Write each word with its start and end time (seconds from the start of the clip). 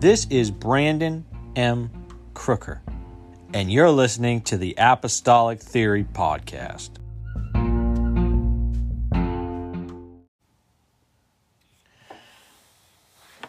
This 0.00 0.28
is 0.30 0.52
Brandon 0.52 1.24
M. 1.56 1.90
Crooker, 2.32 2.80
and 3.52 3.68
you're 3.68 3.90
listening 3.90 4.42
to 4.42 4.56
the 4.56 4.76
Apostolic 4.78 5.58
Theory 5.58 6.04
Podcast. 6.04 6.90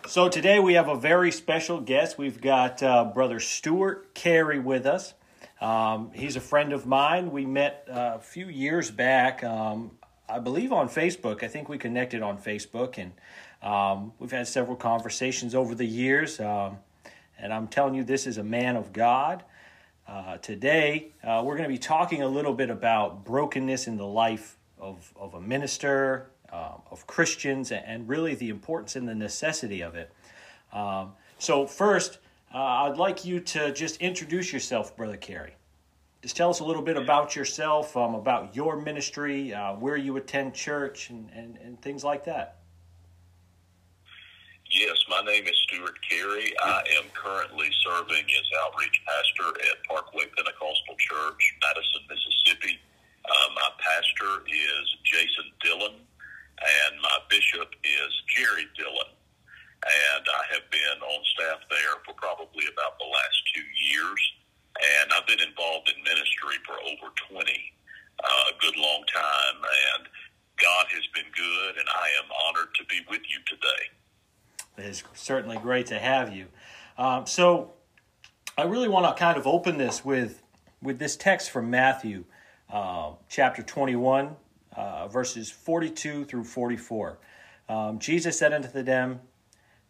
So 0.07 0.27
today 0.27 0.57
we 0.57 0.73
have 0.73 0.88
a 0.88 0.96
very 0.96 1.32
special 1.32 1.82
guest. 1.82 2.18
We've 2.18 2.41
got 2.41 2.81
uh, 2.81 3.04
Brother 3.13 3.39
Stuart 3.39 4.16
Cary 4.16 4.57
with 4.57 4.88
us. 4.88 5.13
Um, 5.61 6.09
he's 6.16 6.36
a 6.36 6.41
friend 6.41 6.73
of 6.73 6.88
mine. 6.88 7.29
We 7.29 7.45
met 7.45 7.86
uh, 7.88 8.13
a 8.16 8.20
few 8.20 8.47
years 8.47 8.89
back, 8.89 9.43
um, 9.43 9.91
I 10.27 10.39
believe 10.39 10.71
on 10.71 10.89
Facebook. 10.89 11.43
I 11.43 11.47
think 11.47 11.70
we 11.70 11.77
connected 11.77 12.23
on 12.23 12.39
Facebook, 12.39 12.97
and 12.97 13.11
um, 13.62 14.14
we've 14.20 14.32
had 14.32 14.48
several 14.48 14.76
conversations 14.76 15.54
over 15.54 15.76
the 15.76 15.86
years. 15.86 16.40
Um, 16.40 16.77
and 17.38 17.54
I'm 17.54 17.68
telling 17.68 17.95
you, 17.95 18.04
this 18.04 18.27
is 18.27 18.38
a 18.38 18.44
man 18.44 18.76
of 18.76 18.94
God. 18.94 19.44
Uh, 20.08 20.38
today, 20.38 21.12
uh, 21.23 21.41
we're 21.45 21.55
going 21.55 21.70
to 21.70 21.73
be 21.73 21.77
talking 21.77 22.23
a 22.23 22.27
little 22.27 22.54
bit 22.54 22.70
about 22.70 23.23
brokenness 23.26 23.88
in 23.88 23.98
the 23.98 24.05
life 24.05 24.58
of, 24.80 25.13
of 25.16 25.35
a 25.35 25.41
minister, 25.41 26.32
uh, 26.52 26.72
of 26.90 27.05
Christians, 27.05 27.72
and 27.72 28.08
really 28.09 28.34
the 28.34 28.49
importance 28.49 28.95
and 28.95 29.08
the 29.08 29.13
necessity 29.13 29.82
of 29.82 29.96
it. 29.96 30.12
Um, 30.73 31.13
so, 31.38 31.68
first, 31.68 32.18
uh, 32.54 32.57
I'd 32.57 32.98
like 32.98 33.23
you 33.23 33.40
to 33.40 33.71
just 33.71 33.98
introduce 33.98 34.52
yourself, 34.52 34.98
Brother 34.98 35.18
Cary. 35.18 35.54
Just 36.21 36.35
tell 36.35 36.49
us 36.49 36.60
a 36.60 36.66
little 36.66 36.82
bit 36.82 36.98
about 36.98 37.35
yourself, 37.35 37.96
um, 37.96 38.16
about 38.16 38.55
your 38.55 38.82
ministry, 38.82 39.54
uh, 39.54 39.73
where 39.76 39.96
you 39.96 40.18
attend 40.18 40.54
church, 40.54 41.12
and, 41.12 41.30
and, 41.34 41.57
and 41.57 41.82
things 41.82 42.04
like 42.04 42.26
that. 42.26 42.59
Yes, 44.70 45.02
my 45.09 45.26
name 45.26 45.50
is 45.50 45.58
Stuart 45.66 45.98
Cary. 46.05 46.54
I 46.62 46.86
am 47.02 47.10
currently 47.18 47.74
serving 47.82 48.21
as 48.21 48.48
outreach 48.62 49.02
pastor 49.02 49.49
at 49.66 49.82
Parkway 49.90 50.30
Pentecostal 50.38 50.93
Church, 50.93 51.41
Madison, 51.57 52.05
Mississippi. 52.05 52.77
Uh, 53.26 53.49
my 53.58 53.70
pastor 53.82 54.46
is 54.46 54.85
Jason 55.02 55.49
Dillon, 55.66 55.98
and 55.98 56.93
my 57.02 57.18
bishop 57.34 57.74
is 57.82 58.12
Jerry 58.30 58.70
Dillon. 58.77 59.10
And 59.10 60.24
I 60.38 60.43
have 60.54 60.70
been 60.70 60.98
on 61.02 61.21
staff 61.34 61.65
there 61.74 61.98
for 62.05 62.13
probably 62.13 62.70
about 62.70 63.02
the 63.02 63.10
last 63.10 63.38
two 63.58 63.65
years. 63.90 64.22
And 64.78 65.09
I've 65.18 65.25
been 65.25 65.41
involved 65.41 65.90
in 65.90 65.97
ministry 66.06 66.62
for 66.69 66.78
over 66.86 67.09
20, 67.25 67.41
uh, 67.41 68.53
a 68.53 68.56
good 68.62 68.78
long 68.78 69.02
time. 69.09 69.66
And 69.66 70.06
God 70.62 70.86
has 70.91 71.08
been 71.16 71.28
good, 71.34 71.74
and 71.80 71.88
I 71.90 72.08
am 72.22 72.30
honored 72.46 72.69
to 72.75 72.84
be. 72.86 73.00
It 74.80 74.85
is 74.85 75.03
certainly 75.13 75.58
great 75.58 75.88
to 75.88 76.00
have 76.00 76.34
you. 76.34 76.47
Um, 76.97 77.25
so, 77.25 77.74
I 78.58 78.63
really 78.63 78.88
want 78.88 79.06
to 79.06 79.19
kind 79.19 79.38
of 79.38 79.46
open 79.46 79.78
this 79.78 80.06
with 80.06 80.41
with 80.81 81.00
this 81.00 81.18
text 81.18 81.52
from 81.52 81.69
Matthew, 81.69 82.24
uh, 82.72 83.12
chapter 83.28 83.62
21, 83.62 84.36
uh, 84.75 85.08
verses 85.09 85.52
42 85.52 86.24
through 86.24 86.46
44. 86.46 87.19
Um, 87.68 88.00
Jesus 88.00 88.40
said 88.40 88.53
unto 88.53 88.81
them, 88.81 89.19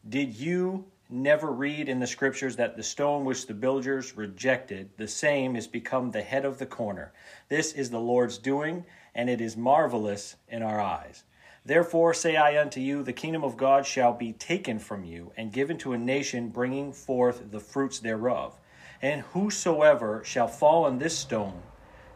Did 0.07 0.35
you 0.35 0.85
never 1.09 1.51
read 1.51 1.87
in 1.87 1.99
the 1.99 2.07
scriptures 2.07 2.55
that 2.55 2.75
the 2.75 2.81
stone 2.81 3.25
which 3.25 3.45
the 3.45 3.53
builders 3.53 4.17
rejected, 4.17 4.89
the 4.97 5.07
same 5.07 5.55
is 5.55 5.67
become 5.67 6.09
the 6.09 6.21
head 6.21 6.45
of 6.45 6.57
the 6.57 6.65
corner? 6.65 7.13
This 7.47 7.73
is 7.73 7.91
the 7.91 7.99
Lord's 7.99 8.39
doing, 8.39 8.85
and 9.13 9.29
it 9.29 9.41
is 9.41 9.55
marvelous 9.55 10.35
in 10.47 10.63
our 10.63 10.81
eyes. 10.81 11.23
Therefore 11.69 12.15
say 12.15 12.35
I 12.35 12.59
unto 12.59 12.79
you, 12.79 13.03
the 13.03 13.13
kingdom 13.13 13.43
of 13.43 13.55
God 13.55 13.85
shall 13.85 14.11
be 14.11 14.33
taken 14.33 14.79
from 14.79 15.03
you, 15.03 15.31
and 15.37 15.53
given 15.53 15.77
to 15.77 15.93
a 15.93 15.99
nation 15.99 16.49
bringing 16.49 16.91
forth 16.91 17.51
the 17.51 17.59
fruits 17.59 17.99
thereof. 17.99 18.59
And 19.03 19.21
whosoever 19.21 20.23
shall 20.23 20.47
fall 20.47 20.85
on 20.85 20.97
this 20.97 21.15
stone 21.15 21.61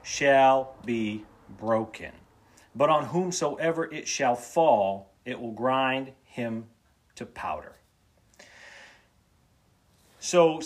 shall 0.01 0.75
be 0.83 1.25
broken. 1.59 2.13
But 2.73 2.89
on 2.89 3.05
whomsoever 3.05 3.85
it 3.93 4.07
shall 4.07 4.33
fall, 4.33 5.13
it 5.23 5.39
will 5.39 5.51
grind 5.51 6.13
him 6.23 6.65
to 7.13 7.27
powder. 7.27 7.75
So, 10.19 10.61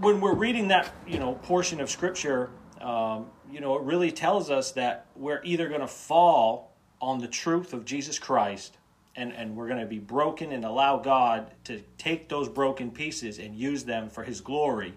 when 0.00 0.22
we're 0.22 0.32
reading 0.34 0.68
that 0.68 0.90
you 1.06 1.18
know 1.18 1.34
portion 1.34 1.78
of 1.82 1.90
scripture, 1.90 2.48
um, 2.80 3.26
you 3.50 3.60
know 3.60 3.76
it 3.76 3.82
really 3.82 4.12
tells 4.12 4.50
us 4.50 4.72
that 4.72 5.04
we're 5.14 5.42
either 5.44 5.68
going 5.68 5.82
to 5.82 5.86
fall 5.86 6.72
on 7.00 7.18
the 7.18 7.28
truth 7.28 7.72
of 7.72 7.84
Jesus 7.84 8.18
Christ, 8.18 8.76
and 9.14 9.32
and 9.32 9.56
we're 9.56 9.68
going 9.68 9.80
to 9.80 9.86
be 9.86 9.98
broken 9.98 10.52
and 10.52 10.64
allow 10.64 10.98
God 10.98 11.50
to 11.64 11.82
take 11.98 12.28
those 12.28 12.48
broken 12.48 12.90
pieces 12.90 13.38
and 13.38 13.56
use 13.56 13.84
them 13.84 14.10
for 14.10 14.24
His 14.24 14.40
glory, 14.40 14.94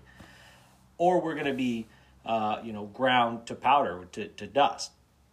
or 0.97 1.21
we're 1.21 1.35
going 1.35 1.45
to 1.45 1.53
be 1.53 1.87
uh, 2.25 2.59
you 2.63 2.73
know 2.73 2.85
ground 2.85 3.47
to 3.47 3.55
powder 3.55 4.07
to 4.13 4.27
to 4.27 4.47
dust 4.47 4.91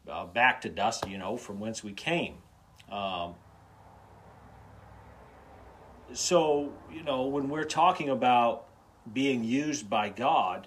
uh, 0.08 0.26
back 0.26 0.60
to 0.62 0.68
dust, 0.68 1.08
you 1.08 1.18
know, 1.18 1.36
from 1.36 1.60
whence 1.60 1.82
we 1.82 1.92
came. 1.92 2.34
Um, 2.90 3.34
so, 6.12 6.72
you 6.92 7.02
know, 7.02 7.26
when 7.26 7.48
we're 7.48 7.64
talking 7.64 8.10
about 8.10 8.66
being 9.12 9.44
used 9.44 9.90
by 9.90 10.08
God, 10.08 10.66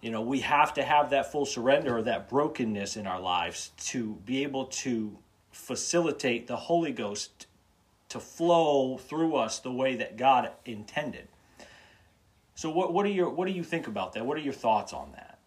you 0.00 0.10
know, 0.10 0.20
we 0.20 0.40
have 0.40 0.74
to 0.74 0.82
have 0.82 1.10
that 1.10 1.32
full 1.32 1.46
surrender 1.46 1.96
or 1.96 2.02
that 2.02 2.28
brokenness 2.28 2.96
in 2.96 3.06
our 3.06 3.20
lives 3.20 3.70
to 3.78 4.14
be 4.26 4.42
able 4.42 4.66
to 4.66 5.16
facilitate 5.54 6.46
the 6.46 6.56
Holy 6.56 6.92
Ghost 6.92 7.46
to 8.08 8.20
flow 8.20 8.98
through 8.98 9.36
us 9.36 9.58
the 9.58 9.72
way 9.72 9.96
that 9.96 10.16
God 10.16 10.50
intended. 10.64 11.28
So, 12.54 12.70
what 12.70 12.92
what 12.92 13.04
do 13.04 13.10
you 13.10 13.28
what 13.28 13.46
do 13.46 13.52
you 13.52 13.64
think 13.64 13.86
about 13.86 14.12
that? 14.12 14.26
What 14.26 14.36
are 14.36 14.42
your 14.42 14.52
thoughts 14.52 14.92
on 14.92 15.12
that? 15.12 15.38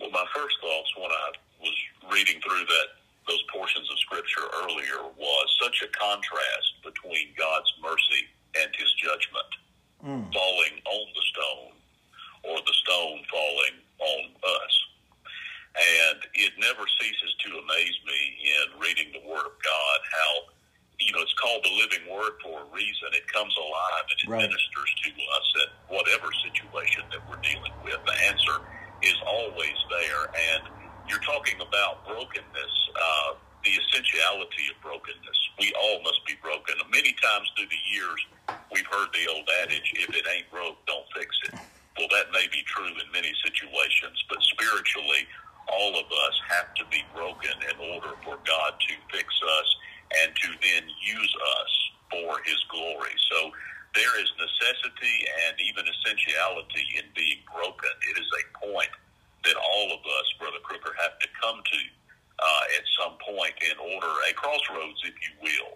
Well, 0.00 0.10
my 0.10 0.24
first 0.34 0.56
thoughts 0.60 0.90
when 0.96 1.10
I 1.10 1.30
was 1.62 1.76
reading 2.12 2.40
through 2.42 2.64
that 2.64 2.88
those 3.28 3.42
portions 3.52 3.90
of 3.90 3.98
scripture 3.98 4.46
earlier 4.62 5.02
was 5.18 5.46
such 5.60 5.82
a 5.82 5.88
contrast 5.98 6.68
between 6.84 7.34
God's 7.36 7.72
mercy 7.82 8.28
and 8.54 8.70
his 8.76 8.92
judgment 8.94 9.50
mm. 10.04 10.32
falling 10.32 10.74
on 10.84 11.06
the 11.14 11.24
stone 11.32 11.72
or 12.44 12.58
the 12.64 12.74
stone 12.74 13.18
falling 13.30 13.76
on 13.98 14.24
us. 14.30 14.74
And 15.76 16.18
it 16.32 16.56
never 16.56 16.84
ceases 16.96 17.32
to 17.44 17.48
amaze 17.60 17.98
me 18.08 18.20
in 18.40 18.66
reading 18.80 19.12
the 19.12 19.20
Word 19.28 19.44
of 19.44 19.56
God 19.60 19.98
how, 20.08 20.32
you 20.96 21.12
know, 21.12 21.20
it's 21.20 21.36
called 21.36 21.60
the 21.68 21.74
living 21.76 22.08
Word 22.08 22.40
for 22.40 22.64
a 22.64 22.66
reason. 22.72 23.12
It 23.12 23.28
comes 23.28 23.52
alive 23.60 24.04
and 24.08 24.18
it 24.24 24.28
right. 24.28 24.48
ministers 24.48 24.90
to 25.04 25.10
us 25.12 25.48
at 25.62 25.70
whatever 25.92 26.32
situation 26.48 27.04
that 27.12 27.20
we're 27.28 27.40
dealing 27.44 27.76
with. 27.84 28.00
The 28.08 28.16
answer 28.24 28.56
is 29.04 29.16
always 29.28 29.76
there. 29.92 30.32
And 30.32 30.62
you're 31.12 31.22
talking 31.28 31.60
about 31.60 32.08
brokenness, 32.08 32.74
uh, 32.96 33.36
the 33.60 33.76
essentiality 33.76 34.72
of 34.72 34.80
brokenness. 34.80 35.38
We 35.60 35.72
all 35.76 36.00
must 36.02 36.24
be 36.24 36.40
broken. 36.40 36.80
Many 36.88 37.12
times 37.20 37.52
through 37.52 37.68
the 37.68 37.82
years, 37.92 38.20
we've 38.72 38.88
heard 38.88 39.12
the 39.12 39.28
old 39.28 39.44
adage, 39.60 39.92
if 39.92 40.08
it 40.08 40.24
ain't 40.24 40.48
broke, 40.48 40.80
don't 40.88 41.04
fix 41.12 41.36
it. 41.52 41.60
Well, 41.96 42.08
that 42.12 42.32
may 42.32 42.44
be 42.52 42.60
true 42.68 42.92
in 42.92 43.08
many 43.12 43.32
situations, 43.40 44.16
but 44.28 44.40
spiritually, 44.42 45.24
all 45.68 45.98
of 45.98 46.06
us 46.06 46.36
have 46.48 46.74
to 46.74 46.84
be 46.90 47.02
broken 47.14 47.54
in 47.66 47.76
order 47.94 48.14
for 48.22 48.38
God 48.46 48.72
to 48.78 48.94
fix 49.10 49.26
us 49.26 49.68
and 50.22 50.30
to 50.34 50.48
then 50.62 50.84
use 51.02 51.34
us 51.58 51.72
for 52.10 52.38
his 52.46 52.60
glory. 52.70 53.14
So 53.30 53.50
there 53.94 54.14
is 54.20 54.30
necessity 54.38 55.16
and 55.48 55.58
even 55.58 55.84
essentiality 55.88 56.84
in 57.00 57.06
being 57.16 57.42
broken. 57.50 57.90
It 58.12 58.20
is 58.20 58.28
a 58.28 58.44
point 58.66 58.92
that 59.44 59.56
all 59.56 59.88
of 59.90 60.00
us, 60.04 60.26
Brother 60.38 60.62
Crooker, 60.62 60.94
have 61.00 61.18
to 61.18 61.28
come 61.40 61.58
to 61.58 61.80
uh, 62.38 62.64
at 62.76 62.84
some 63.00 63.16
point 63.24 63.54
in 63.64 63.76
order, 63.80 64.12
a 64.28 64.32
crossroads, 64.34 65.00
if 65.04 65.16
you 65.24 65.32
will, 65.40 65.72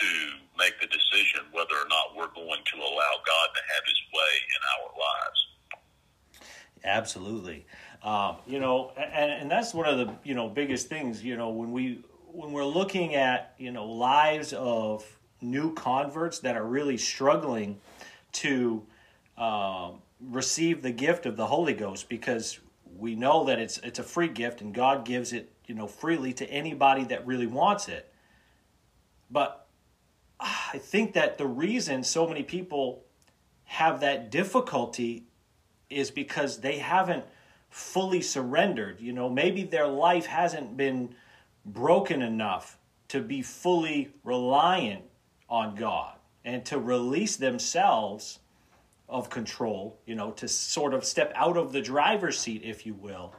to 0.00 0.10
make 0.58 0.78
the 0.80 0.86
decision 0.86 1.48
whether 1.52 1.74
or 1.74 1.88
not 1.88 2.14
we're 2.14 2.32
going 2.34 2.62
to 2.62 2.76
allow 2.78 3.14
God 3.26 3.48
to 3.54 3.62
have 3.74 3.84
his 3.84 4.00
way 4.14 4.34
in 4.54 4.62
our 4.76 4.88
lives. 4.94 5.40
Absolutely. 6.84 7.66
Um, 8.02 8.36
you 8.46 8.60
know, 8.60 8.92
and, 8.96 9.30
and 9.32 9.50
that's 9.50 9.74
one 9.74 9.86
of 9.86 9.98
the, 9.98 10.14
you 10.22 10.34
know, 10.34 10.48
biggest 10.48 10.88
things, 10.88 11.24
you 11.24 11.36
know, 11.36 11.50
when 11.50 11.72
we, 11.72 12.04
when 12.32 12.52
we're 12.52 12.64
looking 12.64 13.14
at, 13.14 13.54
you 13.58 13.72
know, 13.72 13.86
lives 13.86 14.52
of 14.52 15.04
new 15.40 15.72
converts 15.74 16.38
that 16.40 16.56
are 16.56 16.64
really 16.64 16.96
struggling 16.96 17.78
to 18.32 18.82
um, 19.36 20.02
receive 20.20 20.82
the 20.82 20.90
gift 20.90 21.26
of 21.26 21.36
the 21.36 21.46
Holy 21.46 21.72
Ghost 21.72 22.08
because 22.08 22.58
we 22.98 23.14
know 23.14 23.44
that 23.44 23.58
it's 23.58 23.78
it's 23.78 23.98
a 23.98 24.02
free 24.02 24.28
gift 24.28 24.60
and 24.60 24.74
God 24.74 25.04
gives 25.04 25.32
it, 25.32 25.52
you 25.66 25.74
know, 25.74 25.86
freely 25.86 26.32
to 26.34 26.46
anybody 26.50 27.04
that 27.04 27.26
really 27.26 27.46
wants 27.46 27.88
it. 27.88 28.12
But 29.30 29.66
I 30.40 30.78
think 30.78 31.14
that 31.14 31.38
the 31.38 31.46
reason 31.46 32.02
so 32.02 32.26
many 32.26 32.42
people 32.42 33.04
have 33.64 34.00
that 34.00 34.30
difficulty 34.30 35.26
is 35.90 36.10
because 36.10 36.60
they 36.60 36.78
haven't 36.78 37.24
fully 37.70 38.20
surrendered. 38.22 39.00
You 39.00 39.12
know, 39.12 39.28
maybe 39.28 39.64
their 39.64 39.86
life 39.86 40.26
hasn't 40.26 40.76
been 40.76 41.14
broken 41.64 42.22
enough 42.22 42.78
to 43.08 43.20
be 43.20 43.42
fully 43.42 44.10
reliant 44.24 45.04
on 45.48 45.74
God. 45.74 46.14
and 46.46 46.64
to 46.64 46.78
release 46.78 47.36
themselves 47.36 48.38
of 49.08 49.28
control, 49.28 49.98
you 50.06 50.14
know, 50.14 50.30
to 50.30 50.48
sort 50.48 50.94
of 50.94 51.04
step 51.04 51.32
out 51.34 51.56
of 51.56 51.72
the 51.72 51.80
driver's 51.80 52.38
seat, 52.38 52.62
if 52.64 52.86
you 52.86 52.94
will, 52.94 53.34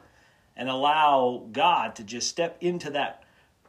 and 0.57 0.69
allow 0.69 1.47
God 1.51 1.95
to 1.95 2.03
just 2.03 2.27
step 2.27 2.57
into 2.61 2.89
that 2.91 3.23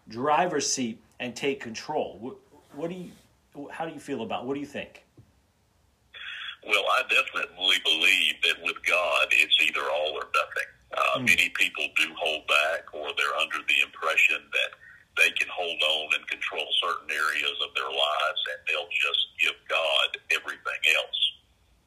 driver's 0.09 0.71
seat 0.71 1.01
and 1.21 1.35
take 1.35 1.61
control. 1.61 2.19
What, 2.21 2.37
what 2.75 2.91
do 2.91 2.97
you, 2.97 3.69
how 3.71 3.87
do 3.87 3.95
you 3.95 4.01
feel 4.01 4.23
about? 4.23 4.45
What 4.45 4.55
do 4.55 4.61
you 4.61 4.67
think? 4.67 5.05
Well, 6.69 6.85
I 6.85 7.00
definitely 7.09 7.81
believe 7.81 8.37
that 8.44 8.61
with 8.61 8.76
God, 8.85 9.26
it's 9.32 9.56
either 9.65 9.88
all 9.88 10.20
or 10.20 10.29
nothing. 10.29 10.70
Uh, 10.93 11.17
mm. 11.17 11.25
Many 11.25 11.49
people 11.56 11.88
do 11.97 12.12
hold 12.12 12.44
back, 12.44 12.93
or 12.93 13.09
they're 13.17 13.41
under 13.41 13.65
the 13.65 13.81
impression 13.81 14.44
that 14.53 14.76
they 15.17 15.32
can 15.32 15.49
hold 15.49 15.81
on 15.81 16.20
and 16.20 16.25
control 16.29 16.69
certain 16.85 17.09
areas 17.09 17.56
of 17.65 17.73
their 17.73 17.88
lives, 17.88 18.41
and 18.53 18.59
they'll 18.69 18.93
just 18.93 19.23
give 19.41 19.56
God 19.65 20.09
everything 20.29 20.82
else, 20.93 21.20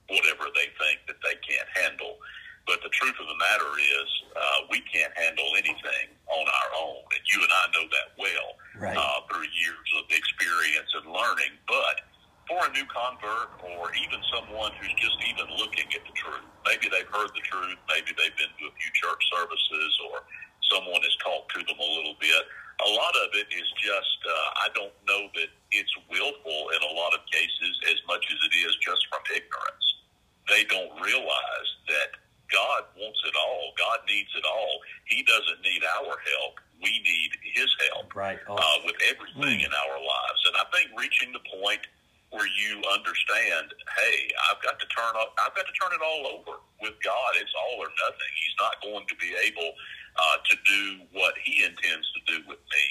whatever 0.10 0.50
they 0.58 0.74
think 0.82 1.06
that 1.06 1.22
they 1.22 1.38
can't 1.46 1.70
handle. 1.78 2.18
But 2.66 2.82
the 2.82 2.90
truth 2.90 3.18
of 3.22 3.26
the 3.30 3.38
matter 3.38 3.72
is, 3.78 4.10
uh, 4.34 4.60
we 4.70 4.82
can't 4.90 5.14
handle 5.14 5.50
anything 5.62 6.10
on 6.26 6.46
our 6.46 6.70
own, 6.82 7.06
and 7.14 7.24
you 7.30 7.42
and 7.42 7.54
I 7.54 7.66
know 7.74 7.86
that 7.86 8.08
well 8.18 8.50
right. 8.82 8.98
uh, 8.98 9.30
through 9.30 9.46
years 9.46 9.90
of 9.98 10.10
experience 10.10 10.90
and 10.98 11.06
learning. 11.10 11.54
But 11.70 12.02
for 12.48 12.60
a 12.66 12.72
new 12.74 12.86
convert, 12.90 13.50
or 13.64 13.94
even 13.96 14.20
someone 14.34 14.72
who's 14.82 14.96
just 14.98 15.18
even 15.30 15.48
looking 15.58 15.88
at 15.94 16.04
the 16.04 16.16
truth, 16.16 16.46
maybe 16.66 16.90
they've 16.90 17.10
heard 17.10 17.32
the 17.34 17.44
truth, 17.46 17.78
maybe 17.88 18.12
they've 18.18 18.36
been 18.36 18.52
to 18.60 18.66
a 18.68 18.74
few 18.76 18.92
church 18.98 19.22
services, 19.32 19.92
or 20.12 20.26
someone 20.72 21.02
has 21.02 21.16
talked 21.22 21.52
to 21.56 21.62
them 21.64 21.80
a 21.80 21.90
little 22.02 22.18
bit. 22.20 22.44
A 22.82 22.90
lot 22.98 23.14
of 23.24 23.30
it 23.38 23.46
is 23.54 23.68
just 23.78 24.20
uh, 24.26 24.50
I 24.66 24.68
don't 24.74 24.96
know 25.06 25.30
that 25.38 25.50
it's 25.70 25.96
willful 26.10 26.62
in 26.74 26.82
a 26.82 26.94
lot 26.98 27.14
of 27.14 27.22
cases 27.30 27.74
as 27.94 28.00
much 28.10 28.26
as 28.26 28.40
it 28.42 28.54
is 28.66 28.74
just 28.82 29.06
from 29.12 29.22
ignorance. 29.30 29.86
They 30.50 30.66
don't 30.66 30.92
realize 30.98 31.70
that 31.88 32.18
God 32.52 32.84
wants 33.00 33.22
it 33.24 33.36
all. 33.38 33.72
God 33.78 34.00
needs 34.10 34.30
it 34.36 34.44
all. 34.44 34.82
He 35.06 35.24
doesn't 35.24 35.62
need 35.64 35.82
our 36.02 36.18
help. 36.18 36.60
We 36.84 36.92
need 37.06 37.32
His 37.54 37.70
help 37.90 38.14
right. 38.16 38.40
oh. 38.50 38.58
uh, 38.58 38.78
with 38.86 38.98
everything 39.08 39.62
mm. 39.62 39.68
in 39.68 39.72
our 39.72 39.98
lives. 40.02 40.42
And 40.50 40.56
I 40.58 40.66
think 40.74 40.92
reaching 40.98 41.32
the 41.32 41.44
point 41.62 41.86
where 42.32 42.48
you 42.48 42.80
understand, 42.92 43.76
hey, 44.00 44.32
I've 44.50 44.62
got 44.64 44.80
to 44.80 44.88
turn 44.88 45.14
up, 45.20 45.36
I've 45.40 45.56
got 45.56 45.68
to 45.68 45.76
turn 45.76 45.92
it 45.92 46.02
all 46.04 46.40
over 46.40 46.60
with 46.80 46.96
God. 47.04 47.32
It's 47.36 47.52
all 47.56 47.80
or 47.80 47.92
nothing. 47.92 48.32
He's 48.40 48.58
not 48.60 48.76
going 48.82 49.06
to 49.08 49.16
be 49.20 49.32
able 49.48 49.72
uh, 50.16 50.38
to 50.44 50.56
do 50.66 50.84
what 51.12 51.36
he 51.44 51.64
intends 51.64 52.08
to 52.16 52.22
do 52.28 52.38
with 52.48 52.60
me 52.60 52.84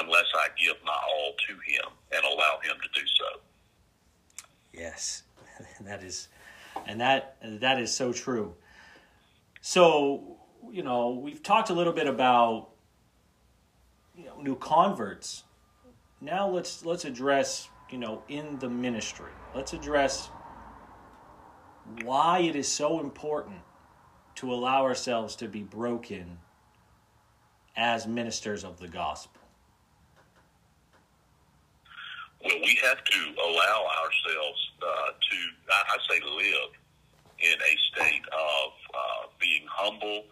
unless 0.00 0.28
I 0.36 0.48
give 0.60 0.76
my 0.84 0.92
all 0.92 1.32
to 1.48 1.52
him 1.52 1.88
and 2.12 2.24
allow 2.24 2.60
him 2.62 2.76
to 2.80 3.00
do 3.00 3.06
so. 3.06 3.40
Yes, 4.72 5.24
that 5.80 6.02
is, 6.02 6.28
and 6.86 7.00
that 7.62 7.80
is 7.80 7.92
so 7.92 8.12
true. 8.12 8.54
So, 9.60 10.36
you 10.70 10.82
know, 10.82 11.10
we've 11.10 11.42
talked 11.42 11.70
a 11.70 11.74
little 11.74 11.92
bit 11.92 12.06
about 12.06 12.68
you 14.16 14.26
know, 14.26 14.40
new 14.40 14.56
converts. 14.56 15.44
Now 16.20 16.48
let's 16.48 16.84
let's 16.84 17.04
address, 17.04 17.68
you 17.90 17.98
know, 17.98 18.22
in 18.28 18.58
the 18.58 18.68
ministry. 18.68 19.32
Let's 19.54 19.72
address 19.72 20.28
why 22.04 22.40
it 22.40 22.54
is 22.54 22.68
so 22.68 23.00
important 23.00 23.58
to 24.36 24.52
allow 24.52 24.84
ourselves 24.84 25.36
to 25.36 25.48
be 25.48 25.62
broken 25.62 26.38
as 27.76 28.06
ministers 28.06 28.64
of 28.64 28.78
the 28.78 28.88
gospel? 28.88 29.40
Well, 32.44 32.58
we 32.60 32.78
have 32.82 33.02
to 33.04 33.18
allow 33.46 33.86
ourselves 34.02 34.70
uh, 34.82 35.12
to, 35.12 35.36
I 35.70 35.98
say, 36.10 36.20
live 36.24 36.81
in 37.42 37.58
a 37.58 37.74
state 37.90 38.26
of 38.30 38.70
uh, 38.94 39.22
being 39.42 39.66
humble, 39.66 40.24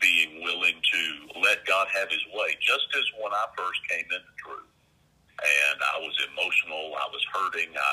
being 0.00 0.42
willing 0.42 0.80
to 0.80 1.02
let 1.40 1.64
God 1.68 1.86
have 1.92 2.08
His 2.08 2.24
way. 2.32 2.56
Just 2.60 2.88
as 2.96 3.06
when 3.20 3.32
I 3.32 3.44
first 3.56 3.80
came 3.88 4.08
into 4.08 4.32
truth, 4.40 4.72
and 5.36 5.78
I 5.80 6.00
was 6.00 6.16
emotional, 6.32 6.96
I 6.96 7.08
was 7.12 7.24
hurting, 7.28 7.70
I, 7.76 7.92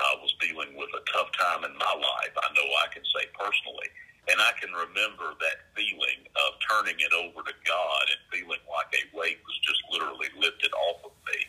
I 0.00 0.12
was 0.24 0.32
dealing 0.40 0.72
with 0.76 0.88
a 0.96 1.04
tough 1.12 1.28
time 1.36 1.68
in 1.68 1.74
my 1.76 1.94
life. 1.94 2.34
I 2.40 2.48
know 2.56 2.64
I 2.80 2.88
can 2.88 3.04
say 3.12 3.28
personally 3.36 3.92
and 4.28 4.36
I 4.44 4.52
can 4.60 4.68
remember 4.76 5.32
that 5.40 5.72
feeling 5.72 6.20
of 6.36 6.50
turning 6.60 7.00
it 7.00 7.12
over 7.16 7.40
to 7.40 7.54
God 7.64 8.04
and 8.12 8.20
feeling 8.28 8.60
like 8.68 8.92
a 8.92 9.02
weight 9.16 9.40
was 9.40 9.56
just 9.64 9.80
literally 9.88 10.28
lifted 10.36 10.72
off 10.76 11.00
of 11.08 11.16
me. 11.32 11.40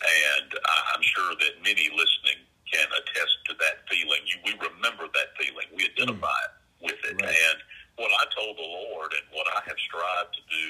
And 0.00 0.48
I'm 0.64 1.04
sure 1.04 1.36
that 1.36 1.60
many 1.60 1.92
listening 1.92 2.40
can 2.64 2.88
attest 2.88 3.36
to 3.52 3.54
that 3.60 3.84
feeling. 3.92 4.24
You, 4.24 4.40
we 4.40 4.52
remember 4.56 5.04
that 5.04 5.36
feeling. 5.36 5.68
We 5.76 5.84
identify 5.84 6.40
mm. 6.80 6.88
with 6.88 7.00
it. 7.04 7.20
Right. 7.20 7.28
And 7.28 7.58
what 8.00 8.08
I 8.08 8.24
told 8.32 8.56
the 8.56 8.70
Lord 8.88 9.12
and 9.12 9.26
what 9.36 9.44
I 9.52 9.60
have 9.68 9.76
strived 9.76 10.32
to 10.32 10.44
do 10.48 10.66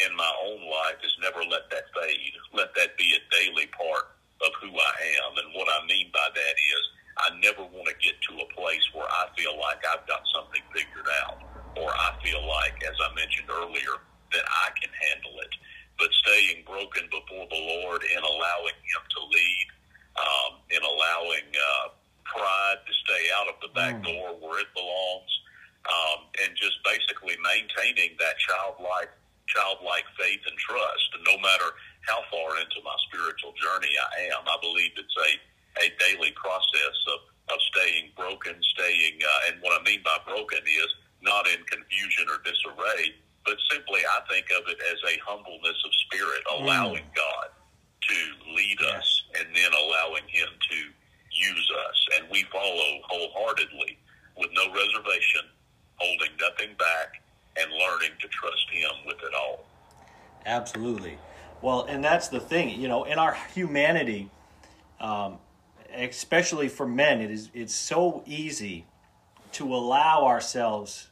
in 0.00 0.16
my 0.16 0.32
own 0.48 0.64
life 0.64 0.96
is 1.04 1.12
never 1.20 1.44
let 1.44 1.68
that 1.68 1.92
fade. 1.92 2.32
Let 2.56 2.72
that 2.80 2.96
be 2.96 3.20
a 3.20 3.22
daily 3.36 3.68
part 3.76 4.16
of 4.40 4.50
who 4.64 4.72
I 4.72 4.94
am. 5.20 5.36
And 5.44 5.52
what 5.52 5.68
I 5.68 5.84
mean 5.84 6.08
by 6.08 6.24
that 6.24 6.56
is 6.56 6.82
I 7.20 7.36
never 7.44 7.62
want 7.68 7.84
to 7.84 7.96
get 8.00 8.16
to 8.16 8.32
a 8.40 8.48
place 8.56 8.84
where 8.96 9.04
I 9.04 9.28
feel 9.36 9.52
like 9.60 9.84
I've 9.84 10.06
got 10.08 10.24
something 10.32 10.62
figured 10.72 11.08
out, 11.26 11.44
or 11.76 11.92
I 11.92 12.16
feel 12.24 12.40
like, 12.40 12.80
as 12.80 12.96
I 12.96 13.12
mentioned 13.12 13.52
earlier, 13.52 14.00
that 14.32 14.46
I 14.46 14.72
can 14.80 14.88
handle 14.88 15.36
it. 15.44 15.52
But 16.00 16.08
staying 16.24 16.64
broken 16.64 17.12
before 17.12 17.44
the 17.50 17.60
Lord 17.60 18.00
and 18.08 18.22
allowing 18.24 18.78
Him 18.80 19.02
to 19.04 19.20
lead, 19.28 19.66
um, 20.16 20.52
and 20.72 20.80
allowing 20.80 21.48
uh, 21.52 21.86
pride 22.24 22.80
to 22.88 22.92
stay 23.04 23.24
out 23.36 23.52
of 23.52 23.56
the 23.60 23.72
back 23.76 24.00
mm. 24.00 24.08
door 24.08 24.40
where 24.40 24.64
it 24.64 24.72
belongs, 24.72 25.32
um, 25.92 26.24
and 26.40 26.56
just 26.56 26.80
basically 26.88 27.36
maintaining 27.44 28.16
that 28.16 28.38
childlike 28.40 29.12
childlike 29.50 30.06
faith 30.14 30.38
and 30.46 30.54
trust. 30.62 31.10
And 31.18 31.26
no 31.26 31.34
matter 31.42 31.74
how 32.06 32.22
far 32.30 32.54
into 32.62 32.78
my 32.86 32.94
spiritual 33.10 33.50
journey 33.58 33.90
I 33.98 34.30
am, 34.30 34.46
I 34.46 34.56
believe 34.62 34.94
it's 34.94 35.18
a 35.26 35.30
a 35.78 35.88
daily 36.02 36.32
process 36.34 36.96
of, 37.14 37.20
of 37.54 37.58
staying 37.70 38.10
broken, 38.16 38.56
staying, 38.74 39.20
uh, 39.22 39.48
and 39.48 39.62
what 39.62 39.78
I 39.78 39.84
mean 39.84 40.02
by 40.02 40.18
broken 40.26 40.58
is 40.66 40.90
not 41.22 41.46
in 41.46 41.62
confusion 41.64 42.26
or 42.26 42.42
disarray, 42.42 43.14
but 43.44 43.56
simply 43.70 44.00
I 44.02 44.20
think 44.28 44.46
of 44.50 44.66
it 44.66 44.78
as 44.90 44.98
a 45.06 45.14
humbleness 45.22 45.78
of 45.84 45.92
spirit, 46.06 46.42
mm. 46.50 46.62
allowing 46.62 47.06
mm. 47.06 47.16
God 47.16 47.48
to 47.54 48.18
lead 48.56 48.78
yes. 48.80 48.96
us 48.96 49.22
and 49.38 49.46
then 49.54 49.70
allowing 49.72 50.26
Him 50.26 50.48
to 50.48 50.76
use 51.30 51.68
us. 51.88 51.98
And 52.18 52.26
we 52.30 52.42
follow 52.50 53.00
wholeheartedly 53.06 53.98
with 54.36 54.50
no 54.54 54.72
reservation, 54.72 55.46
holding 55.96 56.32
nothing 56.40 56.74
back, 56.78 57.22
and 57.56 57.70
learning 57.70 58.16
to 58.20 58.28
trust 58.28 58.66
Him 58.72 58.90
with 59.06 59.18
it 59.22 59.34
all. 59.34 59.66
Absolutely. 60.46 61.18
Well, 61.62 61.84
and 61.84 62.02
that's 62.20 62.28
the 62.28 62.38
thing, 62.38 62.78
you 62.78 62.86
know, 62.86 63.04
in 63.04 63.18
our 63.18 63.34
humanity, 63.54 64.28
um, 65.00 65.38
especially 65.94 66.68
for 66.68 66.86
men, 66.86 67.22
it 67.22 67.30
is 67.30 67.48
it's 67.54 67.74
so 67.74 68.22
easy 68.26 68.84
to 69.52 69.74
allow 69.74 70.26
ourselves 70.26 71.08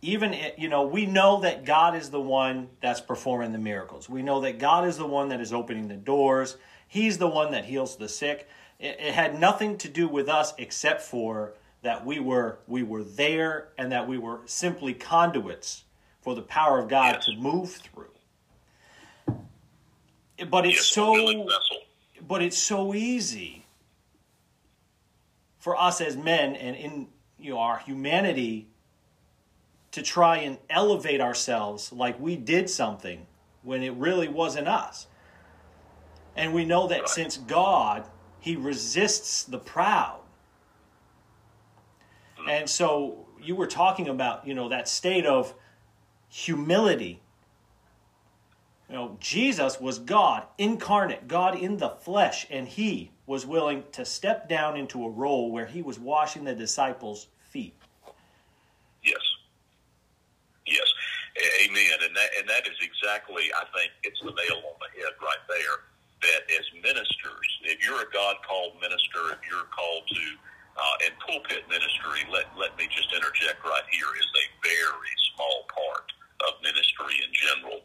even 0.00 0.34
you 0.56 0.68
know 0.68 0.82
we 0.86 1.04
know 1.04 1.40
that 1.40 1.64
god 1.66 1.94
is 1.94 2.08
the 2.08 2.20
one 2.20 2.68
that's 2.80 3.02
performing 3.02 3.52
the 3.52 3.58
miracles. 3.58 4.08
We 4.08 4.22
know 4.22 4.40
that 4.40 4.58
god 4.58 4.88
is 4.88 4.96
the 4.96 5.06
one 5.06 5.28
that 5.28 5.42
is 5.42 5.52
opening 5.52 5.88
the 5.88 5.96
doors. 5.96 6.56
He's 6.86 7.18
the 7.18 7.28
one 7.28 7.50
that 7.50 7.66
heals 7.66 7.96
the 7.96 8.08
sick. 8.08 8.48
It, 8.78 8.96
it, 8.98 9.12
had 9.12 9.38
nothing 9.38 9.76
to 9.78 9.88
do 9.90 10.08
with 10.08 10.30
us 10.30 10.54
except 10.56 11.02
for 11.02 11.52
that 11.82 12.06
we 12.06 12.18
were 12.18 12.60
we 12.66 12.82
were 12.82 13.04
there 13.04 13.68
and 13.76 13.92
that 13.92 14.08
we 14.08 14.16
were 14.16 14.40
simply 14.46 14.94
conduits 14.94 15.84
for 16.22 16.34
the 16.34 16.40
power 16.40 16.78
of 16.78 16.88
god 16.88 17.20
to 17.20 17.36
move 17.36 17.72
through 17.72 18.08
but 20.50 20.66
it's 20.66 20.86
so 20.86 21.48
but 22.26 22.42
it's 22.42 22.58
so 22.58 22.94
easy 22.94 23.66
for 25.58 25.76
us 25.76 26.00
as 26.00 26.16
men 26.16 26.54
and 26.56 26.76
in 26.76 27.08
you 27.38 27.50
know 27.50 27.58
our 27.58 27.78
humanity 27.78 28.68
to 29.90 30.02
try 30.02 30.38
and 30.38 30.58
elevate 30.70 31.20
ourselves 31.20 31.92
like 31.92 32.18
we 32.20 32.36
did 32.36 32.68
something 32.68 33.26
when 33.62 33.82
it 33.82 33.92
really 33.94 34.28
wasn't 34.28 34.68
us. 34.68 35.06
And 36.36 36.54
we 36.54 36.64
know 36.64 36.86
that 36.88 37.08
since 37.08 37.36
God, 37.36 38.04
he 38.38 38.54
resists 38.54 39.44
the 39.44 39.58
proud. 39.58 40.20
And 42.48 42.68
so 42.70 43.26
you 43.42 43.56
were 43.56 43.66
talking 43.66 44.08
about, 44.08 44.46
you 44.46 44.54
know, 44.54 44.68
that 44.68 44.88
state 44.88 45.26
of 45.26 45.52
humility 46.28 47.20
you 48.88 48.94
know, 48.94 49.16
Jesus 49.20 49.78
was 49.78 49.98
God 49.98 50.44
incarnate, 50.56 51.28
God 51.28 51.58
in 51.58 51.76
the 51.76 51.90
flesh, 51.90 52.46
and 52.48 52.66
he 52.66 53.10
was 53.26 53.44
willing 53.44 53.84
to 53.92 54.04
step 54.04 54.48
down 54.48 54.78
into 54.78 55.04
a 55.04 55.10
role 55.10 55.52
where 55.52 55.66
he 55.66 55.82
was 55.82 56.00
washing 56.00 56.44
the 56.44 56.54
disciples' 56.54 57.28
feet. 57.50 57.76
Yes. 59.04 59.20
Yes. 60.66 60.88
Amen. 61.60 62.00
And 62.02 62.16
that, 62.16 62.30
and 62.40 62.48
that 62.48 62.64
is 62.64 62.80
exactly, 62.80 63.52
I 63.52 63.68
think, 63.76 63.92
it's 64.04 64.18
the 64.24 64.32
nail 64.32 64.64
on 64.64 64.76
the 64.80 64.90
head 64.96 65.12
right 65.20 65.44
there. 65.52 65.84
That 66.24 66.48
as 66.48 66.64
ministers, 66.82 67.48
if 67.62 67.84
you're 67.84 68.00
a 68.00 68.10
God 68.10 68.36
called 68.48 68.80
minister, 68.80 69.36
if 69.36 69.44
you're 69.44 69.68
called 69.68 70.08
to, 70.08 70.24
uh, 70.80 71.04
and 71.04 71.12
pulpit 71.20 71.68
ministry, 71.68 72.24
let, 72.32 72.48
let 72.56 72.72
me 72.80 72.88
just 72.88 73.12
interject 73.12 73.60
right 73.68 73.84
here, 73.92 74.08
is 74.16 74.32
a 74.32 74.46
very 74.64 75.12
small 75.36 75.68
part 75.68 76.08
of 76.48 76.56
ministry 76.64 77.20
in 77.20 77.30
general 77.36 77.84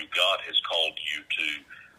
you. 0.00 0.06
God 0.14 0.38
has 0.46 0.56
called 0.64 0.96
you 0.96 1.20
to 1.20 1.48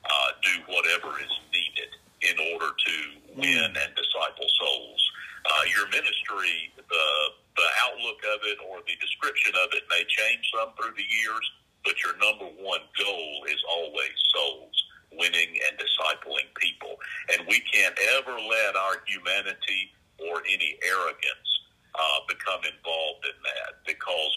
uh, 0.06 0.30
do 0.42 0.54
whatever 0.74 1.20
is 1.22 1.34
needed 1.54 1.92
in 2.22 2.36
order 2.54 2.72
to 2.74 2.96
win 3.38 3.70
and 3.70 3.92
disciple 3.94 4.50
souls. 4.50 5.02
Uh, 5.46 5.64
your 5.74 5.88
ministry, 5.90 6.74
the 6.78 7.08
the 7.52 7.70
outlook 7.84 8.22
of 8.32 8.40
it 8.48 8.58
or 8.64 8.80
the 8.88 8.96
description 9.04 9.52
of 9.60 9.68
it 9.76 9.84
may 9.92 10.02
change 10.08 10.40
some 10.56 10.72
through 10.80 10.96
the 10.96 11.04
years, 11.04 11.46
but 11.84 12.00
your 12.00 12.16
number 12.16 12.48
one 12.64 12.80
goal 12.96 13.44
is 13.52 13.60
always 13.68 14.16
souls, 14.32 14.78
winning 15.12 15.60
and 15.68 15.76
discipling 15.76 16.48
people. 16.56 16.96
And 17.36 17.44
we 17.52 17.60
can't 17.60 17.98
ever 18.16 18.32
let 18.32 18.80
our 18.80 19.04
humanity 19.04 19.92
or 20.24 20.40
any 20.48 20.80
arrogance 20.80 21.52
uh, 21.92 22.20
become 22.30 22.64
involved 22.64 23.28
in 23.28 23.36
that 23.44 23.84
because 23.84 24.32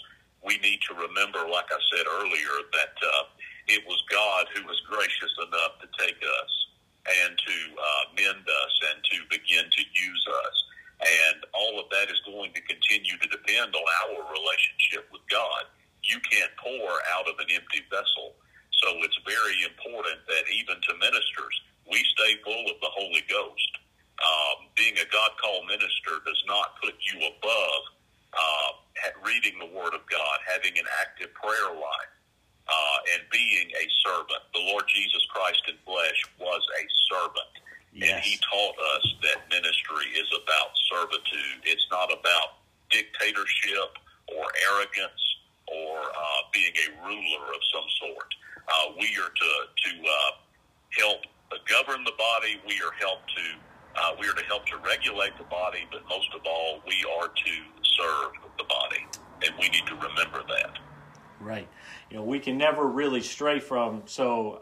we 0.45 0.61
need 0.61 0.79
to 0.85 0.93
remember, 0.93 1.41
like 1.49 1.65
I 1.73 1.81
said 1.89 2.05
earlier, 2.05 2.55
that 2.77 2.95
uh, 3.01 3.23
it 3.67 3.81
was 3.89 3.97
God 4.13 4.45
who 4.53 4.61
was 4.69 4.77
gracious 4.85 5.33
enough 5.41 5.81
to 5.81 5.89
take 5.97 6.21
us 6.21 6.51
and 7.09 7.33
to 7.33 7.57
uh, 7.73 8.03
mend 8.13 8.45
us 8.45 8.73
and 8.93 8.97
to 9.09 9.17
begin 9.33 9.65
to 9.65 9.81
use 9.81 10.23
us. 10.45 10.55
And 11.01 11.37
all 11.57 11.81
of 11.81 11.89
that 11.89 12.13
is 12.13 12.21
going 12.29 12.53
to 12.53 12.61
continue 12.61 13.17
to 13.17 13.27
depend 13.27 13.73
on 13.73 13.85
our 14.05 14.21
relationship 14.29 15.09
with 15.09 15.25
God. 15.33 15.65
You 16.05 16.21
can't 16.29 16.53
pour 16.61 16.93
out 17.17 17.25
of 17.25 17.41
an 17.41 17.49
empty 17.49 17.81
vessel. 17.89 18.37
So 18.85 19.01
it's 19.01 19.17
very 19.25 19.65
important 19.65 20.21
that 20.29 20.45
even 20.53 20.77
to 20.77 20.91
ministers, 21.01 21.55
we 21.89 21.97
stay 22.13 22.37
full 22.45 22.69
of 22.69 22.77
the 22.85 22.93
Holy 22.93 23.25
Ghost. 23.25 23.71
Um, 24.21 24.69
being 24.77 24.95
a 25.01 25.07
God 25.09 25.33
called 25.41 25.67
minister 25.67 26.21
does 26.23 26.41
not 26.47 26.77
put 26.79 26.95
you 27.11 27.17
above 27.33 27.81
uh, 28.35 28.69
reading 29.25 29.57
the 29.59 29.71
Word 29.71 29.93
of 29.93 30.03
God, 30.07 30.37
having 30.45 30.77
an 30.77 30.85
active 31.01 31.33
prayer 31.33 31.71
life, 31.73 32.13
uh, 32.67 33.13
and 33.15 33.21
being 33.31 33.67
a 33.75 33.85
servant. 34.03 34.41
The 34.53 34.63
Lord 34.71 34.85
Jesus 34.87 35.23
Christ 35.31 35.61
in 35.67 35.77
flesh 35.85 36.19
was 36.39 36.61
a 36.79 36.83
servant. 37.11 37.53
Yes. 37.93 38.11
And 38.11 38.19
he 38.23 38.35
taught 38.51 38.75
us 38.97 39.05
that 39.23 39.47
ministry 39.49 40.11
is 40.19 40.27
about 40.35 40.71
servitude. 40.91 41.63
It's 41.63 41.87
not 41.91 42.11
about 42.11 42.59
dictatorship 42.91 43.95
or 44.27 44.43
arrogance 44.71 45.23
or 45.67 45.97
uh, 45.99 46.41
being 46.51 46.73
a 46.75 46.87
ruler 47.07 47.45
of 47.55 47.61
some 47.71 47.87
sort. 48.03 48.29
Uh, 48.67 48.97
we 48.99 49.07
are 49.21 49.31
to 49.31 49.51
to 49.69 49.91
uh, 50.03 50.31
help 50.99 51.21
govern 51.69 52.03
the 52.03 52.13
body. 52.17 52.59
We 52.67 52.81
are 52.81 52.91
help 52.99 53.19
to 53.27 53.45
uh, 53.95 54.11
we 54.19 54.27
are 54.27 54.33
to 54.33 54.43
help 54.45 54.65
to 54.67 54.77
regulate 54.77 55.37
the 55.37 55.45
body, 55.45 55.87
but 55.91 56.03
most 56.09 56.29
of 56.35 56.41
all, 56.45 56.81
we 56.85 57.05
are 57.19 57.27
to 57.27 57.53
serve 57.97 58.31
the 58.57 58.65
body, 58.65 59.05
and 59.45 59.53
we 59.59 59.69
need 59.69 59.85
to 59.87 59.95
remember 59.95 60.43
that. 60.49 60.77
Right. 61.39 61.67
You 62.09 62.17
know, 62.17 62.23
we 62.23 62.39
can 62.39 62.57
never 62.57 62.87
really 62.87 63.14
stray 63.25 63.59
from. 63.59 64.03
So 64.05 64.61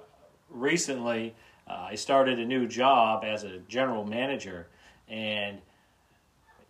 recently, 0.49 1.35
uh, 1.67 1.87
I 1.91 1.95
started 1.95 2.39
a 2.39 2.45
new 2.45 2.67
job 2.67 3.23
as 3.23 3.43
a 3.43 3.59
general 3.67 4.05
manager, 4.05 4.67
and 5.07 5.59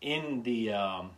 in 0.02 0.44
the 0.44 0.74
um, 0.74 1.12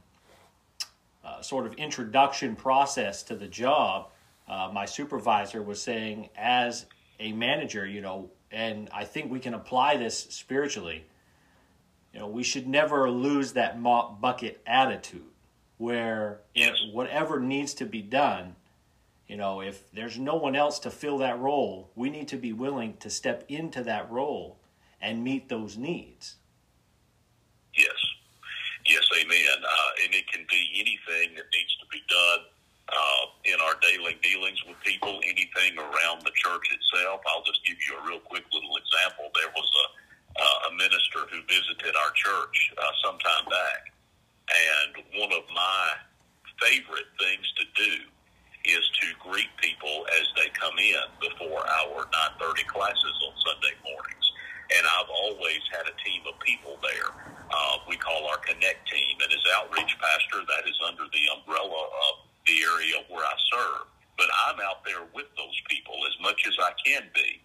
uh, 1.24 1.42
sort 1.42 1.66
of 1.66 1.74
introduction 1.74 2.56
process 2.56 3.24
to 3.24 3.36
the 3.36 3.48
job, 3.48 4.10
uh, 4.48 4.70
my 4.72 4.86
supervisor 4.86 5.62
was 5.62 5.82
saying, 5.82 6.30
as 6.38 6.86
a 7.20 7.32
manager, 7.32 7.86
you 7.86 8.02
know, 8.02 8.30
and 8.52 8.90
I 8.94 9.04
think 9.06 9.32
we 9.32 9.40
can 9.40 9.56
apply 9.56 9.98
this 9.98 10.18
spiritually. 10.18 11.04
You 12.14 12.20
know, 12.20 12.28
we 12.28 12.44
should 12.44 12.68
never 12.68 13.10
lose 13.10 13.54
that 13.54 13.80
mop 13.80 14.22
bucket 14.22 14.62
attitude, 14.66 15.24
where 15.78 16.42
yes. 16.54 16.78
whatever 16.94 17.40
needs 17.40 17.74
to 17.76 17.86
be 17.86 18.02
done, 18.02 18.56
you 19.28 19.38
know, 19.38 19.62
if 19.62 19.92
there's 19.92 20.18
no 20.20 20.36
one 20.36 20.56
else 20.56 20.78
to 20.80 20.92
fill 20.92 21.18
that 21.20 21.40
role, 21.40 21.90
we 21.96 22.10
need 22.10 22.28
to 22.30 22.38
be 22.38 22.54
willing 22.54 22.98
to 22.98 23.10
step 23.10 23.44
into 23.50 23.84
that 23.84 24.10
role 24.12 24.60
and 25.02 25.24
meet 25.24 25.50
those 25.50 25.78
needs. 25.78 26.36
Yes. 27.74 27.98
Yes, 28.86 29.10
amen. 29.18 29.58
Uh, 29.64 30.04
and 30.04 30.14
it 30.14 30.28
can 30.32 30.46
be 30.50 30.62
anything 30.78 31.36
that 31.36 31.46
needs 31.50 31.74
to 31.82 31.86
be 31.92 32.02
done 32.08 32.46
uh, 32.90 33.26
in 33.46 33.58
our 33.66 33.74
daily 33.82 34.16
dealings 34.22 34.62
with 34.68 34.78
people, 34.86 35.20
anything 35.26 35.74
around 35.78 36.22
the 36.22 36.32
church 36.38 36.70
itself. 36.70 37.22
I'll 37.26 37.44
just 37.44 37.66
give 37.66 37.78
you 37.90 37.98
a 37.98 38.08
real 38.08 38.22
quick 38.22 38.46
little 38.54 38.78
example. 38.78 39.34
There 39.34 39.50
was 39.58 39.70
a, 39.74 39.86
uh, 40.38 40.70
a 40.70 40.72
minister 40.78 41.26
who 41.34 41.42
visited 41.50 41.98
our 41.98 42.14
church 42.14 42.56
uh, 42.78 42.94
some 43.04 43.18
time 43.18 43.50
back, 43.50 43.90
and 44.54 44.92
one 45.18 45.34
of 45.34 45.50
my 45.50 45.98
favorite 46.62 47.10
things 47.18 47.46
to 47.58 47.66
do 47.74 48.06
is 48.66 48.86
to 49.02 49.08
greet 49.22 49.50
people 49.58 50.06
as 50.20 50.26
they 50.36 50.50
come 50.58 50.78
in 50.78 51.06
before 51.22 51.62
our 51.62 52.06
9:30 52.10 52.64
classes 52.66 53.16
on 53.26 53.34
Sunday 53.46 53.76
mornings. 53.86 54.28
And 54.76 54.86
I've 54.86 55.10
always 55.10 55.62
had 55.72 55.86
a 55.88 55.96
team 56.02 56.26
of 56.26 56.40
people 56.40 56.80
there. 56.82 57.14
Uh, 57.52 57.78
we 57.88 57.96
call 57.98 58.26
our 58.28 58.38
Connect 58.38 58.82
team, 58.90 59.18
and 59.22 59.32
as 59.32 59.44
outreach 59.58 59.96
pastor, 60.02 60.42
that 60.50 60.68
is 60.68 60.78
under 60.88 61.06
the 61.14 61.24
umbrella 61.38 61.84
of 62.10 62.26
the 62.48 62.58
area 62.74 63.06
where 63.10 63.24
I 63.24 63.36
serve. 63.54 63.86
But 64.18 64.28
I'm 64.48 64.60
out 64.62 64.84
there 64.84 65.06
with 65.14 65.30
those 65.38 65.60
people 65.70 65.96
as 66.08 66.16
much 66.22 66.48
as 66.48 66.58
I 66.58 66.72
can 66.82 67.06
be. 67.14 67.42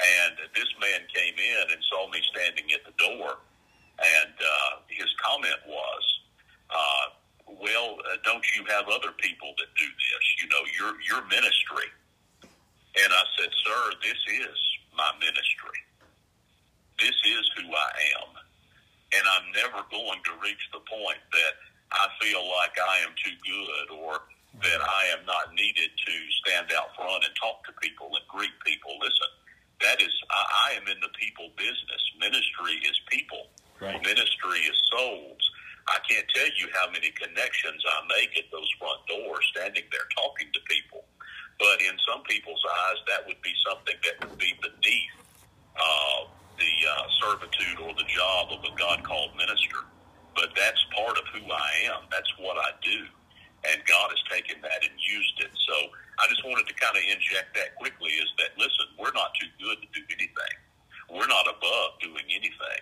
And 0.00 0.36
this 0.54 0.70
man 0.80 1.02
came 1.12 1.34
in 1.34 1.64
and 1.72 1.80
saw 1.90 2.08
me 2.08 2.22
standing 2.32 2.72
at 2.72 2.84
the 2.86 2.94
door, 2.96 3.36
and 4.00 4.34
uh, 4.38 4.72
his 4.88 5.08
comment 5.20 5.60
was, 5.66 6.02
uh, 6.70 7.06
well, 7.58 7.98
uh, 8.06 8.16
don't 8.22 8.44
you 8.54 8.62
have 8.68 8.86
other 8.86 9.12
people 9.18 9.50
that 9.58 9.70
do 9.74 9.88
this? 9.88 10.24
You 10.42 10.46
know, 10.48 10.62
your 10.78 10.92
your 11.02 11.22
ministry. 11.28 11.88
And 12.98 13.10
I 13.12 13.24
said, 13.38 13.50
sir, 13.64 13.80
this 14.02 14.18
is 14.42 14.58
my 14.98 15.10
ministry. 15.22 15.78
This 16.98 17.14
is 17.14 17.44
who 17.56 17.70
I 17.70 17.90
am. 18.18 18.30
And 19.14 19.24
I'm 19.26 19.46
never 19.54 19.82
going 19.90 20.20
to 20.26 20.32
reach 20.42 20.62
the 20.74 20.82
point 20.86 21.22
that 21.32 21.54
I 21.94 22.06
feel 22.22 22.42
like 22.46 22.74
I 22.78 23.02
am 23.06 23.14
too 23.18 23.34
good 23.42 23.86
or 23.94 24.22
that 24.62 24.80
I 24.82 25.02
am 25.14 25.22
not 25.26 25.54
needed 25.54 25.90
to 25.94 26.14
stand 26.42 26.74
out 26.74 26.94
front 26.98 27.22
and 27.22 27.34
talk 27.38 27.62
to 27.66 27.72
people 27.78 28.10
and 28.10 28.26
greet 28.26 28.54
people. 28.66 28.98
Listen, 28.98 29.30
that 29.82 30.02
is, 30.02 30.12
I, 30.30 30.42
I 30.74 30.82
am 30.82 30.86
in 30.90 30.98
the 30.98 31.10
people 31.14 31.50
business. 31.56 32.02
Ministry 32.18 32.82
is 32.82 32.98
people. 33.06 33.50
Right. 33.78 34.02
Ministry 34.02 34.60
is 34.66 34.76
souls. 34.90 35.42
I 35.90 35.98
can't 36.06 36.26
tell 36.30 36.46
you 36.54 36.70
how 36.78 36.86
many 36.94 37.10
connections 37.10 37.82
I 37.82 38.06
make 38.14 38.38
at 38.38 38.46
those 38.54 38.70
front 38.78 39.02
doors, 39.10 39.42
standing 39.50 39.82
there 39.90 40.06
talking 40.14 40.46
to 40.54 40.60
people. 40.70 41.02
But 41.58 41.82
in 41.82 41.98
some 42.06 42.22
people's 42.30 42.62
eyes, 42.62 42.98
that 43.10 43.26
would 43.26 43.42
be 43.42 43.52
something 43.66 43.98
that 44.06 44.16
would 44.22 44.38
be 44.38 44.54
beneath 44.62 45.16
uh, 45.74 46.30
the 46.56 46.72
uh, 46.86 47.04
servitude 47.18 47.82
or 47.82 47.92
the 47.98 48.06
job 48.06 48.54
of 48.54 48.62
a 48.62 48.72
God 48.78 49.02
called 49.02 49.34
minister. 49.34 49.82
But 50.38 50.54
that's 50.54 50.78
part 50.94 51.18
of 51.18 51.26
who 51.34 51.42
I 51.50 51.90
am. 51.90 52.06
That's 52.08 52.30
what 52.38 52.56
I 52.56 52.70
do. 52.80 53.04
And 53.66 53.82
God 53.84 54.08
has 54.14 54.22
taken 54.30 54.62
that 54.62 54.80
and 54.80 54.94
used 54.94 55.36
it. 55.42 55.52
So 55.52 55.76
I 56.22 56.30
just 56.30 56.46
wanted 56.46 56.70
to 56.70 56.74
kind 56.78 56.96
of 56.96 57.02
inject 57.02 57.52
that 57.58 57.76
quickly 57.76 58.14
is 58.14 58.30
that, 58.38 58.54
listen, 58.56 58.94
we're 58.96 59.12
not 59.12 59.34
too 59.36 59.50
good 59.58 59.84
to 59.84 59.88
do 59.90 60.06
anything. 60.14 60.54
We're 61.10 61.28
not 61.28 61.44
above 61.50 61.98
doing 62.00 62.24
anything. 62.30 62.80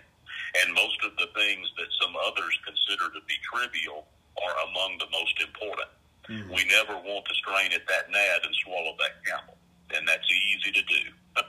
And 0.62 0.74
most 0.74 0.98
of 1.04 1.12
the 1.16 1.28
things 1.34 1.66
that 1.76 1.88
some 2.00 2.14
others 2.26 2.54
consider 2.64 3.12
to 3.12 3.20
be 3.26 3.36
trivial 3.52 4.06
are 4.40 4.56
among 4.70 4.98
the 4.98 5.10
most 5.12 5.36
important. 5.42 5.90
Mm-hmm. 6.28 6.54
We 6.54 6.64
never 6.68 6.94
want 6.94 7.24
to 7.26 7.34
strain 7.34 7.72
at 7.72 7.86
that 7.88 8.10
gnat 8.10 8.44
and 8.44 8.54
swallow 8.64 8.94
that 8.98 9.24
camel, 9.24 9.56
and 9.94 10.06
that's 10.06 10.28
easy 10.28 10.72
to 10.72 10.82
do. 10.82 11.02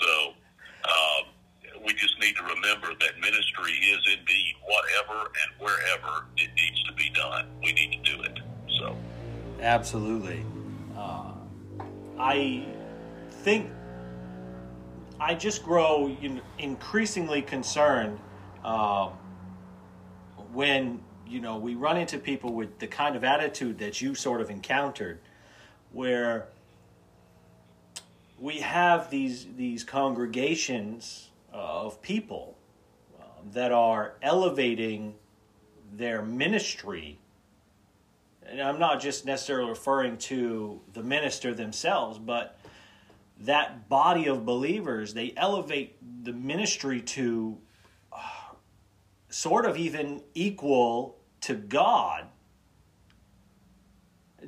so 0.00 0.12
um, 0.84 1.32
we 1.84 1.92
just 1.94 2.18
need 2.20 2.36
to 2.36 2.42
remember 2.42 2.88
that 3.00 3.18
ministry 3.20 3.72
is 3.72 4.00
indeed 4.18 4.54
whatever 4.64 5.30
and 5.32 5.50
wherever 5.58 6.26
it 6.36 6.50
needs 6.54 6.82
to 6.84 6.92
be 6.92 7.10
done. 7.10 7.48
We 7.62 7.72
need 7.72 8.04
to 8.04 8.16
do 8.16 8.22
it. 8.22 8.38
So, 8.78 8.96
absolutely. 9.62 10.44
Uh, 10.96 11.32
I 12.18 12.66
think 13.42 13.70
I 15.20 15.34
just 15.34 15.64
grow 15.64 16.16
increasingly 16.58 17.42
concerned 17.42 18.20
uh, 18.64 19.10
when 20.52 21.00
you 21.26 21.40
know 21.40 21.56
we 21.56 21.74
run 21.74 21.96
into 21.96 22.18
people 22.18 22.52
with 22.52 22.78
the 22.78 22.86
kind 22.86 23.16
of 23.16 23.24
attitude 23.24 23.78
that 23.78 24.00
you 24.00 24.14
sort 24.14 24.40
of 24.40 24.48
encountered, 24.48 25.18
where 25.92 26.48
we 28.38 28.58
have 28.58 29.10
these 29.10 29.46
these 29.56 29.82
congregations 29.82 31.30
uh, 31.52 31.56
of 31.56 32.00
people 32.00 32.56
uh, 33.18 33.24
that 33.52 33.72
are 33.72 34.14
elevating 34.22 35.14
their 35.92 36.22
ministry. 36.22 37.18
And 38.46 38.62
I'm 38.62 38.78
not 38.78 39.00
just 39.00 39.26
necessarily 39.26 39.68
referring 39.68 40.16
to 40.18 40.80
the 40.94 41.02
minister 41.02 41.52
themselves, 41.52 42.18
but 42.18 42.57
that 43.40 43.88
body 43.88 44.26
of 44.26 44.44
believers, 44.44 45.14
they 45.14 45.32
elevate 45.36 45.96
the 46.24 46.32
ministry 46.32 47.00
to 47.00 47.58
uh, 48.12 48.18
sort 49.28 49.64
of 49.64 49.76
even 49.76 50.22
equal 50.34 51.16
to 51.42 51.54
God. 51.54 52.26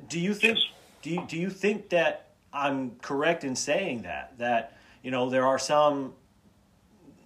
Do 0.07 0.19
you 0.19 0.33
think? 0.33 0.57
Yes. 0.57 0.67
Do 1.01 1.09
you, 1.09 1.25
do 1.27 1.37
you 1.37 1.49
think 1.49 1.89
that 1.89 2.31
I'm 2.53 2.91
correct 3.01 3.43
in 3.43 3.55
saying 3.55 4.03
that 4.03 4.37
that 4.37 4.77
you 5.01 5.11
know 5.11 5.29
there 5.29 5.45
are 5.45 5.59
some 5.59 6.13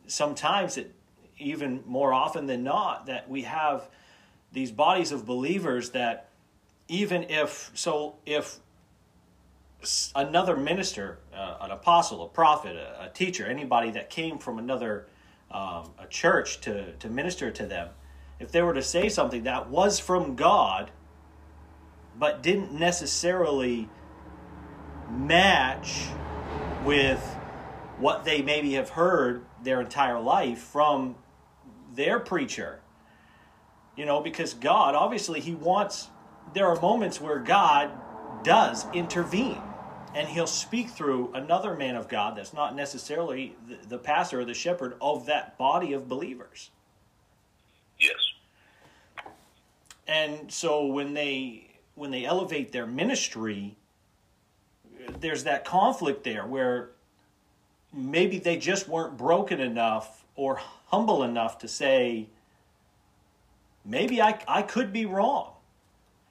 sometimes 0.08 0.76
that 0.76 0.94
even 1.38 1.84
more 1.86 2.14
often 2.14 2.46
than 2.46 2.64
not 2.64 3.08
that 3.08 3.30
we 3.30 3.42
have 3.42 3.90
these 4.54 4.72
bodies 4.72 5.12
of 5.12 5.26
believers 5.26 5.90
that 5.92 6.30
even 6.88 7.24
if 7.24 7.72
so 7.74 8.16
if 8.26 8.60
another 10.16 10.56
minister 10.56 11.20
uh, 11.34 11.58
an 11.62 11.72
apostle 11.72 12.24
a 12.24 12.28
prophet 12.28 12.76
a, 12.76 13.06
a, 13.06 13.10
teacher 13.10 13.46
anybody 13.46 13.92
that 13.92 14.10
came 14.10 14.38
from 14.38 14.58
another 14.60 15.08
um, 15.52 15.92
a 16.00 16.08
church 16.10 16.62
to, 16.62 16.94
to 16.94 17.10
minister 17.10 17.52
to 17.52 17.66
them 17.66 17.90
if 18.40 18.52
they 18.52 18.62
were 18.62 18.74
to 18.74 18.82
say 18.82 19.10
something 19.10 19.44
that 19.44 19.70
was 19.70 20.00
from 20.00 20.36
god 20.36 20.92
but 22.18 22.42
didn't 22.42 22.72
necessarily 22.72 23.90
match 25.10 26.08
with 26.84 27.22
what 27.98 28.24
they 28.26 28.42
maybe 28.42 28.74
have 28.74 28.90
heard 28.90 29.46
their 29.64 29.82
entire 29.82 30.20
life 30.20 30.60
from 30.60 31.16
their 31.94 32.20
preacher. 32.20 32.82
You 33.96 34.06
know, 34.06 34.22
because 34.22 34.54
God, 34.54 34.96
obviously, 34.96 35.40
He 35.40 35.56
wants, 35.56 36.10
there 36.54 36.68
are 36.68 36.80
moments 36.80 37.22
where 37.22 37.40
God 37.40 37.92
does 38.44 38.86
intervene 38.94 39.62
and 40.16 40.28
He'll 40.30 40.48
speak 40.48 40.90
through 40.90 41.32
another 41.34 41.76
man 41.76 41.96
of 41.96 42.08
God 42.08 42.38
that's 42.38 42.54
not 42.54 42.76
necessarily 42.76 43.56
the, 43.68 43.78
the 43.90 43.98
pastor 43.98 44.40
or 44.40 44.46
the 44.46 44.54
shepherd 44.54 44.96
of 45.02 45.26
that 45.26 45.58
body 45.58 45.94
of 45.94 46.08
believers. 46.08 46.72
Yes. 48.00 48.16
And 50.08 50.52
so 50.52 50.86
when 50.86 51.14
they 51.14 51.68
when 51.96 52.12
they 52.12 52.26
elevate 52.26 52.72
their 52.72 52.86
ministry, 52.86 53.76
there's 55.20 55.44
that 55.44 55.66
conflict 55.66 56.24
there 56.24 56.46
where 56.46 56.92
maybe 57.94 58.38
they 58.38 58.58
just 58.58 58.88
weren't 58.88 59.18
broken 59.18 59.60
enough 59.60 60.26
or 60.36 60.60
humble 60.88 61.24
enough 61.24 61.60
to 61.60 61.68
say, 61.68 62.28
maybe 63.86 64.22
I, 64.22 64.38
I 64.48 64.62
could 64.62 64.92
be 64.92 65.06
wrong. 65.06 65.54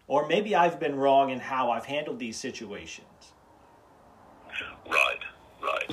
Or 0.06 0.28
maybe 0.28 0.54
I've 0.54 0.78
been 0.78 0.96
wrong 0.96 1.30
in 1.30 1.40
how 1.40 1.70
I've 1.70 1.86
handled 1.86 2.18
these 2.18 2.36
situations. 2.36 3.32
Right, 4.86 5.22
right. 5.62 5.90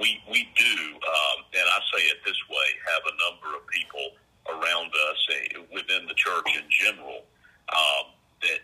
We, 0.00 0.20
we 0.30 0.48
do, 0.56 0.76
um, 0.94 1.38
and 1.54 1.66
I 1.70 1.78
say 1.94 2.02
it 2.10 2.18
this 2.24 2.38
way, 2.50 2.68
have 2.94 3.04
a 3.06 3.14
number 3.30 3.56
of 3.56 3.66
people 3.68 4.10
around 4.50 4.90
us 4.90 5.20
uh, 5.30 5.60
within 5.72 6.06
the 6.06 6.14
church 6.14 6.50
in 6.56 6.66
general 6.68 7.24
um, 7.70 8.12
that 8.42 8.60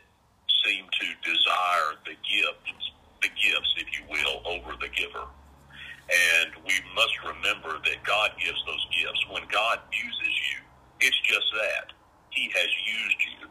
seem 0.65 0.85
to 0.85 1.07
desire 1.23 1.97
the 2.05 2.17
gifts, 2.27 2.91
the 3.23 3.29
gifts, 3.29 3.73
if 3.79 3.89
you 3.95 4.05
will, 4.11 4.43
over 4.45 4.77
the 4.81 4.89
giver. 4.89 5.25
And 6.11 6.51
we 6.67 6.75
must 6.95 7.15
remember 7.23 7.79
that 7.79 8.03
God 8.03 8.33
gives 8.43 8.59
those 8.67 8.85
gifts. 8.91 9.23
When 9.31 9.47
God 9.47 9.79
uses 9.95 10.35
you, 10.51 10.59
it's 11.01 11.21
just 11.23 11.47
that. 11.55 11.95
He 12.31 12.51
has 12.51 12.71
used 12.83 13.21
you. 13.39 13.47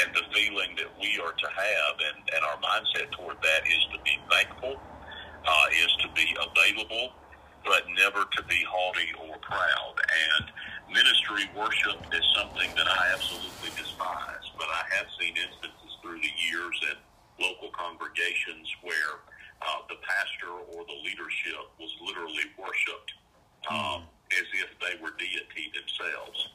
And 0.00 0.16
the 0.16 0.24
feeling 0.32 0.72
that 0.76 0.88
we 0.98 1.20
are 1.20 1.36
to 1.36 1.48
have 1.52 1.94
and, 2.00 2.24
and 2.32 2.40
our 2.48 2.56
mindset 2.64 3.12
toward 3.12 3.36
that 3.42 3.68
is 3.68 3.82
to 3.92 3.98
be 4.02 4.16
thankful, 4.30 4.80
uh, 5.44 5.66
is 5.84 5.92
to 6.00 6.08
be 6.14 6.32
available, 6.38 7.12
but 7.66 7.84
never 7.98 8.24
to 8.24 8.42
be 8.48 8.64
haughty 8.64 9.12
or 9.20 9.36
proud. 9.44 9.94
And 10.00 10.48
ministry 10.94 11.44
worship 11.52 12.00
is 12.14 12.24
something 12.36 12.70
that 12.74 12.88
I 12.88 13.12
absolutely 13.12 13.70
despise. 13.76 14.48
But 14.56 14.68
I 14.72 14.82
have 14.96 15.06
seen 15.20 15.36
instances 15.36 15.92
through 16.00 16.24
the 16.24 16.34
years 16.40 16.76
in 16.88 16.96
local 17.36 17.68
congregations 17.76 18.64
where 18.80 19.20
uh, 19.62 19.86
the 19.88 19.98
pastor 20.02 20.50
or 20.74 20.82
the 20.86 20.98
leadership 21.06 21.70
was 21.78 21.90
literally 22.02 22.46
worshipped 22.58 23.12
um, 23.70 24.02
mm. 24.02 24.02
as 24.34 24.46
if 24.58 24.70
they 24.82 24.98
were 24.98 25.14
deity 25.18 25.70
themselves. 25.70 26.50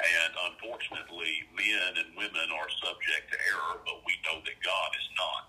And 0.00 0.32
unfortunately, 0.52 1.44
men 1.52 1.92
and 2.00 2.08
women 2.16 2.48
are 2.56 2.70
subject 2.80 3.32
to 3.32 3.36
error, 3.52 3.84
but 3.84 4.00
we 4.08 4.16
know 4.24 4.40
that 4.44 4.56
God 4.64 4.90
is 4.96 5.08
not. 5.16 5.46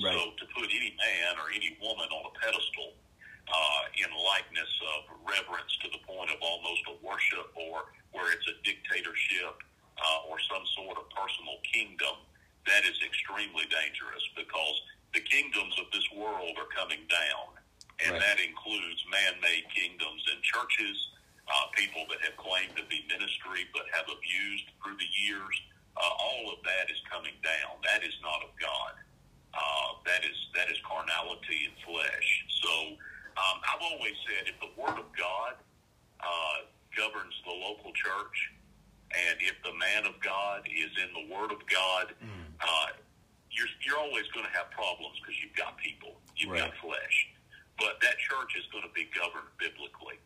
Right. 0.00 0.16
So 0.16 0.32
to 0.40 0.44
put 0.56 0.72
any 0.72 0.96
man 0.96 1.36
or 1.36 1.52
any 1.52 1.76
woman 1.84 2.08
on 2.08 2.24
a 2.28 2.32
pedestal 2.40 2.96
uh, 3.44 3.82
in 4.00 4.08
likeness 4.08 4.72
of 4.96 5.00
reverence 5.20 5.72
to 5.84 5.92
the 5.92 6.00
point 6.08 6.32
of 6.32 6.40
almost 6.40 6.80
a 6.88 6.96
worship 7.04 7.52
or 7.52 7.92
where 8.16 8.32
it's 8.32 8.48
a 8.48 8.56
dictatorship 8.64 9.60
uh, 10.00 10.28
or 10.32 10.40
some 10.48 10.64
sort 10.80 10.96
of 10.96 11.04
personal 11.12 11.60
kingdom, 11.68 12.16
that 12.64 12.88
is 12.88 12.96
extremely 13.04 13.68
dangerous 13.68 14.24
because 14.32 14.76
the 15.12 15.20
kingdoms 15.28 15.76
of 15.76 15.92
this 15.92 16.06
world 16.16 16.56
are 16.56 16.70
coming 16.72 17.02
down, 17.10 17.52
and 18.00 18.14
right. 18.14 18.22
that 18.22 18.38
includes 18.40 19.02
man-made 19.10 19.66
kingdoms 19.74 20.22
in 20.30 20.38
churches, 20.40 20.96
uh, 21.50 21.66
people 21.74 22.06
that 22.06 22.22
have 22.22 22.38
claimed 22.38 22.70
to 22.78 22.86
be 22.86 23.02
ministry 23.10 23.66
but 23.74 23.82
have 23.90 24.06
abused 24.06 24.70
through 24.78 24.94
the 25.02 25.10
years. 25.18 25.54
Uh, 25.98 26.06
all 26.06 26.54
of 26.54 26.62
that 26.62 26.86
is 26.86 27.00
coming 27.10 27.34
down. 27.42 27.74
That 27.82 28.06
is 28.06 28.14
not 28.22 28.38
of 28.46 28.54
God. 28.62 28.94
Uh, 29.50 29.98
that 30.06 30.22
is 30.22 30.38
that 30.54 30.70
is 30.70 30.78
carnality 30.86 31.66
and 31.66 31.74
flesh. 31.82 32.28
So 32.62 32.94
um, 33.34 33.58
I've 33.66 33.79
always 33.90 34.14
said, 34.26 34.46
if 34.46 34.56
the 34.62 34.72
Word 34.78 34.98
of 34.98 35.08
God 35.14 35.58
uh, 36.22 36.58
governs 36.96 37.34
the 37.44 37.54
local 37.54 37.92
church, 37.92 38.36
and 39.10 39.36
if 39.42 39.58
the 39.66 39.74
man 39.74 40.06
of 40.06 40.14
God 40.22 40.62
is 40.70 40.90
in 41.02 41.10
the 41.14 41.26
Word 41.34 41.50
of 41.50 41.58
God, 41.66 42.14
mm. 42.22 42.46
uh, 42.62 42.94
you're 43.50 43.70
you're 43.82 43.98
always 43.98 44.26
going 44.30 44.46
to 44.46 44.54
have 44.54 44.70
problems 44.70 45.18
because 45.18 45.34
you've 45.42 45.56
got 45.58 45.74
people, 45.78 46.14
you've 46.38 46.54
right. 46.54 46.70
got 46.70 46.78
flesh. 46.78 47.16
But 47.78 47.98
that 48.04 48.20
church 48.22 48.54
is 48.54 48.68
going 48.70 48.86
to 48.86 48.94
be 48.94 49.10
governed 49.10 49.50
biblically. 49.58 50.20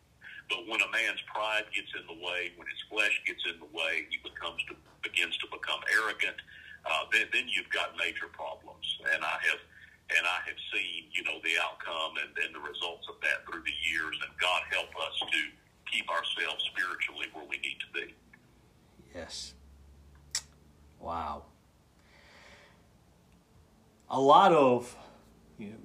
But 0.51 0.69
when 0.69 0.85
a 0.85 0.91
man's 0.93 1.23
pride 1.25 1.65
gets 1.73 1.89
in 1.97 2.05
the 2.05 2.19
way, 2.21 2.53
when 2.61 2.69
his 2.69 2.83
flesh 2.93 3.17
gets 3.25 3.41
in 3.49 3.57
the 3.57 3.71
way, 3.73 4.05
he 4.13 4.21
becomes 4.21 4.61
to 4.69 4.77
begins 5.01 5.37
to 5.41 5.47
become 5.49 5.81
arrogant. 5.89 6.37
Uh, 6.85 7.09
then, 7.13 7.25
then 7.33 7.49
you've 7.49 7.69
got 7.73 7.97
major 7.97 8.29
problems. 8.29 8.85
And 9.13 9.25
I 9.25 9.41
have 9.49 9.61
and 10.11 10.27
I 10.27 10.41
have 10.45 10.61
seen, 10.73 11.09
you 11.13 11.25
know, 11.25 11.41
the 11.43 11.57
outcome 11.63 12.21
and, 12.21 12.33
and 12.45 12.55
the 12.55 12.61
results 12.61 13.07
of 13.09 13.17
that 13.23 13.47
through 13.49 13.63
the 13.63 13.79
years. 13.89 14.17
And 14.21 14.31
God 14.41 14.63
help 14.71 14.91
us 14.91 15.17
to 15.21 15.41
keep 15.91 16.09
ourselves 16.11 16.65
spiritually 16.73 17.27
where 17.33 17.45
we 17.49 17.59
need 17.59 17.79
to 17.81 17.91
be. 17.93 18.15
Yes. 19.15 19.55
Wow 21.01 21.45
a 24.15 24.21
lot 24.21 24.53
of 24.53 24.97
you 25.59 25.71
know, 25.71 25.77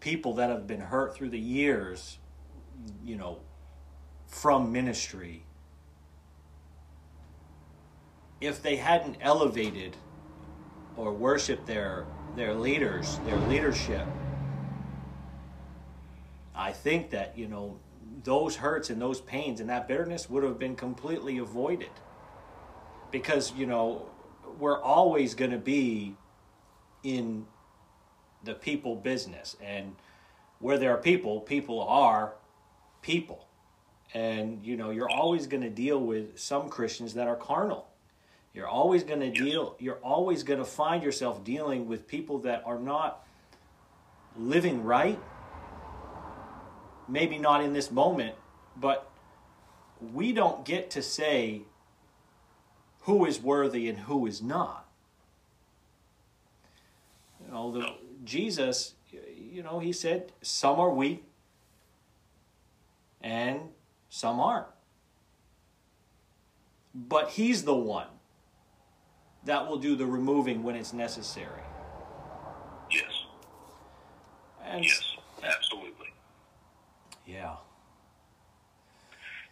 people 0.00 0.34
that 0.34 0.50
have 0.50 0.66
been 0.66 0.80
hurt 0.80 1.14
through 1.14 1.30
the 1.30 1.38
years, 1.38 2.18
you 3.04 3.16
know, 3.16 3.38
from 4.28 4.70
ministry, 4.72 5.42
if 8.40 8.62
they 8.62 8.76
hadn't 8.76 9.16
elevated 9.20 9.96
or 10.96 11.12
worship 11.12 11.64
their 11.66 12.06
their 12.36 12.54
leaders, 12.54 13.18
their 13.26 13.36
leadership, 13.48 14.06
I 16.54 16.72
think 16.72 17.10
that, 17.10 17.36
you 17.36 17.48
know, 17.48 17.78
those 18.24 18.56
hurts 18.56 18.90
and 18.90 19.00
those 19.00 19.20
pains 19.20 19.60
and 19.60 19.68
that 19.68 19.88
bitterness 19.88 20.28
would 20.30 20.42
have 20.44 20.58
been 20.58 20.76
completely 20.76 21.38
avoided. 21.38 21.90
Because, 23.10 23.52
you 23.52 23.66
know, 23.66 24.06
we're 24.58 24.80
always 24.80 25.34
going 25.34 25.50
to 25.50 25.58
be 25.58 26.16
in 27.02 27.46
the 28.44 28.54
people 28.54 28.96
business. 28.96 29.56
And 29.62 29.96
where 30.58 30.78
there 30.78 30.94
are 30.94 30.98
people, 30.98 31.40
people 31.40 31.82
are 31.82 32.34
people. 33.02 33.46
And, 34.14 34.64
you 34.64 34.76
know, 34.76 34.90
you're 34.90 35.10
always 35.10 35.46
going 35.46 35.62
to 35.62 35.70
deal 35.70 35.98
with 35.98 36.38
some 36.38 36.68
Christians 36.68 37.14
that 37.14 37.28
are 37.28 37.36
carnal. 37.36 37.88
You're 38.54 38.68
always 38.68 39.02
going 39.02 39.20
to 39.20 39.30
deal, 39.30 39.76
you're 39.78 39.98
always 40.02 40.42
going 40.42 40.58
to 40.58 40.64
find 40.64 41.02
yourself 41.02 41.42
dealing 41.42 41.88
with 41.88 42.06
people 42.06 42.38
that 42.40 42.62
are 42.66 42.78
not 42.78 43.26
living 44.36 44.84
right. 44.84 45.18
Maybe 47.08 47.38
not 47.38 47.64
in 47.64 47.72
this 47.72 47.90
moment, 47.90 48.34
but 48.76 49.10
we 50.12 50.32
don't 50.32 50.64
get 50.64 50.90
to 50.90 51.02
say 51.02 51.62
who 53.02 53.24
is 53.24 53.40
worthy 53.40 53.88
and 53.88 53.98
who 53.98 54.26
is 54.26 54.42
not. 54.42 54.86
You 57.44 57.52
know, 57.52 57.70
the, 57.72 57.86
Jesus, 58.24 58.94
you 59.36 59.62
know, 59.62 59.78
he 59.78 59.92
said 59.92 60.32
some 60.42 60.78
are 60.78 60.90
weak 60.90 61.24
and 63.20 63.60
some 64.10 64.38
aren't. 64.40 64.66
But 66.94 67.30
he's 67.30 67.64
the 67.64 67.74
one 67.74 68.08
that 69.44 69.68
will 69.68 69.78
do 69.78 69.96
the 69.96 70.06
removing 70.06 70.62
when 70.62 70.76
it's 70.76 70.92
necessary. 70.92 71.62
Yes. 72.90 73.12
And 74.64 74.84
yes, 74.84 75.16
absolutely. 75.42 76.12
Yeah 77.26 77.56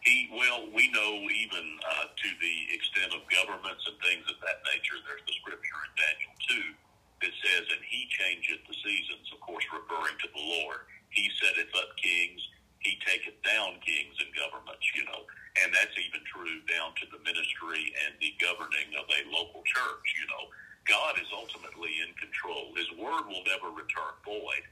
he 0.01 0.33
well 0.33 0.65
we 0.73 0.89
know 0.97 1.13
even 1.29 1.77
uh, 1.85 2.09
to 2.09 2.29
the 2.41 2.57
extent 2.73 3.13
of 3.13 3.21
governments 3.29 3.85
and 3.85 3.93
things 4.01 4.25
of 4.33 4.41
that 4.41 4.65
nature 4.73 4.97
there's 5.05 5.21
the 5.29 5.37
scripture 5.45 5.77
in 5.85 5.93
daniel 5.93 6.33
2 6.73 6.73
that 7.21 7.33
says, 7.45 7.65
And 7.69 7.85
he 7.85 8.09
changeth 8.09 8.65
the 8.65 8.77
seasons, 8.81 9.29
of 9.33 9.41
course, 9.45 9.65
referring 9.69 10.17
to 10.25 10.29
the 10.33 10.45
Lord. 10.61 10.89
He 11.13 11.29
setteth 11.41 11.73
up 11.77 11.93
kings, 12.01 12.41
he 12.81 12.97
taketh 13.05 13.37
down 13.45 13.77
kings 13.85 14.17
and 14.21 14.33
governments, 14.33 14.85
you 14.97 15.05
know. 15.05 15.29
And 15.59 15.75
that's 15.75 15.97
even 15.99 16.23
true 16.31 16.63
down 16.71 16.95
to 17.03 17.07
the 17.11 17.21
ministry 17.27 17.91
and 18.07 18.15
the 18.23 18.33
governing 18.39 18.95
of 18.95 19.07
a 19.11 19.21
local 19.35 19.67
church, 19.67 20.07
you 20.15 20.27
know. 20.31 20.47
God 20.87 21.19
is 21.19 21.29
ultimately 21.35 22.01
in 22.03 22.15
control. 22.17 22.71
His 22.79 22.89
word 22.95 23.27
will 23.27 23.45
never 23.47 23.71
return 23.75 24.15
void. 24.23 24.65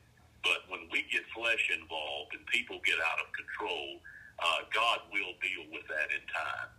But 0.47 0.65
when 0.71 0.87
we 0.95 1.03
get 1.11 1.27
flesh 1.35 1.69
involved 1.75 2.33
and 2.39 2.47
people 2.47 2.79
get 2.87 2.99
out 3.03 3.19
of 3.19 3.29
control, 3.35 3.99
uh, 4.39 4.63
God 4.71 5.03
will 5.11 5.35
deal 5.43 5.67
with 5.75 5.85
that 5.91 6.15
in 6.15 6.23
time 6.31 6.71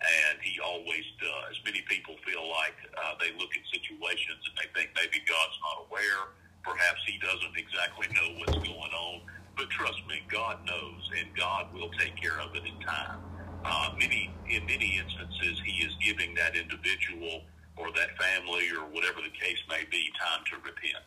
and 0.00 0.38
he 0.40 0.60
always 0.60 1.04
does. 1.18 1.58
Many 1.64 1.82
people 1.88 2.14
feel 2.26 2.46
like 2.48 2.76
uh, 2.94 3.18
they 3.18 3.34
look 3.34 3.50
at 3.50 3.64
situations 3.74 4.38
and 4.46 4.54
they 4.54 4.70
think 4.70 4.94
maybe 4.94 5.18
God's 5.26 5.58
not 5.58 5.90
aware. 5.90 6.30
Perhaps 6.62 7.02
he 7.06 7.18
doesn't 7.18 7.56
exactly 7.58 8.06
know 8.14 8.38
what's 8.38 8.58
going 8.62 8.94
on. 8.94 9.22
But 9.56 9.70
trust 9.70 9.98
me, 10.06 10.22
God 10.30 10.62
knows, 10.66 11.02
and 11.18 11.34
God 11.34 11.74
will 11.74 11.90
take 11.98 12.14
care 12.14 12.38
of 12.38 12.54
it 12.54 12.62
in 12.62 12.78
time. 12.86 13.18
Uh, 13.64 13.90
many, 13.98 14.30
in 14.48 14.64
many 14.66 14.98
instances, 14.98 15.60
he 15.64 15.84
is 15.84 15.92
giving 16.00 16.34
that 16.34 16.56
individual 16.56 17.42
or 17.76 17.92
that 17.92 18.16
family 18.18 18.70
or 18.70 18.86
whatever 18.90 19.20
the 19.22 19.30
case 19.30 19.58
may 19.68 19.84
be 19.90 20.10
time 20.18 20.44
to 20.50 20.56
repent. 20.56 21.06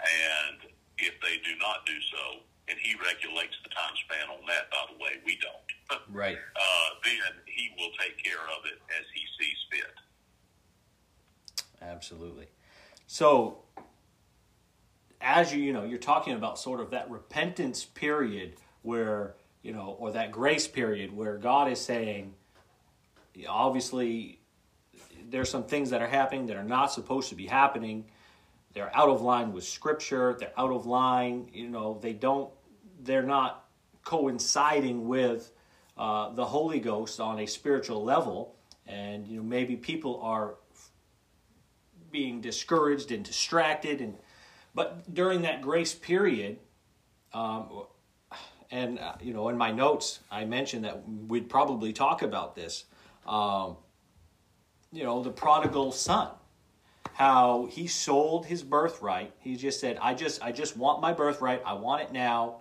And 0.00 0.70
if 0.98 1.14
they 1.20 1.38
do 1.44 1.56
not 1.58 1.86
do 1.86 1.96
so, 2.10 2.42
and 2.68 2.78
he 2.80 2.94
regulates 2.94 3.54
the 3.62 3.70
time 3.70 3.94
span 4.04 4.28
on 4.30 4.46
that, 4.46 4.70
by 4.70 4.92
the 4.92 5.02
way, 5.02 5.20
we 5.24 5.38
don't. 5.40 6.00
Right. 6.10 6.38
Uh, 6.56 6.88
then 7.04 7.42
he 7.44 7.70
will 7.76 7.90
take 8.00 8.22
care 8.22 8.40
of 8.58 8.64
it 8.64 8.80
as 8.98 9.04
he 9.14 9.22
sees 9.38 9.56
fit. 9.70 9.94
Absolutely. 11.82 12.48
So, 13.06 13.64
as 15.20 15.52
you 15.54 15.62
you 15.62 15.72
know, 15.74 15.84
you're 15.84 15.98
talking 15.98 16.32
about 16.34 16.58
sort 16.58 16.80
of 16.80 16.90
that 16.90 17.10
repentance 17.10 17.84
period 17.84 18.54
where 18.80 19.34
you 19.62 19.72
know, 19.72 19.96
or 19.98 20.12
that 20.12 20.32
grace 20.32 20.66
period 20.66 21.14
where 21.16 21.38
God 21.38 21.70
is 21.70 21.80
saying, 21.80 22.34
obviously, 23.48 24.40
there's 25.30 25.48
some 25.48 25.64
things 25.64 25.90
that 25.90 26.02
are 26.02 26.08
happening 26.08 26.46
that 26.46 26.56
are 26.56 26.64
not 26.64 26.92
supposed 26.92 27.28
to 27.30 27.34
be 27.34 27.46
happening. 27.46 28.04
They're 28.74 28.94
out 28.94 29.08
of 29.08 29.22
line 29.22 29.52
with 29.52 29.64
Scripture. 29.64 30.36
They're 30.38 30.58
out 30.58 30.70
of 30.70 30.86
line. 30.86 31.48
You 31.52 31.68
know, 31.68 31.98
they 32.00 32.12
don't. 32.12 32.50
They're 33.02 33.22
not 33.22 33.64
coinciding 34.04 35.06
with 35.06 35.52
uh, 35.96 36.30
the 36.30 36.44
Holy 36.44 36.80
Ghost 36.80 37.20
on 37.20 37.38
a 37.38 37.46
spiritual 37.46 38.02
level, 38.02 38.56
and 38.86 39.26
you 39.26 39.36
know 39.36 39.42
maybe 39.42 39.76
people 39.76 40.20
are 40.22 40.54
being 42.10 42.40
discouraged 42.40 43.12
and 43.12 43.24
distracted, 43.24 44.00
and 44.00 44.16
but 44.74 45.12
during 45.12 45.42
that 45.42 45.62
grace 45.62 45.94
period, 45.94 46.58
um, 47.32 47.84
and 48.72 48.98
uh, 48.98 49.14
you 49.20 49.32
know 49.32 49.48
in 49.48 49.56
my 49.56 49.70
notes 49.70 50.18
I 50.30 50.44
mentioned 50.44 50.84
that 50.84 51.08
we'd 51.28 51.48
probably 51.48 51.92
talk 51.92 52.22
about 52.22 52.56
this. 52.56 52.84
Um, 53.26 53.76
you 54.92 55.04
know 55.04 55.22
the 55.22 55.30
prodigal 55.30 55.92
son 55.92 56.30
how 57.14 57.68
he 57.70 57.86
sold 57.86 58.46
his 58.46 58.62
birthright 58.62 59.32
he 59.38 59.54
just 59.56 59.80
said 59.80 59.96
i 60.00 60.12
just 60.12 60.42
i 60.42 60.50
just 60.50 60.76
want 60.76 61.00
my 61.00 61.12
birthright 61.12 61.62
i 61.64 61.72
want 61.72 62.02
it 62.02 62.12
now 62.12 62.56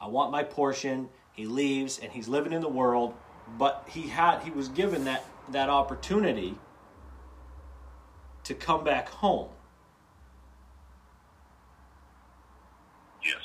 i 0.00 0.06
want 0.06 0.30
my 0.30 0.42
portion 0.42 1.08
he 1.36 1.44
leaves 1.44 2.00
and 2.00 2.10
he's 2.10 2.26
living 2.26 2.54
in 2.56 2.62
the 2.62 2.72
world, 2.72 3.12
but 3.60 3.84
he 3.92 4.08
had 4.08 4.40
he 4.40 4.50
was 4.50 4.68
given 4.72 5.04
that 5.04 5.22
that 5.52 5.68
opportunity 5.68 6.56
to 8.44 8.54
come 8.54 8.82
back 8.82 9.06
home. 9.06 9.52
Yes, 13.20 13.44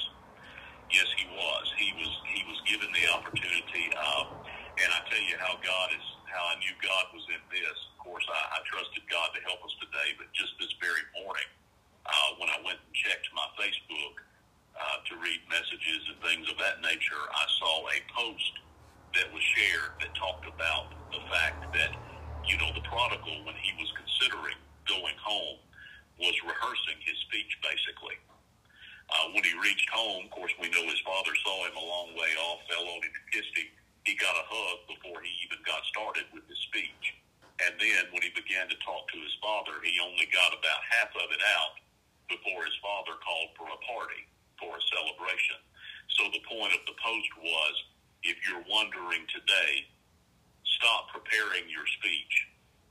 yes, 0.87 1.03
he 1.19 1.27
was. 1.35 1.65
He 1.75 1.91
was 1.99 2.11
he 2.31 2.41
was 2.47 2.63
given 2.63 2.87
the 2.95 3.11
opportunity, 3.11 3.91
um, 3.99 4.39
and 4.79 4.87
I 4.87 5.03
tell 5.11 5.19
you 5.27 5.35
how 5.35 5.59
God 5.59 5.91
is 5.91 6.07
how 6.31 6.47
I 6.47 6.55
knew 6.63 6.71
God 6.79 7.11
was 7.11 7.27
in 7.27 7.43
this. 7.51 7.75
Of 7.99 8.07
course, 8.07 8.23
I, 8.31 8.55
I 8.55 8.59
trusted 8.71 9.03
God 9.11 9.35
to 9.35 9.43
help 9.43 9.59
us 9.67 9.75
today, 9.83 10.15
but 10.15 10.31
just 10.31 10.55
this 10.63 10.71
very 10.79 11.03
morning, 11.19 11.49
uh, 12.07 12.39
when 12.39 12.47
I 12.47 12.55
went 12.63 12.79
and 12.79 12.95
checked 12.95 13.27
my 13.35 13.51
Facebook 13.59 14.23
uh, 14.79 15.03
to 15.11 15.19
read 15.19 15.43
messages 15.51 16.07
and 16.07 16.20
things 16.31 16.47
of 16.47 16.55
that 16.63 16.79
nature, 16.79 17.19
I 17.27 17.45
saw 17.59 17.83
a 17.91 17.99
post 18.15 18.53
that 19.19 19.27
was 19.35 19.43
shared 19.43 19.99
that 19.99 20.15
talked 20.15 20.47
about 20.47 20.95
the 21.11 21.19
fact 21.27 21.67
that, 21.75 21.91
you 22.47 22.55
know, 22.55 22.71
the 22.71 22.87
prodigal, 22.87 23.43
when 23.43 23.59
he 23.59 23.75
was 23.75 23.91
considering 23.99 24.55
going 24.87 25.19
home, 25.19 25.59
was 26.15 26.31
rehearsing 26.47 27.03
his 27.03 27.19
speech 27.27 27.51
basically. 27.59 28.15
Uh, 29.11 29.27
when 29.35 29.43
he 29.43 29.51
reached 29.59 29.91
home, 29.91 30.23
of 30.23 30.31
course, 30.31 30.55
we 30.55 30.71
know 30.71 30.87
his 30.87 31.03
father 31.03 31.35
saw 31.43 31.67
him 31.67 31.75
a 31.75 31.83
long 31.83 32.15
way 32.15 32.31
off, 32.47 32.63
fell 32.71 32.87
on 32.87 33.03
him 33.03 33.11
and 33.11 33.27
kissed 33.35 33.51
him. 33.51 33.67
He 34.07 34.15
got 34.15 34.31
a 34.31 34.45
hug 34.47 34.87
before 34.87 35.19
he 35.19 35.35
even 35.43 35.59
got 35.67 35.83
started 35.91 36.31
with 36.31 36.47
his 36.47 36.63
speech. 36.71 37.11
And 37.59 37.75
then 37.75 38.07
when 38.15 38.23
he 38.23 38.31
began 38.31 38.71
to 38.71 38.77
talk 38.79 39.03
to 39.11 39.19
his 39.19 39.35
father, 39.43 39.83
he 39.83 39.99
only 39.99 40.31
got 40.31 40.55
about 40.55 40.79
half 40.95 41.11
of 41.11 41.27
it 41.27 41.43
out 41.59 41.75
before 42.31 42.63
his 42.63 42.77
father 42.79 43.19
called 43.19 43.51
for 43.59 43.67
a 43.67 43.79
party 43.83 44.23
for 44.55 44.71
a 44.79 44.83
celebration. 44.95 45.59
So 46.17 46.27
the 46.31 46.43
point 46.43 46.73
of 46.75 46.81
the 46.85 46.95
post 46.99 47.31
was 47.39 47.73
if 48.23 48.37
you're 48.45 48.63
wondering 48.69 49.25
today, 49.31 49.87
stop 50.77 51.09
preparing 51.09 51.65
your 51.69 51.85
speech 51.99 52.33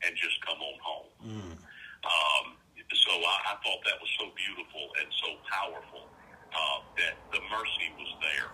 and 0.02 0.16
just 0.16 0.38
come 0.42 0.58
on 0.58 0.78
home. 0.80 1.12
Mm. 1.22 1.54
Um, 2.00 2.46
so 2.90 3.12
I, 3.12 3.36
I 3.50 3.54
thought 3.62 3.82
that 3.86 3.98
was 4.00 4.10
so 4.18 4.32
beautiful 4.34 4.90
and 4.98 5.08
so 5.22 5.30
powerful 5.46 6.04
uh, 6.50 6.78
that 6.98 7.14
the 7.30 7.42
mercy 7.52 7.88
was 7.94 8.10
there. 8.24 8.50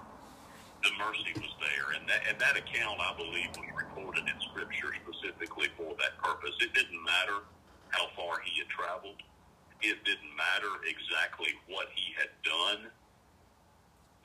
The 0.85 0.93
mercy 1.01 1.33
was 1.41 1.51
there, 1.59 1.97
and 1.97 2.05
that 2.07 2.21
and 2.29 2.37
that 2.39 2.55
account 2.55 3.01
I 3.01 3.17
believe 3.17 3.49
was 3.57 3.71
recorded 3.75 4.29
in 4.29 4.37
Scripture 4.53 4.93
specifically 5.03 5.73
for 5.75 5.97
that 5.99 6.21
purpose. 6.21 6.53
It 6.61 6.77
didn't 6.77 7.01
matter 7.01 7.49
how 7.89 8.13
far 8.13 8.45
he 8.45 8.61
had 8.61 8.69
traveled. 8.69 9.19
It 9.81 10.05
didn't 10.05 10.35
matter 10.37 10.73
exactly 10.85 11.57
what 11.67 11.89
he 11.97 12.13
had 12.13 12.29
done 12.45 12.93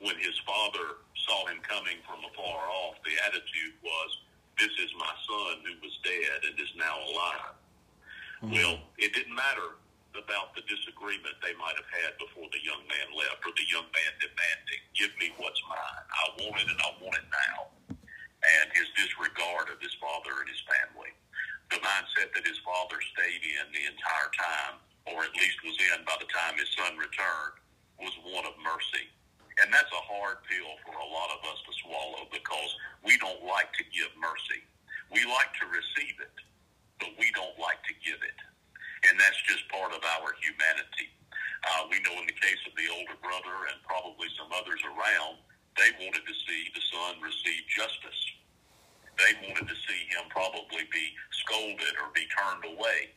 when 0.02 0.18
his 0.18 0.34
father 0.42 0.98
saw 1.14 1.46
him 1.46 1.62
coming 1.62 2.02
from 2.02 2.18
afar 2.26 2.66
off, 2.66 2.98
the 3.06 3.14
attitude 3.22 3.78
was, 3.80 4.10
This 4.58 4.74
is 4.82 4.90
my 4.98 5.14
son 5.24 5.62
who 5.62 5.74
was 5.78 5.94
dead 6.02 6.38
and 6.50 6.54
is 6.58 6.74
now 6.74 6.98
alive. 7.06 7.56
Mm-hmm. 8.42 8.52
Well, 8.58 8.74
it 8.98 9.14
didn't 9.14 9.34
matter 9.34 9.78
about 10.18 10.52
the 10.58 10.66
disagreement 10.68 11.38
they 11.40 11.56
might 11.56 11.78
have 11.78 11.88
had 11.88 12.12
before 12.20 12.50
the 12.52 12.60
young 12.60 12.82
man 12.84 13.08
left, 13.16 13.40
or 13.46 13.54
the 13.54 13.64
young 13.70 13.86
man 13.94 14.12
demanding, 14.18 14.82
Give 14.92 15.14
me 15.22 15.30
what's 15.38 15.62
mine. 15.70 16.04
I 16.10 16.24
want 16.42 16.58
it 16.58 16.68
and 16.68 16.82
I 16.82 16.90
want 16.98 17.16
it 17.16 17.28
now. 17.30 17.70
And 18.42 18.66
his 18.74 18.90
disregard 18.98 19.70
of 19.70 19.78
his 19.78 19.94
father 20.02 20.34
and 20.42 20.50
his 20.50 20.60
family. 20.66 21.14
The 21.70 21.78
mindset 21.78 22.34
that 22.34 22.44
his 22.44 22.58
father 22.66 22.98
stayed 23.14 23.40
in 23.46 23.70
the 23.70 23.86
entire 23.86 24.30
time, 24.34 24.76
or 25.08 25.22
at 25.22 25.32
least 25.38 25.62
was 25.62 25.78
in 25.78 26.02
by 26.04 26.18
the 26.18 26.28
time 26.28 26.58
his 26.58 26.68
son 26.74 26.98
returned, 26.98 27.56
was 28.02 28.12
one 28.26 28.44
of 28.44 28.58
mercy 28.60 29.08
and 29.60 29.68
that's 29.68 29.90
a 29.92 30.04
hard 30.08 30.40
pill 30.48 30.72
for 30.86 30.96
a 30.96 31.08
lot 31.12 31.28
of 31.36 31.44
us 31.44 31.60
to 31.68 31.72
swallow 31.84 32.24
because 32.32 32.72
we 33.04 33.18
don't 33.20 33.44
like 33.44 33.68
to 33.76 33.84
give 33.92 34.08
mercy. 34.16 34.64
We 35.12 35.28
like 35.28 35.52
to 35.60 35.66
receive 35.68 36.16
it, 36.24 36.36
but 36.96 37.12
we 37.20 37.28
don't 37.36 37.56
like 37.60 37.84
to 37.84 37.94
give 38.00 38.20
it. 38.24 38.38
And 39.06 39.20
that's 39.20 39.36
just 39.44 39.68
part 39.68 39.92
of 39.92 40.00
our 40.00 40.32
humanity. 40.40 41.12
Uh, 41.62 41.86
we 41.92 42.00
know 42.00 42.16
in 42.16 42.26
the 42.26 42.38
case 42.38 42.62
of 42.64 42.72
the 42.74 42.88
older 42.96 43.18
brother 43.20 43.68
and 43.68 43.76
probably 43.84 44.30
some 44.40 44.48
others 44.56 44.80
around, 44.88 45.38
they 45.76 45.90
wanted 46.00 46.24
to 46.24 46.36
see 46.48 46.72
the 46.72 46.84
son 46.88 47.20
receive 47.20 47.62
justice. 47.68 48.22
They 49.20 49.36
wanted 49.44 49.68
to 49.68 49.78
see 49.84 50.00
him 50.08 50.32
probably 50.32 50.88
be 50.88 51.12
scolded 51.44 51.94
or 52.00 52.08
be 52.16 52.24
turned 52.32 52.64
away 52.72 53.12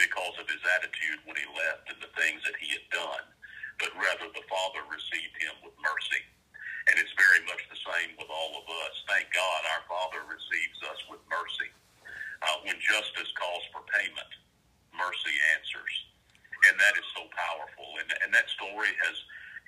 because 0.00 0.34
of 0.40 0.48
his 0.48 0.64
attitude 0.80 1.22
when 1.28 1.36
he 1.36 1.46
left 1.54 1.92
and 1.92 2.00
the 2.00 2.10
things 2.16 2.40
that 2.48 2.56
he 2.56 2.72
had 2.72 2.86
done 2.88 3.24
but 3.78 3.90
rather 3.98 4.30
the 4.30 4.44
Father 4.46 4.82
received 4.86 5.34
him 5.40 5.54
with 5.66 5.74
mercy. 5.82 6.22
And 6.90 7.00
it's 7.00 7.14
very 7.16 7.40
much 7.48 7.64
the 7.72 7.80
same 7.80 8.12
with 8.20 8.28
all 8.28 8.60
of 8.60 8.66
us. 8.68 8.94
Thank 9.08 9.32
God 9.32 9.60
our 9.72 9.84
Father 9.88 10.20
receives 10.28 10.78
us 10.84 11.00
with 11.08 11.22
mercy. 11.32 11.72
Uh, 12.44 12.60
when 12.68 12.76
justice 12.76 13.32
calls 13.40 13.64
for 13.72 13.80
payment, 13.88 14.32
mercy 14.92 15.34
answers. 15.56 15.94
And 16.68 16.76
that 16.76 16.94
is 17.00 17.08
so 17.16 17.24
powerful. 17.32 17.88
And, 18.04 18.08
and 18.20 18.30
that 18.36 18.52
story 18.52 18.92
has, 19.00 19.16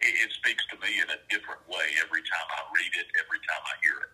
it, 0.05 0.13
it 0.29 0.31
speaks 0.37 0.61
to 0.69 0.77
me 0.85 1.01
in 1.01 1.09
a 1.09 1.19
different 1.33 1.65
way 1.73 1.97
every 2.05 2.21
time 2.21 2.49
I 2.53 2.69
read 2.69 2.93
it, 3.01 3.09
every 3.17 3.41
time 3.49 3.65
I 3.65 3.75
hear 3.81 3.99
it. 4.05 4.13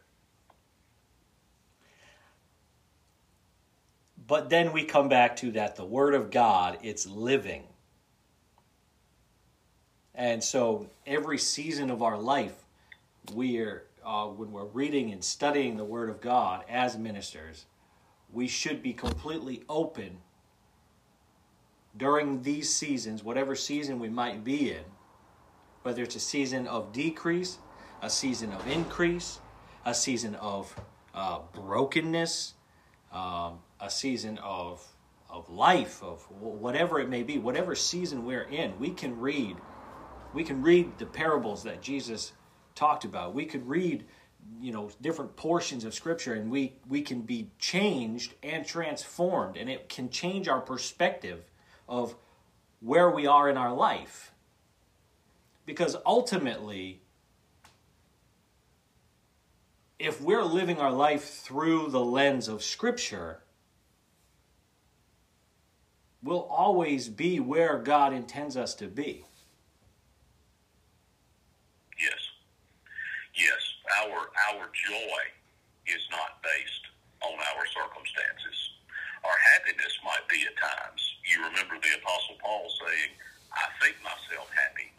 But 4.30 4.41
then 4.52 4.72
we 4.72 4.84
come 4.84 5.08
back 5.08 5.34
to 5.36 5.50
that 5.52 5.76
the 5.76 5.84
Word 5.84 6.14
of 6.14 6.30
God, 6.30 6.78
it's 6.82 7.06
living. 7.06 7.64
And 10.14 10.44
so 10.44 10.90
every 11.06 11.38
season 11.38 11.90
of 11.90 12.02
our 12.02 12.18
life, 12.18 12.54
we're 13.32 13.84
uh, 14.04 14.26
when 14.26 14.52
we're 14.52 14.64
reading 14.64 15.12
and 15.12 15.24
studying 15.24 15.76
the 15.76 15.84
Word 15.84 16.10
of 16.10 16.20
God 16.20 16.64
as 16.68 16.98
ministers, 16.98 17.66
we 18.32 18.48
should 18.48 18.82
be 18.82 18.92
completely 18.92 19.62
open 19.68 20.18
during 21.96 22.42
these 22.42 22.72
seasons, 22.72 23.22
whatever 23.22 23.54
season 23.54 23.98
we 23.98 24.08
might 24.08 24.42
be 24.42 24.72
in, 24.72 24.84
whether 25.82 26.02
it's 26.02 26.16
a 26.16 26.20
season 26.20 26.66
of 26.66 26.92
decrease, 26.92 27.58
a 28.02 28.10
season 28.10 28.52
of 28.52 28.66
increase, 28.66 29.40
a 29.84 29.94
season 29.94 30.34
of 30.36 30.74
uh, 31.14 31.40
brokenness, 31.52 32.54
season 33.92 34.38
of 34.38 34.86
of 35.32 35.48
life, 35.48 36.02
of 36.02 36.20
whatever 36.30 37.00
it 37.00 37.08
may 37.08 37.22
be, 37.22 37.38
whatever 37.38 37.74
season 37.74 38.26
we're 38.26 38.42
in, 38.42 38.78
we 38.78 38.90
can 38.90 39.18
read. 39.18 39.56
We 40.34 40.44
can 40.44 40.62
read 40.62 40.98
the 40.98 41.06
parables 41.06 41.62
that 41.62 41.80
Jesus 41.80 42.32
talked 42.74 43.06
about. 43.06 43.34
We 43.34 43.46
could 43.46 43.66
read, 43.66 44.04
you 44.60 44.72
know, 44.72 44.90
different 45.00 45.34
portions 45.36 45.84
of 45.84 45.94
Scripture, 45.94 46.34
and 46.34 46.50
we 46.50 46.74
we 46.86 47.00
can 47.00 47.22
be 47.22 47.50
changed 47.58 48.34
and 48.42 48.66
transformed, 48.66 49.56
and 49.56 49.70
it 49.70 49.88
can 49.88 50.10
change 50.10 50.48
our 50.48 50.60
perspective 50.60 51.44
of 51.88 52.14
where 52.80 53.10
we 53.10 53.26
are 53.26 53.48
in 53.48 53.56
our 53.56 53.72
life. 53.72 54.32
Because 55.64 55.96
ultimately, 56.04 57.00
if 59.98 60.20
we're 60.20 60.44
living 60.44 60.78
our 60.78 60.92
life 60.92 61.24
through 61.24 61.88
the 61.88 62.04
lens 62.04 62.48
of 62.48 62.62
Scripture, 62.62 63.42
we'll 66.22 66.46
always 66.50 67.08
be 67.08 67.40
where 67.40 67.78
God 67.78 68.12
intends 68.12 68.56
us 68.56 68.74
to 68.76 68.86
be. 68.86 69.24
Yes. 71.98 72.22
Yes. 73.34 73.62
Our 74.02 74.30
our 74.54 74.70
joy 74.70 75.22
is 75.86 76.02
not 76.10 76.42
based 76.42 76.84
on 77.22 77.34
our 77.34 77.64
circumstances. 77.66 78.58
Our 79.22 79.38
happiness 79.54 79.94
might 80.02 80.26
be 80.26 80.42
at 80.46 80.56
times. 80.58 81.02
You 81.26 81.46
remember 81.46 81.78
the 81.78 81.94
Apostle 82.02 82.38
Paul 82.42 82.66
saying, 82.82 83.14
I 83.54 83.70
think 83.78 83.94
myself 84.02 84.50
happy, 84.50 84.90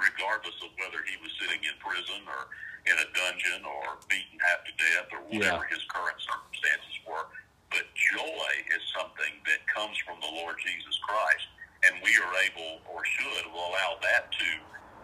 regardless 0.00 0.56
of 0.64 0.72
whether 0.80 1.04
he 1.04 1.20
was 1.20 1.28
sitting 1.36 1.60
in 1.60 1.76
prison 1.76 2.24
or 2.24 2.48
in 2.88 2.96
a 2.96 3.08
dungeon 3.12 3.66
or 3.68 4.00
beaten 4.08 4.40
half 4.40 4.64
to 4.64 4.72
death 4.80 5.08
or 5.12 5.20
whatever 5.28 5.66
yeah. 5.68 5.74
his 5.74 5.84
current 5.92 6.16
circumstances 6.22 6.96
were. 7.04 7.28
But 7.76 7.92
joy 7.92 8.48
is 8.72 8.80
something 8.96 9.36
that 9.44 9.60
comes 9.68 10.00
from 10.08 10.16
the 10.24 10.32
Lord 10.32 10.56
Jesus 10.64 10.96
Christ, 11.04 11.44
and 11.84 12.00
we 12.00 12.08
are 12.16 12.32
able 12.48 12.80
or 12.88 13.04
should 13.04 13.44
allow 13.52 14.00
that 14.00 14.32
to 14.32 14.48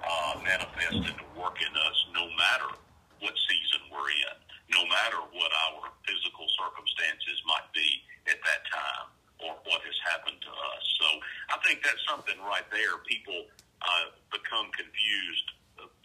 uh, 0.01 0.35
manifest 0.41 1.05
and 1.05 1.17
to 1.21 1.29
work 1.37 1.61
in 1.61 1.69
us 1.69 1.99
no 2.17 2.25
matter 2.33 2.73
what 3.21 3.37
season 3.45 3.93
we're 3.93 4.09
in, 4.09 4.37
no 4.73 4.89
matter 4.89 5.21
what 5.37 5.53
our 5.69 5.93
physical 6.09 6.49
circumstances 6.57 7.37
might 7.45 7.69
be 7.77 8.01
at 8.33 8.41
that 8.41 8.65
time 8.73 9.13
or 9.45 9.53
what 9.69 9.85
has 9.85 9.99
happened 10.09 10.41
to 10.41 10.53
us. 10.73 10.85
So 10.97 11.09
I 11.53 11.61
think 11.69 11.85
that's 11.85 12.01
something 12.09 12.41
right 12.41 12.65
there. 12.73 13.05
People 13.05 13.53
uh, 13.85 14.17
become 14.33 14.73
confused 14.73 15.49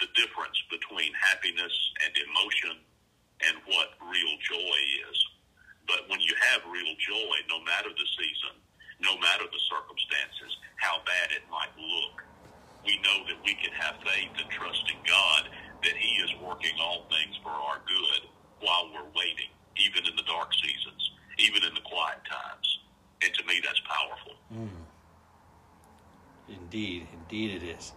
the 0.04 0.12
difference 0.20 0.60
between 0.68 1.16
happiness 1.16 1.72
and 2.04 2.12
emotion 2.28 2.76
and 3.48 3.56
what 3.72 3.96
real 4.04 4.36
joy 4.44 4.80
is. 5.08 5.18
But 5.88 6.06
when 6.12 6.20
you 6.20 6.36
have 6.52 6.68
real 6.68 6.94
joy, 7.00 7.36
no 7.50 7.64
matter 7.64 7.90
the 7.90 8.08
season, 8.20 8.60
no 9.00 9.16
matter 9.24 9.48
the 9.48 9.64
circumstances, 9.72 10.52
how 10.78 11.00
bad 11.08 11.32
it 11.32 11.48
might 11.50 11.72
look, 11.80 12.24
we 12.86 13.00
know 13.02 13.24
that 13.28 13.40
we 13.44 13.56
can 13.56 13.72
have 13.72 13.96
faith 14.04 14.32
and 14.38 14.50
trust 14.52 14.84
in 14.92 15.00
God 15.08 15.50
that 15.84 15.96
He 15.96 16.20
is 16.24 16.32
working 16.44 16.76
all 16.82 17.08
things 17.10 17.36
for 17.44 17.50
our 17.52 17.80
good 17.88 18.28
while 18.60 18.92
we're 18.94 19.10
waiting, 19.16 19.52
even 19.78 20.06
in 20.06 20.16
the 20.16 20.28
dark 20.28 20.52
seasons, 20.54 21.12
even 21.38 21.64
in 21.64 21.74
the 21.74 21.86
quiet 21.88 22.20
times. 22.28 22.68
And 23.24 23.34
to 23.34 23.46
me, 23.46 23.62
that's 23.64 23.82
powerful. 23.88 24.34
Mm. 24.54 24.70
Indeed, 26.50 27.08
indeed 27.14 27.62
it 27.62 27.64
is. 27.64 27.92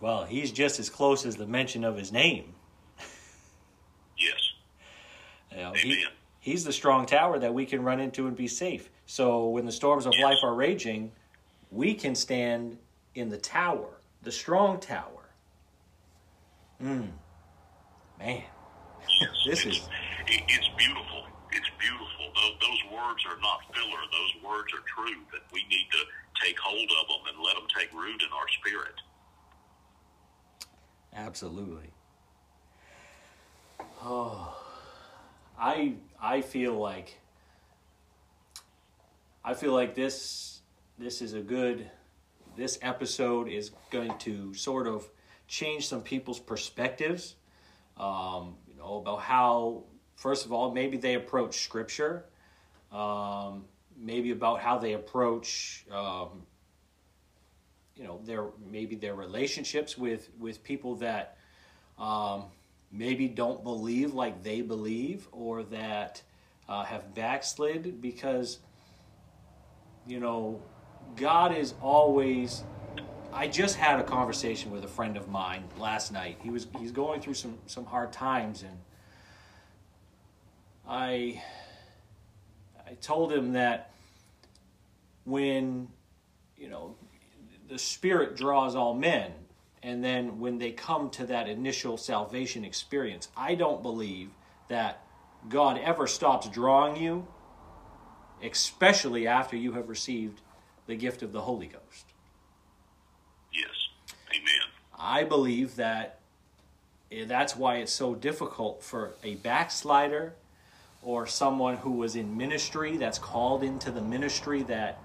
Well, 0.00 0.24
he's 0.24 0.52
just 0.52 0.78
as 0.78 0.88
close 0.90 1.26
as 1.26 1.36
the 1.36 1.46
mention 1.46 1.84
of 1.84 1.96
his 1.96 2.12
name. 2.12 2.54
Yes. 4.16 4.52
You 5.58 5.64
know, 5.64 5.72
he, 5.72 6.04
he's 6.38 6.62
the 6.62 6.72
strong 6.72 7.04
tower 7.04 7.36
that 7.40 7.52
we 7.52 7.66
can 7.66 7.82
run 7.82 7.98
into 7.98 8.28
and 8.28 8.36
be 8.36 8.46
safe. 8.46 8.88
So 9.06 9.48
when 9.48 9.66
the 9.66 9.72
storms 9.72 10.06
of 10.06 10.12
yes. 10.14 10.22
life 10.22 10.38
are 10.44 10.54
raging, 10.54 11.10
we 11.72 11.94
can 11.94 12.14
stand 12.14 12.78
in 13.16 13.28
the 13.28 13.38
tower, 13.38 14.00
the 14.22 14.30
strong 14.30 14.78
tower. 14.78 15.30
Mm. 16.80 17.08
Man, 18.20 18.42
this 19.46 19.66
it's, 19.66 19.78
is. 19.78 19.88
It's 20.28 20.68
beautiful. 20.76 21.24
It's 21.50 21.70
beautiful. 21.80 22.06
Those, 22.36 22.52
those 22.60 22.92
words 22.92 23.24
are 23.26 23.40
not 23.40 23.58
filler. 23.74 23.98
Those 24.12 24.44
words 24.44 24.72
are 24.74 24.84
true 24.94 25.16
that 25.32 25.42
we 25.52 25.64
need 25.68 25.88
to 25.90 26.44
take 26.44 26.56
hold 26.60 26.88
of 27.02 27.08
them 27.08 27.34
and 27.34 27.44
let 27.44 27.56
them 27.56 27.66
take 27.76 27.92
root 27.92 28.22
in 28.22 28.28
our 28.32 28.48
spirit. 28.60 28.94
Absolutely. 31.12 31.90
Oh, 34.04 34.57
I 35.58 35.94
I 36.20 36.40
feel 36.40 36.74
like 36.74 37.18
I 39.44 39.54
feel 39.54 39.72
like 39.72 39.94
this 39.94 40.60
this 40.98 41.20
is 41.20 41.34
a 41.34 41.40
good 41.40 41.90
this 42.56 42.78
episode 42.82 43.48
is 43.48 43.70
going 43.90 44.16
to 44.18 44.54
sort 44.54 44.86
of 44.86 45.08
change 45.46 45.88
some 45.88 46.02
people's 46.02 46.38
perspectives. 46.38 47.36
Um, 47.96 48.54
you 48.68 48.76
know 48.76 48.98
about 48.98 49.20
how 49.20 49.84
first 50.14 50.46
of 50.46 50.52
all 50.52 50.72
maybe 50.72 50.96
they 50.96 51.14
approach 51.14 51.64
scripture, 51.64 52.24
um, 52.92 53.64
maybe 53.96 54.30
about 54.30 54.60
how 54.60 54.78
they 54.78 54.92
approach 54.92 55.84
um, 55.90 56.42
you 57.96 58.04
know 58.04 58.20
their 58.24 58.46
maybe 58.70 58.94
their 58.94 59.14
relationships 59.14 59.98
with 59.98 60.28
with 60.38 60.62
people 60.62 60.94
that 60.96 61.36
um, 61.98 62.44
maybe 62.90 63.28
don't 63.28 63.62
believe 63.62 64.14
like 64.14 64.42
they 64.42 64.60
believe 64.60 65.28
or 65.32 65.62
that 65.64 66.22
uh, 66.68 66.84
have 66.84 67.14
backslid 67.14 68.00
because 68.00 68.58
you 70.06 70.20
know 70.20 70.60
God 71.16 71.56
is 71.56 71.74
always 71.80 72.64
I 73.32 73.46
just 73.46 73.76
had 73.76 74.00
a 74.00 74.04
conversation 74.04 74.70
with 74.70 74.84
a 74.84 74.88
friend 74.88 75.16
of 75.16 75.28
mine 75.28 75.64
last 75.78 76.12
night. 76.12 76.38
He 76.42 76.50
was 76.50 76.66
he's 76.78 76.92
going 76.92 77.20
through 77.20 77.34
some 77.34 77.58
some 77.66 77.84
hard 77.84 78.12
times 78.12 78.62
and 78.62 78.78
I 80.88 81.42
I 82.86 82.94
told 82.94 83.32
him 83.32 83.52
that 83.52 83.92
when 85.24 85.88
you 86.56 86.68
know 86.68 86.96
the 87.68 87.78
Spirit 87.78 88.36
draws 88.36 88.74
all 88.74 88.94
men. 88.94 89.32
And 89.82 90.02
then 90.02 90.40
when 90.40 90.58
they 90.58 90.72
come 90.72 91.10
to 91.10 91.26
that 91.26 91.48
initial 91.48 91.96
salvation 91.96 92.64
experience, 92.64 93.28
I 93.36 93.54
don't 93.54 93.82
believe 93.82 94.30
that 94.68 95.04
God 95.48 95.78
ever 95.78 96.06
stops 96.06 96.48
drawing 96.48 96.96
you, 96.96 97.26
especially 98.42 99.26
after 99.26 99.56
you 99.56 99.72
have 99.72 99.88
received 99.88 100.40
the 100.86 100.96
gift 100.96 101.22
of 101.22 101.32
the 101.32 101.42
Holy 101.42 101.66
Ghost. 101.66 102.06
Yes. 103.52 103.70
Amen. 104.30 104.68
I 104.98 105.24
believe 105.24 105.76
that 105.76 106.18
eh, 107.12 107.24
that's 107.26 107.56
why 107.56 107.76
it's 107.76 107.92
so 107.92 108.14
difficult 108.14 108.82
for 108.82 109.14
a 109.22 109.36
backslider 109.36 110.34
or 111.02 111.26
someone 111.26 111.76
who 111.76 111.92
was 111.92 112.16
in 112.16 112.36
ministry 112.36 112.96
that's 112.96 113.18
called 113.18 113.62
into 113.62 113.90
the 113.90 114.00
ministry 114.00 114.62
that 114.64 115.00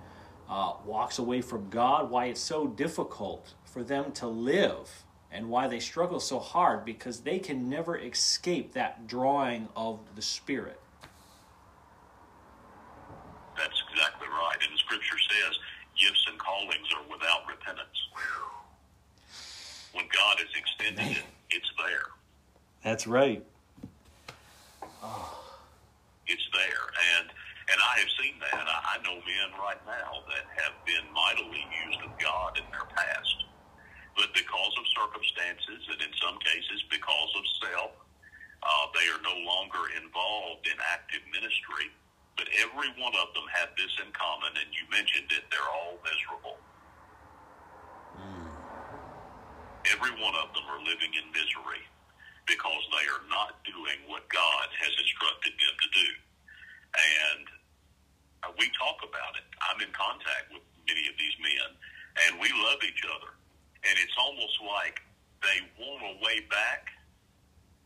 uh, 0.49 0.73
walks 0.85 1.19
away 1.19 1.41
from 1.41 1.69
God, 1.69 2.09
why 2.09 2.25
it's 2.25 2.41
so 2.41 2.67
difficult 2.67 3.53
for 3.63 3.83
them 3.83 4.11
to 4.13 4.27
live, 4.27 5.03
and 5.31 5.49
why 5.49 5.67
they 5.67 5.79
struggle 5.79 6.19
so 6.19 6.39
hard 6.39 6.85
because 6.85 7.21
they 7.21 7.39
can 7.39 7.69
never 7.69 7.97
escape 7.97 8.73
that 8.73 9.07
drawing 9.07 9.67
of 9.75 9.99
the 10.15 10.21
Spirit. 10.21 10.79
That's 13.57 13.83
exactly 13.91 14.27
right. 14.27 14.57
And 14.61 14.73
the 14.73 14.77
scripture 14.77 15.17
says 15.29 15.57
gifts 15.99 16.25
and 16.29 16.39
callings 16.39 16.87
are 16.95 17.03
without 17.11 17.47
repentance. 17.47 17.87
When 19.93 20.05
God 20.05 20.37
has 20.39 20.49
extended 20.57 21.17
it, 21.17 21.23
it's 21.51 21.71
there. 21.77 22.07
That's 22.83 23.05
right. 23.05 23.45
Oh. 25.03 25.39
It's 26.25 26.47
there. 26.51 26.89
And 27.19 27.29
and 27.71 27.79
I 27.79 27.93
have 28.03 28.11
seen 28.19 28.35
that. 28.43 28.65
I, 28.67 28.99
know 29.03 29.19
men 29.19 29.49
right 29.59 29.79
now 29.83 30.23
that 30.31 30.45
have 30.63 30.75
been 30.87 31.03
mightily 31.11 31.63
used 31.87 32.01
of 32.07 32.15
God 32.19 32.55
in 32.55 32.63
their 32.71 32.87
past. 32.87 33.35
But 34.15 34.31
because 34.31 34.73
of 34.79 34.85
circumstances, 34.95 35.81
and 35.91 35.99
in 35.99 36.13
some 36.23 36.39
cases 36.39 36.79
because 36.87 37.31
of 37.35 37.43
self, 37.67 37.93
uh, 38.63 38.85
they 38.95 39.07
are 39.11 39.19
no 39.27 39.35
longer 39.43 39.91
involved 39.99 40.63
in 40.71 40.77
active 40.87 41.23
ministry. 41.35 41.91
But 42.39 42.47
every 42.63 42.95
one 42.95 43.13
of 43.19 43.35
them 43.35 43.47
had 43.51 43.75
this 43.75 43.91
in 43.99 44.09
common, 44.15 44.55
and 44.55 44.69
you 44.71 44.87
mentioned 44.87 45.29
it, 45.35 45.43
they're 45.51 45.71
all 45.83 45.99
miserable. 46.01 46.57
Mm. 48.17 48.47
Every 49.91 50.13
one 50.15 50.35
of 50.39 50.47
them 50.55 50.65
are 50.71 50.81
living 50.81 51.11
in 51.11 51.25
misery 51.35 51.83
because 52.47 52.83
they 52.91 53.05
are 53.07 53.25
not 53.27 53.59
doing 53.67 53.99
what 54.07 54.27
God 54.31 54.67
has 54.79 54.93
instructed 54.95 55.53
them 55.59 55.75
to 55.79 55.89
do. 55.91 56.09
And 56.95 57.47
Uh, 58.43 58.51
we 58.59 58.67
talk 58.75 58.99
about 59.03 59.33
it. 59.39 59.47
I'm 59.71 59.79
in 59.81 59.91
contact 59.95 60.51
with 60.51 60.63
many 60.87 61.07
of 61.07 61.15
these 61.17 61.35
men, 61.39 61.69
and 62.27 62.31
we 62.39 62.49
love 62.63 62.79
each 62.83 63.03
other. 63.07 63.31
And 63.87 63.95
it's 63.99 64.15
almost 64.19 64.57
like 64.67 65.01
they 65.43 65.59
want 65.79 66.03
a 66.03 66.15
way 66.23 66.43
back, 66.51 66.91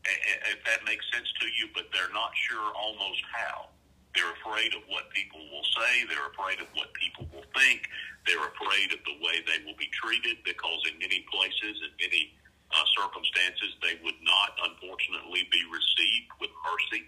if 0.04 0.60
that 0.66 0.82
makes 0.86 1.04
sense 1.14 1.30
to 1.40 1.46
you, 1.58 1.70
but 1.74 1.86
they're 1.94 2.12
not 2.14 2.32
sure 2.50 2.72
almost 2.74 3.22
how. 3.30 3.70
They're 4.14 4.34
afraid 4.42 4.74
of 4.74 4.82
what 4.90 5.10
people 5.14 5.38
will 5.52 5.66
say. 5.78 6.06
They're 6.10 6.30
afraid 6.34 6.58
of 6.60 6.68
what 6.74 6.90
people 6.94 7.26
will 7.34 7.46
think. 7.54 7.86
They're 8.26 8.42
afraid 8.42 8.90
of 8.94 9.00
the 9.06 9.16
way 9.22 9.42
they 9.46 9.62
will 9.66 9.78
be 9.78 9.90
treated 10.02 10.42
because 10.44 10.80
in 10.90 10.98
many 10.98 11.22
places, 11.30 11.74
in 11.86 11.92
many 12.02 12.34
uh, 12.74 12.82
circumstances, 12.98 13.78
they 13.82 13.98
would 14.02 14.18
not, 14.22 14.58
unfortunately, 14.70 15.46
be 15.50 15.62
received 15.70 16.30
with 16.40 16.50
mercy. 16.66 17.06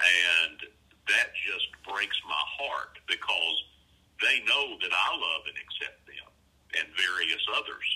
And 0.00 0.58
that 1.08 1.28
just 1.44 1.68
breaks 1.84 2.16
my 2.24 2.44
heart 2.60 2.96
because 3.08 3.56
they 4.22 4.40
know 4.46 4.76
that 4.80 4.92
I 4.92 5.08
love 5.16 5.42
and 5.48 5.58
accept 5.58 6.00
them 6.06 6.28
and 6.76 6.86
various 6.96 7.42
others 7.56 7.88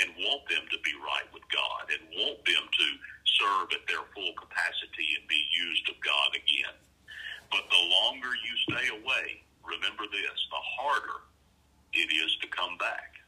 and 0.00 0.08
want 0.24 0.48
them 0.48 0.64
to 0.72 0.78
be 0.80 0.94
right 1.04 1.28
with 1.36 1.44
God 1.52 1.92
and 1.92 2.00
want 2.16 2.40
them 2.44 2.64
to 2.64 2.86
serve 3.40 3.68
at 3.76 3.84
their 3.88 4.04
full 4.16 4.32
capacity 4.36 5.16
and 5.20 5.24
be 5.28 5.40
used 5.52 5.84
of 5.92 6.00
God 6.00 6.32
again. 6.32 6.76
But 7.52 7.68
the 7.68 7.82
longer 8.00 8.32
you 8.32 8.54
stay 8.72 8.86
away, 8.88 9.44
remember 9.60 10.08
this, 10.08 10.38
the 10.48 10.62
harder 10.80 11.28
it 11.92 12.08
is 12.08 12.32
to 12.40 12.48
come 12.48 12.80
back. 12.80 13.20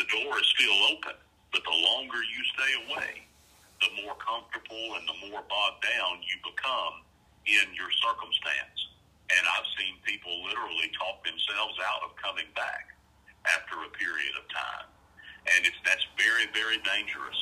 The 0.00 0.08
door 0.08 0.40
is 0.40 0.48
still 0.56 0.78
open, 0.92 1.16
but 1.52 1.64
the 1.64 1.76
longer 1.76 2.20
you 2.24 2.40
stay 2.56 2.72
away, 2.88 3.12
the 3.84 3.92
more 4.00 4.16
comfortable 4.16 4.96
and 4.96 5.04
the 5.04 5.18
more 5.28 5.44
bogged 5.44 5.84
down 5.84 6.24
you 6.24 6.36
become 6.40 7.04
in 7.46 7.66
your 7.74 7.90
circumstance. 8.02 8.78
And 9.30 9.42
I've 9.42 9.68
seen 9.78 9.98
people 10.06 10.30
literally 10.46 10.90
talk 10.94 11.22
themselves 11.26 11.74
out 11.82 12.06
of 12.06 12.14
coming 12.18 12.46
back 12.54 12.94
after 13.46 13.78
a 13.82 13.90
period 13.94 14.34
of 14.38 14.46
time. 14.50 14.86
And 15.54 15.66
it's 15.66 15.78
that's 15.82 16.06
very, 16.18 16.50
very 16.54 16.78
dangerous. 16.82 17.40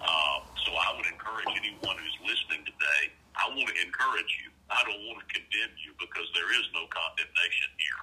Uh, 0.00 0.44
so 0.64 0.76
I 0.76 0.92
would 0.96 1.08
encourage 1.08 1.48
anyone 1.56 1.96
who's 1.96 2.18
listening 2.28 2.64
today, 2.68 3.12
I 3.36 3.48
want 3.48 3.68
to 3.72 3.76
encourage 3.80 4.32
you 4.44 4.54
I 4.72 4.80
don't 4.88 5.04
want 5.04 5.20
to 5.20 5.28
condemn 5.28 5.74
you 5.76 5.92
because 6.00 6.28
there 6.32 6.48
is 6.56 6.64
no 6.72 6.88
condemnation 6.88 7.70
here. 7.76 8.02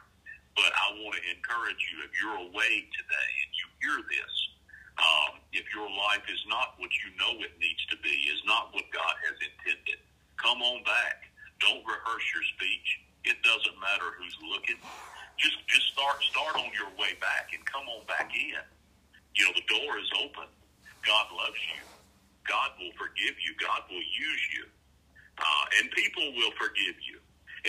But 0.53 0.69
I 0.75 0.93
want 1.01 1.17
to 1.17 1.23
encourage 1.31 1.81
you 1.89 2.05
if 2.05 2.11
you're 2.19 2.41
away 2.51 2.85
today 2.93 3.29
and 3.47 3.51
you 3.55 3.65
hear 3.81 3.97
this, 4.05 4.33
um, 4.99 5.41
if 5.55 5.65
your 5.73 5.89
life 5.89 6.21
is 6.29 6.41
not 6.45 6.77
what 6.77 6.91
you 7.01 7.09
know 7.17 7.33
it 7.41 7.55
needs 7.57 7.81
to 7.89 7.97
be, 8.03 8.13
is 8.29 8.43
not 8.45 8.69
what 8.75 8.85
God 8.93 9.15
has 9.25 9.37
intended, 9.41 9.97
come 10.37 10.61
on 10.61 10.83
back. 10.83 11.30
Don't 11.61 11.85
rehearse 11.85 12.25
your 12.33 12.45
speech. 12.57 12.99
It 13.23 13.37
doesn't 13.45 13.77
matter 13.77 14.17
who's 14.17 14.35
looking. 14.49 14.81
Just 15.37 15.57
just 15.69 15.93
start 15.93 16.17
start 16.25 16.57
on 16.57 16.69
your 16.73 16.89
way 16.97 17.13
back 17.21 17.53
and 17.53 17.61
come 17.65 17.85
on 17.85 18.05
back 18.09 18.33
in. 18.33 18.61
You 19.37 19.45
know 19.45 19.53
the 19.55 19.67
door 19.69 19.97
is 20.01 20.09
open. 20.25 20.49
God 21.05 21.25
loves 21.33 21.61
you. 21.69 21.81
God 22.49 22.73
will 22.81 22.93
forgive 22.97 23.37
you. 23.41 23.53
God 23.61 23.85
will 23.89 24.01
use 24.01 24.43
you. 24.53 24.65
Uh, 25.37 25.65
and 25.81 25.89
people 25.93 26.33
will 26.37 26.53
forgive 26.57 26.97
you. 27.01 27.17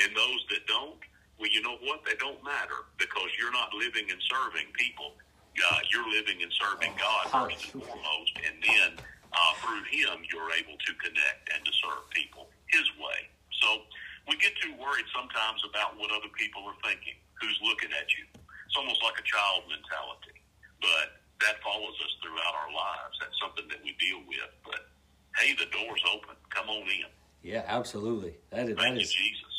And 0.04 0.16
those 0.16 0.40
that 0.50 0.64
don't, 0.66 1.00
well, 1.38 1.48
you 1.52 1.60
know 1.62 1.76
what? 1.84 2.04
They 2.04 2.16
don't 2.16 2.40
matter 2.44 2.88
because 2.96 3.28
you're 3.38 3.52
not 3.52 3.72
living 3.76 4.08
and 4.08 4.20
serving 4.28 4.72
people. 4.72 5.16
Uh, 5.52 5.80
you're 5.92 6.08
living 6.08 6.40
and 6.42 6.52
serving 6.56 6.92
God 6.96 7.28
first 7.28 7.74
and 7.74 7.84
foremost, 7.84 8.32
and 8.40 8.56
then 8.64 8.90
uh, 8.96 9.52
through 9.60 9.84
Him 9.84 10.24
you're 10.32 10.48
able 10.56 10.80
to 10.80 10.92
connect 10.96 11.44
and 11.52 11.60
to 11.64 11.72
serve 11.76 12.08
people 12.10 12.48
His 12.72 12.88
way. 12.96 13.28
So 13.62 13.86
we 14.26 14.36
get 14.42 14.52
too 14.58 14.74
worried 14.76 15.06
sometimes 15.14 15.62
about 15.62 15.94
what 15.96 16.10
other 16.10 16.30
people 16.34 16.66
are 16.66 16.78
thinking, 16.82 17.14
who's 17.38 17.58
looking 17.62 17.94
at 17.94 18.10
you. 18.18 18.26
It's 18.34 18.76
almost 18.76 19.02
like 19.02 19.14
a 19.14 19.26
child 19.26 19.70
mentality, 19.70 20.42
but 20.82 21.22
that 21.40 21.62
follows 21.62 21.94
us 22.02 22.12
throughout 22.22 22.54
our 22.58 22.70
lives. 22.74 23.14
That's 23.22 23.38
something 23.38 23.66
that 23.70 23.78
we 23.86 23.94
deal 24.02 24.20
with. 24.26 24.50
But 24.66 24.90
hey, 25.38 25.54
the 25.54 25.70
door's 25.70 26.02
open. 26.10 26.34
Come 26.50 26.68
on 26.68 26.82
in. 26.82 27.10
Yeah, 27.42 27.64
absolutely. 27.66 28.34
That 28.50 28.68
is, 28.68 28.76
Thank 28.76 28.94
that 28.94 29.02
is, 29.02 29.12
Jesus. 29.12 29.54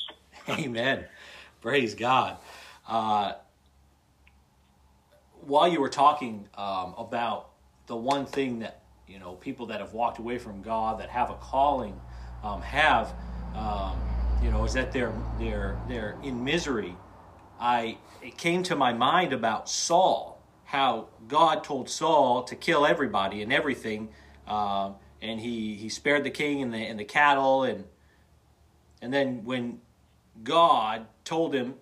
Amen. 0.49 1.05
Praise 1.61 1.95
God. 1.95 2.37
Uh, 2.87 3.33
while 5.41 5.67
you 5.67 5.79
were 5.79 5.89
talking 5.89 6.47
um, 6.55 6.95
about 6.97 7.49
the 7.87 7.95
one 7.95 8.25
thing 8.25 8.59
that 8.59 8.81
you 9.07 9.19
know 9.19 9.33
people 9.33 9.67
that 9.67 9.79
have 9.79 9.93
walked 9.93 10.19
away 10.19 10.37
from 10.37 10.61
God 10.61 10.99
that 10.99 11.09
have 11.09 11.29
a 11.29 11.35
calling 11.35 11.99
um, 12.43 12.61
have, 12.61 13.13
um, 13.55 13.99
you 14.41 14.51
know, 14.51 14.63
is 14.65 14.73
that 14.73 14.91
they're 14.91 15.13
they're 15.39 15.77
they're 15.87 16.17
in 16.23 16.43
misery. 16.43 16.95
I 17.59 17.97
it 18.21 18.37
came 18.37 18.63
to 18.63 18.75
my 18.75 18.93
mind 18.93 19.33
about 19.33 19.69
Saul, 19.69 20.41
how 20.65 21.07
God 21.27 21.63
told 21.63 21.89
Saul 21.89 22.43
to 22.43 22.55
kill 22.55 22.85
everybody 22.85 23.41
and 23.41 23.51
everything. 23.53 24.09
Uh, 24.47 24.91
and 25.23 25.39
he, 25.39 25.75
he 25.75 25.87
spared 25.89 26.23
the 26.23 26.29
king 26.29 26.61
and 26.61 26.73
the, 26.73 26.77
and 26.77 26.99
the 26.99 27.05
cattle 27.05 27.63
and 27.63 27.85
and 29.01 29.13
then 29.13 29.43
when 29.43 29.79
God 30.43 31.07
told 31.23 31.55
him 31.55 31.75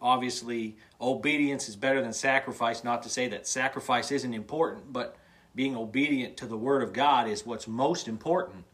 obviously 0.00 0.76
obedience 1.00 1.68
is 1.68 1.76
better 1.76 2.02
than 2.02 2.12
sacrifice 2.12 2.84
not 2.84 3.02
to 3.02 3.08
say 3.08 3.26
that 3.28 3.46
sacrifice 3.46 4.12
isn't 4.12 4.34
important 4.34 4.92
but 4.92 5.16
being 5.54 5.74
obedient 5.74 6.36
to 6.36 6.46
the 6.46 6.56
word 6.56 6.82
of 6.82 6.92
God 6.92 7.26
is 7.26 7.46
what's 7.46 7.66
most 7.66 8.06
important 8.06 8.64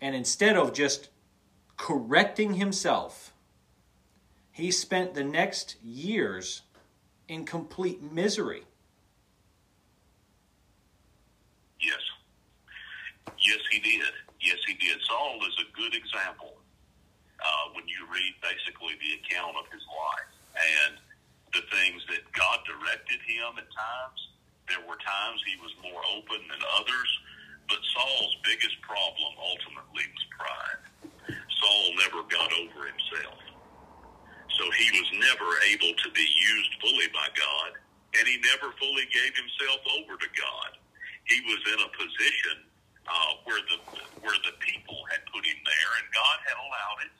and 0.00 0.14
instead 0.14 0.56
of 0.56 0.72
just 0.72 1.10
correcting 1.76 2.54
himself 2.54 3.32
he 4.52 4.70
spent 4.70 5.14
the 5.14 5.24
next 5.24 5.76
years 5.82 6.62
in 7.28 7.44
complete 7.44 8.02
misery 8.02 8.64
Yes, 11.80 12.00
Yes, 13.44 13.60
he 13.70 13.80
did. 13.80 14.12
Yes, 14.40 14.56
he 14.66 14.74
did. 14.80 14.96
Saul 15.04 15.36
is 15.44 15.56
a 15.60 15.68
good 15.76 15.92
example 15.92 16.56
uh, 17.40 17.64
when 17.76 17.84
you 17.88 18.08
read 18.08 18.32
basically 18.40 18.96
the 19.00 19.20
account 19.20 19.56
of 19.60 19.68
his 19.68 19.84
life 19.84 20.32
and 20.56 20.92
the 21.52 21.60
things 21.68 22.00
that 22.08 22.24
God 22.32 22.64
directed 22.64 23.20
him 23.28 23.60
at 23.60 23.68
times. 23.68 24.20
There 24.68 24.80
were 24.88 24.96
times 24.96 25.44
he 25.44 25.60
was 25.60 25.72
more 25.84 26.00
open 26.16 26.40
than 26.48 26.60
others, 26.80 27.10
but 27.68 27.80
Saul's 27.92 28.36
biggest 28.48 28.80
problem 28.80 29.36
ultimately 29.36 30.08
was 30.08 30.24
pride. 30.40 30.80
Saul 31.64 31.96
never 31.96 32.20
got 32.28 32.52
over 32.60 32.80
himself. 32.84 33.40
So 34.60 34.64
he 34.76 34.88
was 35.00 35.08
never 35.16 35.48
able 35.72 35.96
to 35.96 36.08
be 36.12 36.28
used 36.28 36.72
fully 36.84 37.08
by 37.08 37.24
God, 37.32 37.80
and 38.20 38.24
he 38.28 38.36
never 38.44 38.68
fully 38.76 39.08
gave 39.08 39.32
himself 39.32 39.80
over 39.96 40.14
to 40.20 40.28
God. 40.36 40.70
He 41.24 41.40
was 41.48 41.60
in 41.72 41.78
a 41.80 41.90
position 41.96 42.56
uh, 43.08 43.32
where 43.48 43.64
the 43.72 43.78
where 44.20 44.36
the 44.44 44.54
people 44.60 45.00
had 45.08 45.24
put 45.32 45.40
him 45.40 45.56
there, 45.64 45.90
and 46.00 46.06
God 46.12 46.38
had 46.44 46.56
allowed 46.60 47.00
it. 47.08 47.14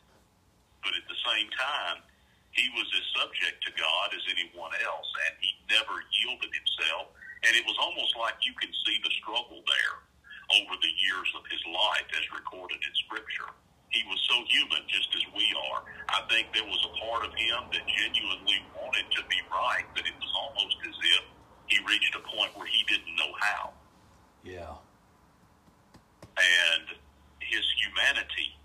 But 0.85 0.93
at 0.93 1.09
the 1.09 1.19
same 1.25 1.49
time, 1.57 2.05
he 2.53 2.69
was 2.77 2.85
as 2.85 3.05
subject 3.17 3.65
to 3.65 3.71
God 3.81 4.13
as 4.13 4.23
anyone 4.29 4.77
else, 4.85 5.09
and 5.25 5.33
he 5.41 5.57
never 5.73 5.97
yielded 6.21 6.53
himself. 6.53 7.17
And 7.49 7.57
it 7.57 7.65
was 7.65 7.77
almost 7.81 8.13
like 8.21 8.37
you 8.45 8.53
can 8.61 8.73
see 8.85 8.97
the 9.01 9.13
struggle 9.25 9.65
there 9.65 9.97
over 10.61 10.77
the 10.77 10.93
years 11.01 11.29
of 11.33 11.49
his 11.49 11.65
life, 11.65 12.09
as 12.13 12.25
recorded 12.29 12.79
in 12.85 12.93
Scripture. 13.09 13.49
He 13.95 14.03
was 14.11 14.19
so 14.27 14.37
human, 14.51 14.83
just 14.91 15.09
as 15.15 15.23
we 15.31 15.47
are. 15.71 15.87
I 16.11 16.27
think 16.27 16.51
there 16.51 16.67
was 16.67 16.83
a 16.83 16.93
part 16.99 17.23
of 17.25 17.33
him 17.33 17.71
that 17.71 17.85
genuinely 17.87 18.59
wanted 18.75 19.07
to 19.15 19.23
be 19.31 19.39
right, 19.55 19.87
but 19.95 20.03
it 20.03 20.15
was 20.19 20.33
almost 20.35 20.77
as 20.83 20.97
if 20.99 21.23
he 21.71 21.79
reached 21.87 22.13
a 22.19 22.23
point 22.27 22.51
where 22.59 22.67
he 22.67 22.83
didn't 22.91 23.15
know 23.15 23.33
how. 23.39 23.71
Yeah 24.43 24.75
and 26.37 26.99
his 27.41 27.65
humanity, 27.79 28.57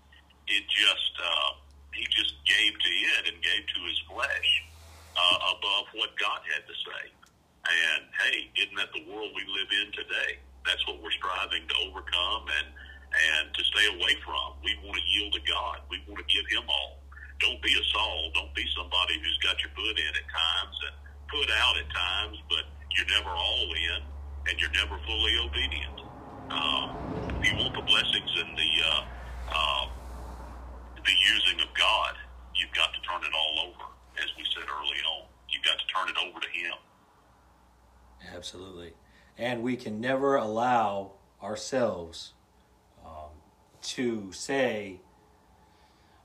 it 0.48 0.64
just 0.66 1.14
uh, 1.18 1.50
he 1.94 2.06
just 2.10 2.34
gave 2.46 2.72
to 2.74 2.90
it 2.90 3.22
and 3.30 3.36
gave 3.42 3.62
to 3.66 3.78
his 3.86 3.98
flesh 4.10 4.50
uh, 5.14 5.54
above 5.54 5.86
what 5.94 6.10
God 6.18 6.40
had 6.50 6.66
to 6.66 6.74
say. 6.74 7.02
And 7.60 8.02
hey, 8.24 8.50
isn't 8.56 8.76
that 8.76 8.90
the 8.94 9.04
world 9.06 9.30
we 9.36 9.44
live 9.46 9.70
in 9.84 9.92
today? 9.92 10.40
That's 10.66 10.82
what 10.86 11.02
we're 11.02 11.14
striving 11.14 11.66
to 11.68 11.76
overcome 11.88 12.48
and 12.58 12.68
and 13.20 13.52
to 13.54 13.62
stay 13.64 13.86
away 13.92 14.16
from. 14.24 14.56
We 14.64 14.76
want 14.84 14.96
to 14.96 15.04
yield 15.04 15.32
to 15.36 15.42
God. 15.44 15.84
We 15.90 16.00
want 16.08 16.18
to 16.20 16.28
give 16.28 16.46
Him 16.48 16.64
all. 16.68 17.00
Don't 17.40 17.60
be 17.62 17.72
a 17.72 17.84
Saul. 17.92 18.30
Don't 18.34 18.54
be 18.54 18.64
somebody 18.76 19.16
who's 19.20 19.38
got 19.44 19.56
your 19.60 19.72
foot 19.72 19.96
in 19.96 20.12
at 20.12 20.26
times 20.28 20.76
and 20.88 20.94
put 21.28 21.48
out 21.48 21.74
at 21.80 21.88
times, 21.88 22.36
but 22.48 22.64
you're 22.96 23.08
never 23.08 23.30
all 23.30 23.68
in 23.72 24.00
and 24.48 24.60
you're 24.60 24.72
never 24.72 24.98
fully 25.06 25.34
obedient. 25.40 25.98
Um, 26.50 26.88
if 27.40 27.48
you 27.48 27.56
want 27.56 27.74
the 27.74 27.82
blessings 27.82 28.32
and 28.36 28.56
the 28.56 28.70
uh, 28.84 29.04
uh, 29.52 29.86
the 30.96 31.14
using 31.32 31.60
of 31.60 31.72
God, 31.74 32.14
you've 32.54 32.72
got 32.74 32.92
to 32.92 33.00
turn 33.08 33.22
it 33.22 33.32
all 33.32 33.68
over, 33.68 33.84
as 34.18 34.28
we 34.36 34.44
said 34.54 34.64
early 34.68 35.00
on. 35.16 35.26
You've 35.48 35.64
got 35.64 35.78
to 35.78 35.86
turn 35.94 36.08
it 36.08 36.16
over 36.28 36.40
to 36.40 36.48
Him. 36.48 36.74
Absolutely, 38.34 38.92
and 39.38 39.62
we 39.62 39.76
can 39.76 40.00
never 40.00 40.36
allow 40.36 41.12
ourselves 41.42 42.34
to 43.82 44.32
say 44.32 45.00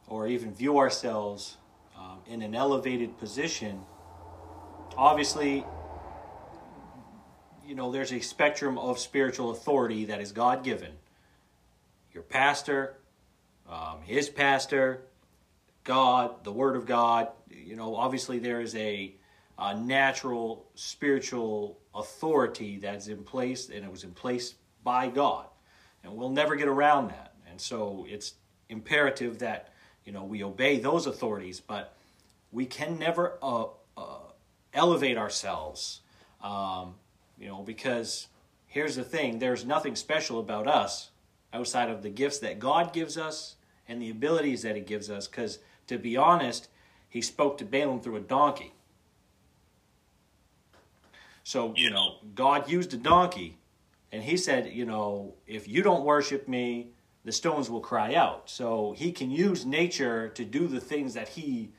or 0.07 0.27
even 0.27 0.53
view 0.53 0.77
ourselves 0.77 1.57
um, 1.97 2.19
in 2.27 2.41
an 2.41 2.53
elevated 2.55 3.17
position, 3.17 3.81
obviously, 4.97 5.65
you 7.65 7.75
know, 7.75 7.91
there's 7.91 8.13
a 8.13 8.19
spectrum 8.19 8.77
of 8.77 8.99
spiritual 8.99 9.51
authority 9.51 10.05
that 10.05 10.21
is 10.21 10.31
God 10.31 10.63
given. 10.63 10.91
Your 12.13 12.23
pastor, 12.23 12.97
um, 13.69 14.01
his 14.03 14.29
pastor, 14.29 15.01
God, 15.83 16.43
the 16.43 16.51
Word 16.51 16.75
of 16.75 16.85
God. 16.85 17.29
You 17.49 17.75
know, 17.75 17.95
obviously, 17.95 18.39
there 18.39 18.61
is 18.61 18.75
a, 18.75 19.15
a 19.57 19.75
natural 19.77 20.67
spiritual 20.75 21.79
authority 21.93 22.77
that's 22.77 23.07
in 23.07 23.23
place, 23.23 23.69
and 23.69 23.83
it 23.83 23.91
was 23.91 24.03
in 24.03 24.11
place 24.11 24.55
by 24.83 25.07
God. 25.07 25.47
And 26.03 26.15
we'll 26.15 26.29
never 26.29 26.55
get 26.55 26.67
around 26.67 27.09
that. 27.09 27.34
And 27.55 27.61
so 27.61 28.05
it's 28.09 28.33
imperative 28.67 29.39
that, 29.39 29.69
you 30.03 30.11
know, 30.11 30.25
we 30.25 30.43
obey 30.43 30.77
those 30.77 31.07
authorities, 31.07 31.61
but 31.61 31.95
we 32.51 32.65
can 32.65 32.99
never 32.99 33.37
uh, 33.41 33.67
uh, 33.95 34.17
elevate 34.73 35.17
ourselves, 35.17 36.01
um, 36.43 36.95
you 37.39 37.47
know, 37.47 37.61
because 37.61 38.27
here's 38.67 38.97
the 38.97 39.05
thing 39.05 39.39
there's 39.39 39.63
nothing 39.63 39.95
special 39.95 40.37
about 40.37 40.67
us 40.67 41.11
outside 41.53 41.89
of 41.89 42.03
the 42.03 42.09
gifts 42.09 42.39
that 42.39 42.59
God 42.59 42.91
gives 42.91 43.17
us 43.17 43.55
and 43.87 44.01
the 44.01 44.09
abilities 44.09 44.63
that 44.63 44.75
He 44.75 44.81
gives 44.81 45.09
us. 45.09 45.25
Because 45.25 45.59
to 45.87 45.97
be 45.97 46.17
honest, 46.17 46.67
He 47.07 47.21
spoke 47.21 47.57
to 47.59 47.63
Balaam 47.63 48.01
through 48.01 48.17
a 48.17 48.19
donkey. 48.19 48.73
So, 51.45 51.73
you 51.77 51.89
know, 51.89 52.15
God 52.35 52.69
used 52.69 52.93
a 52.93 52.97
donkey, 52.97 53.59
and 54.11 54.21
He 54.23 54.35
said, 54.35 54.73
you 54.73 54.83
know, 54.83 55.35
if 55.47 55.69
you 55.69 55.81
don't 55.81 56.03
worship 56.03 56.49
me, 56.49 56.89
the 57.26 57.32
stones 57.32 57.69
will 57.69 57.82
cry 57.82 58.15
out. 58.15 58.49
So 58.49 58.93
He 58.97 59.11
can 59.11 59.30
use 59.30 59.65
nature 59.65 60.30
to 60.30 60.45
do 60.45 60.67
the 60.67 60.80
things 60.80 61.13
that 61.15 61.28
He 61.30 61.71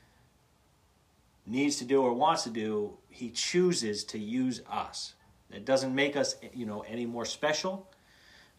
needs 1.47 1.77
to 1.77 1.85
do 1.85 2.03
or 2.03 2.13
wants 2.13 2.43
to 2.43 2.51
do, 2.51 2.97
he 3.09 3.31
chooses 3.31 4.05
to 4.05 4.19
use 4.19 4.61
us. 4.71 5.15
It 5.51 5.65
doesn't 5.65 5.95
make 5.95 6.17
us, 6.17 6.37
you 6.53 6.67
know, 6.67 6.81
any 6.81 7.07
more 7.07 7.25
special 7.25 7.89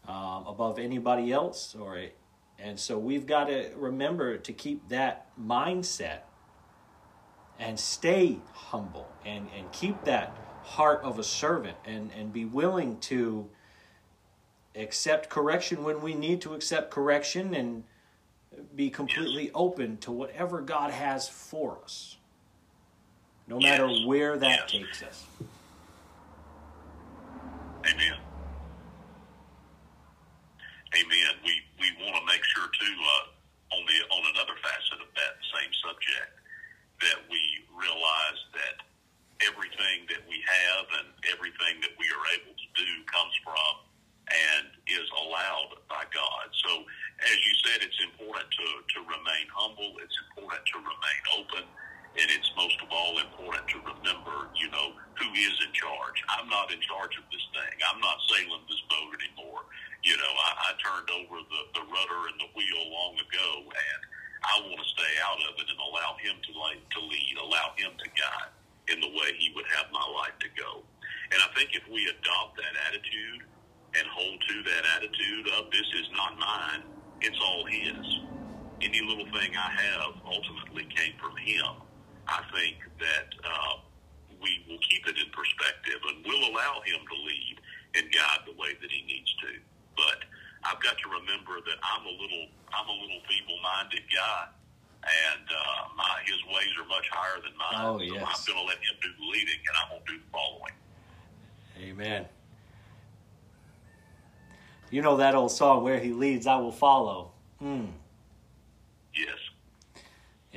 um, 0.07 0.45
above 0.47 0.79
anybody 0.79 1.33
else, 1.33 1.75
or 1.77 2.01
and 2.57 2.79
so 2.79 2.97
we've 2.97 3.27
got 3.27 3.45
to 3.45 3.69
remember 3.75 4.37
to 4.37 4.53
keep 4.53 4.87
that 4.89 5.27
mindset 5.39 6.19
and 7.59 7.77
stay 7.77 8.39
humble 8.53 9.07
and 9.25 9.47
and 9.57 9.69
keep 9.73 10.01
that 10.05 10.35
heart 10.63 11.01
of 11.03 11.19
a 11.19 11.23
servant 11.23 11.77
and 11.85 12.09
and 12.17 12.31
be 12.31 12.45
willing 12.45 12.97
to 12.99 13.49
accept 14.77 15.29
correction 15.29 15.83
when 15.83 16.01
we 16.01 16.13
need 16.13 16.41
to 16.41 16.53
accept 16.53 16.91
correction 16.91 17.53
and 17.53 17.83
be 18.75 18.89
completely 18.89 19.51
open 19.53 19.97
to 19.97 20.11
whatever 20.11 20.61
God 20.61 20.91
has 20.91 21.27
for 21.27 21.79
us 21.83 22.17
no 23.47 23.59
matter 23.59 23.87
yes. 23.87 24.05
where 24.05 24.37
that 24.37 24.67
yes. 24.67 24.71
takes 24.71 25.03
us. 25.03 25.25
Amen. 27.87 28.19
Amen. 30.91 31.31
We 31.43 31.53
we 31.79 31.87
want 32.03 32.19
to 32.19 32.25
make 32.27 32.43
sure 32.43 32.67
too 32.67 32.95
uh, 32.99 33.75
on 33.79 33.83
the 33.87 33.97
on 34.11 34.23
another 34.35 34.59
facet 34.59 34.99
of 34.99 35.07
that 35.15 35.33
same 35.55 35.71
subject 35.79 36.31
that 36.99 37.19
we 37.31 37.39
realize 37.71 38.41
that 38.51 38.83
everything 39.45 40.03
that 40.11 40.19
we 40.27 40.43
have 40.43 40.85
and 40.99 41.07
everything 41.31 41.79
that 41.79 41.95
we 41.95 42.09
are 42.11 42.25
able 42.35 42.51
to 42.51 42.67
do 42.75 42.89
comes 43.07 43.31
from 43.45 43.86
and 44.27 44.67
is 44.87 45.07
allowed 45.23 45.79
by 45.87 46.03
God. 46.11 46.47
So, 46.67 46.83
as 47.23 47.37
you 47.37 47.53
said, 47.63 47.79
it's 47.81 48.01
important 48.03 48.47
to, 48.51 48.67
to 48.95 48.99
remain 49.07 49.45
humble. 49.49 49.95
It's 50.03 50.17
important 50.35 50.63
to 50.73 50.77
remain 50.83 51.21
open 51.39 51.63
and 52.17 52.27
it's 52.33 52.49
most 52.57 52.77
of 52.81 52.89
all 52.89 53.21
important 53.21 53.61
to 53.69 53.77
remember, 53.85 54.49
you 54.57 54.65
know, 54.73 54.97
who 55.21 55.29
is 55.37 55.55
in 55.61 55.71
charge. 55.73 56.17
I'm 56.33 56.49
not 56.49 56.73
in 56.73 56.81
charge 56.81 57.13
of 57.13 57.25
this 57.29 57.45
thing. 57.53 57.75
I'm 57.85 58.01
not 58.01 58.17
sailing 58.33 58.65
this 58.65 58.81
boat 58.89 59.13
anymore. 59.21 59.69
You 60.01 60.17
know, 60.17 60.33
I, 60.33 60.51
I 60.65 60.81
turned 60.81 61.09
over 61.13 61.37
the, 61.45 61.61
the 61.77 61.83
rudder 61.85 62.21
and 62.33 62.37
the 62.41 62.49
wheel 62.57 62.83
long 62.89 63.21
ago, 63.21 63.49
and 63.69 63.99
I 64.41 64.53
want 64.65 64.81
to 64.81 64.89
stay 64.97 65.13
out 65.29 65.41
of 65.45 65.61
it 65.61 65.69
and 65.69 65.77
allow 65.77 66.17
him 66.17 66.41
to, 66.41 66.51
like, 66.57 66.81
to 66.97 66.99
lead, 67.05 67.37
allow 67.37 67.77
him 67.77 67.93
to 67.93 68.07
guide 68.17 68.53
in 68.89 68.97
the 68.97 69.13
way 69.13 69.37
he 69.37 69.53
would 69.53 69.69
have 69.77 69.93
my 69.93 70.05
life 70.17 70.37
to 70.41 70.49
go. 70.57 70.81
And 71.29 71.37
I 71.37 71.53
think 71.53 71.77
if 71.77 71.85
we 71.85 72.01
adopt 72.09 72.57
that 72.57 72.73
attitude 72.89 73.45
and 73.93 74.05
hold 74.09 74.41
to 74.41 74.55
that 74.73 74.83
attitude 74.97 75.45
of 75.67 75.71
this 75.71 75.87
is 75.99 76.07
not 76.15 76.39
mine, 76.39 76.83
it's 77.19 77.37
all 77.43 77.65
his. 77.67 78.05
Any 78.81 79.01
little 79.01 79.27
thing 79.35 79.51
I 79.57 79.71
have 79.75 80.15
ultimately 80.23 80.87
came 80.95 81.13
from 81.19 81.35
him 81.35 81.83
I 82.27 82.43
think 82.51 82.83
that 82.99 83.29
uh, 83.39 83.79
we 84.43 84.63
will 84.67 84.79
keep 84.83 85.07
it 85.07 85.15
in 85.15 85.31
perspective 85.31 85.99
and 86.11 86.23
we'll 86.27 86.51
allow 86.51 86.83
him 86.83 86.99
to 86.99 87.15
lead 87.23 87.55
and 87.95 88.03
guide 88.11 88.43
the 88.45 88.55
way 88.59 88.75
that 88.75 88.91
he 88.91 89.01
needs 89.07 89.31
to. 89.47 89.51
But 89.95 90.27
I've 90.67 90.79
got 90.83 90.99
to 90.99 91.07
remember 91.07 91.63
that 91.63 91.79
I'm 91.81 92.03
a 92.03 92.11
little 92.11 92.45
I'm 92.75 92.87
a 92.87 92.97
little 92.99 93.23
feeble-minded 93.31 94.03
guy, 94.11 94.43
and 95.07 95.47
uh, 95.47 95.87
my 95.95 96.19
his 96.27 96.37
ways 96.51 96.75
are 96.75 96.87
much 96.87 97.07
higher 97.09 97.39
than 97.41 97.55
mine. 97.55 97.79
Oh, 97.79 97.99
yes. 98.03 98.43
So 98.43 98.51
I'm 98.51 98.59
going 98.59 98.67
to 98.67 98.75
let 98.75 98.79
him 98.83 98.95
do 99.01 99.09
the 99.15 99.27
leading, 99.31 99.61
and 99.63 99.75
I'm 99.79 99.89
going 99.95 100.03
to 100.03 100.11
do 100.11 100.19
the 100.19 100.31
following. 100.35 100.75
Amen. 101.79 102.25
You 104.89 105.01
know 105.01 105.17
that 105.17 105.35
old 105.35 105.51
song, 105.51 105.83
"Where 105.83 105.99
He 105.99 106.13
leads, 106.13 106.47
I 106.47 106.57
will 106.57 106.71
follow." 106.71 107.31
Hmm. 107.59 107.85
Yes 109.13 109.37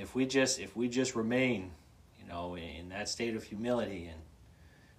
if 0.00 0.14
we 0.14 0.26
just 0.26 0.58
if 0.58 0.74
we 0.76 0.88
just 0.88 1.14
remain, 1.14 1.70
you 2.18 2.26
know, 2.26 2.56
in 2.56 2.88
that 2.88 3.08
state 3.08 3.36
of 3.36 3.44
humility 3.44 4.06
and 4.06 4.20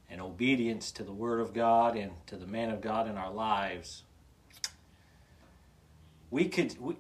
and 0.10 0.22
obedience 0.22 0.92
to 0.92 1.04
the 1.04 1.14
Word 1.14 1.40
of 1.40 1.54
God 1.54 1.96
and 1.98 2.12
to 2.28 2.36
the 2.36 2.46
man 2.46 2.70
of 2.70 2.82
God 2.82 3.10
in 3.10 3.18
our 3.18 3.32
lives, 3.32 4.04
we 6.30 6.48
could. 6.48 6.80
We, 6.80 6.96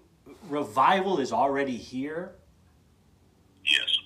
revival 0.50 1.20
is 1.20 1.32
already 1.32 1.78
here. 1.78 2.32
Yes. 3.64 3.98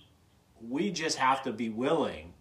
We 0.62 0.92
just 0.92 1.18
have 1.18 1.44
to 1.44 1.54
be 1.54 1.70
willing 1.70 2.34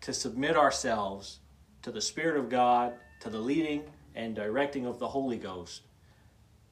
to 0.00 0.12
submit 0.12 0.56
ourselves 0.56 1.38
to 1.82 1.92
the 1.92 2.00
Spirit 2.00 2.38
of 2.38 2.48
God, 2.48 2.94
to 3.20 3.30
the 3.30 3.38
leading 3.38 3.84
and 4.18 4.34
directing 4.34 4.84
of 4.84 4.98
the 4.98 5.06
Holy 5.06 5.38
Ghost, 5.38 5.86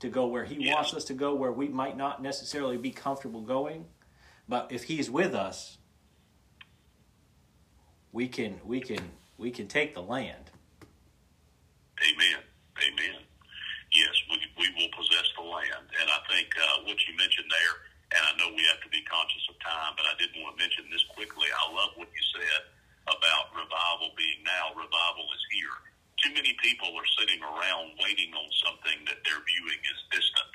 to 0.01 0.11
go 0.11 0.27
where 0.27 0.45
He 0.45 0.69
wants 0.69 0.93
us 0.93 1.05
to 1.05 1.15
go, 1.15 1.33
where 1.33 1.53
we 1.53 1.69
might 1.69 1.97
not 1.97 2.21
necessarily 2.21 2.77
be 2.77 2.91
comfortable 2.91 3.41
going. 3.41 3.87
But 4.49 4.73
if 4.75 4.83
He's 4.83 5.09
with 5.09 5.33
us, 5.33 5.79
we 8.11 8.27
can 8.27 8.59
we 8.67 8.81
can 8.83 8.99
we 9.39 9.55
can 9.55 9.69
take 9.69 9.95
the 9.95 10.03
land. 10.03 10.51
Amen. 12.03 12.43
Amen. 12.77 13.21
Yes, 13.95 14.15
we, 14.29 14.37
we 14.61 14.67
will 14.77 14.93
possess 14.93 15.25
the 15.39 15.47
land. 15.47 15.87
And 16.03 16.11
I 16.13 16.21
think 16.29 16.53
uh, 16.53 16.85
what 16.85 16.99
you 17.09 17.17
mentioned 17.17 17.49
there, 17.49 17.75
and 18.13 18.21
I 18.21 18.33
know 18.37 18.53
we 18.53 18.61
have 18.69 18.83
to 18.85 18.91
be 18.93 19.01
conscious 19.09 19.47
of 19.49 19.57
time, 19.65 19.97
but 19.97 20.05
I 20.05 20.13
did 20.21 20.29
want 20.37 20.59
to 20.59 20.61
mention 20.61 20.85
this 20.93 21.01
quickly. 21.17 21.49
I 21.49 21.73
love 21.73 21.97
what 21.97 22.11
you 22.13 22.23
said 22.37 22.61
about 23.09 23.55
revival 23.57 24.13
being 24.19 24.45
now. 24.45 24.77
Revival 24.77 25.25
is 25.33 25.45
here 25.55 25.96
too 26.27 26.35
many 26.35 26.59
people 26.59 26.91
are 26.99 27.11
sitting 27.23 27.39
around 27.39 27.95
waiting 28.03 28.35
on 28.35 28.51
something 28.67 28.99
that 29.07 29.23
they're 29.23 29.47
viewing 29.47 29.79
as 29.79 29.99
distant. 30.11 30.53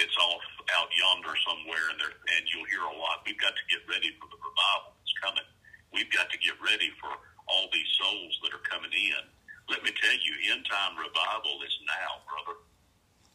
It's 0.00 0.16
off 0.16 0.44
out 0.72 0.88
yonder 0.88 1.36
somewhere, 1.44 1.84
and 1.92 2.00
and 2.00 2.42
you'll 2.48 2.68
hear 2.72 2.84
a 2.84 2.96
lot. 2.96 3.20
We've 3.28 3.36
got 3.36 3.52
to 3.52 3.64
get 3.68 3.84
ready 3.84 4.16
for 4.16 4.28
the 4.32 4.40
revival 4.40 4.96
that's 4.96 5.16
coming. 5.20 5.48
We've 5.92 6.08
got 6.08 6.32
to 6.32 6.38
get 6.40 6.56
ready 6.64 6.92
for 6.96 7.12
all 7.12 7.68
these 7.72 7.88
souls 8.00 8.40
that 8.44 8.56
are 8.56 8.64
coming 8.64 8.92
in. 8.92 9.24
Let 9.68 9.84
me 9.84 9.92
tell 9.92 10.16
you, 10.16 10.32
end 10.52 10.64
time 10.64 10.96
revival 10.96 11.60
is 11.60 11.76
now, 11.84 12.24
brother. 12.24 12.56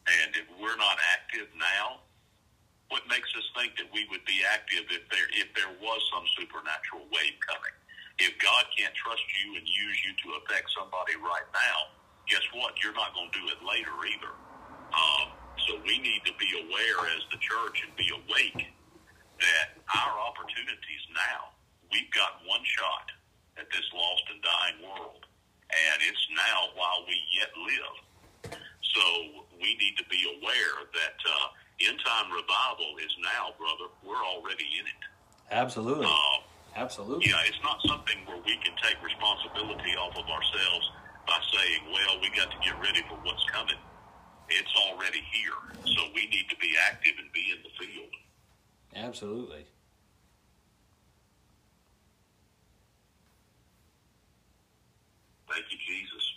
And 0.06 0.34
if 0.34 0.46
we're 0.58 0.78
not 0.78 0.98
active 1.14 1.46
now, 1.54 2.02
what 2.90 3.06
makes 3.06 3.30
us 3.38 3.46
think 3.54 3.78
that 3.78 3.86
we 3.94 4.06
would 4.10 4.26
be 4.26 4.42
active 4.50 4.86
if 4.90 5.06
there 5.14 5.30
if 5.38 5.54
there 5.54 5.70
was 5.78 6.02
some 6.10 6.26
supernatural 6.34 7.06
wave 7.14 7.38
coming? 7.46 7.74
If 8.22 8.38
God 8.38 8.64
can't 8.78 8.94
trust 8.94 9.26
you 9.42 9.58
and 9.58 9.66
use 9.66 9.98
you 10.06 10.12
to 10.22 10.26
affect 10.38 10.70
somebody 10.70 11.18
right 11.18 11.46
now, 11.50 11.78
guess 12.30 12.44
what? 12.54 12.78
You're 12.78 12.94
not 12.94 13.10
going 13.18 13.28
to 13.30 13.34
do 13.34 13.46
it 13.50 13.58
later 13.66 13.92
either. 14.06 14.32
Um, 14.94 15.34
so 15.66 15.78
we 15.82 15.98
need 15.98 16.22
to 16.30 16.34
be 16.38 16.50
aware 16.54 16.98
as 17.18 17.22
the 17.34 17.40
church 17.42 17.82
and 17.82 17.90
be 17.98 18.06
awake 18.14 18.70
that 19.42 19.74
our 19.90 20.14
opportunities 20.22 21.02
now, 21.10 21.50
we've 21.90 22.10
got 22.14 22.38
one 22.46 22.62
shot 22.62 23.06
at 23.58 23.66
this 23.74 23.86
lost 23.90 24.24
and 24.30 24.38
dying 24.38 24.78
world. 24.86 25.26
And 25.72 25.98
it's 26.06 26.24
now 26.30 26.70
while 26.78 27.02
we 27.08 27.16
yet 27.34 27.50
live. 27.58 27.96
So 28.94 29.04
we 29.58 29.74
need 29.82 29.96
to 29.98 30.06
be 30.06 30.20
aware 30.38 30.86
that 30.94 31.18
uh, 31.26 31.88
end 31.88 31.98
time 32.04 32.30
revival 32.30 33.00
is 33.02 33.10
now, 33.18 33.56
brother. 33.58 33.90
We're 34.04 34.20
already 34.20 34.68
in 34.78 34.84
it. 34.86 35.02
Absolutely. 35.50 36.06
Uh, 36.06 36.38
Absolutely. 36.74 37.26
You 37.26 37.32
know, 37.32 37.38
it's 37.46 37.62
not 37.62 37.80
something 37.86 38.16
where 38.26 38.38
we 38.38 38.56
can 38.64 38.74
take 38.82 38.96
responsibility 39.04 39.92
off 39.96 40.16
of 40.16 40.24
ourselves 40.24 40.90
by 41.26 41.38
saying, 41.52 41.92
well, 41.92 42.20
we 42.20 42.30
got 42.30 42.50
to 42.50 42.58
get 42.64 42.80
ready 42.80 43.02
for 43.08 43.16
what's 43.22 43.44
coming. 43.44 43.76
It's 44.48 44.72
already 44.88 45.22
here. 45.32 45.52
So 45.84 46.02
we 46.14 46.26
need 46.26 46.48
to 46.50 46.56
be 46.56 46.74
active 46.88 47.12
and 47.18 47.30
be 47.32 47.52
in 47.52 47.62
the 47.62 47.86
field. 47.86 48.10
Absolutely. 48.94 49.66
Thank 55.48 55.64
you, 55.70 55.78
Jesus. 55.86 56.32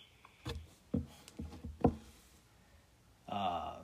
Uh, 3.30 3.76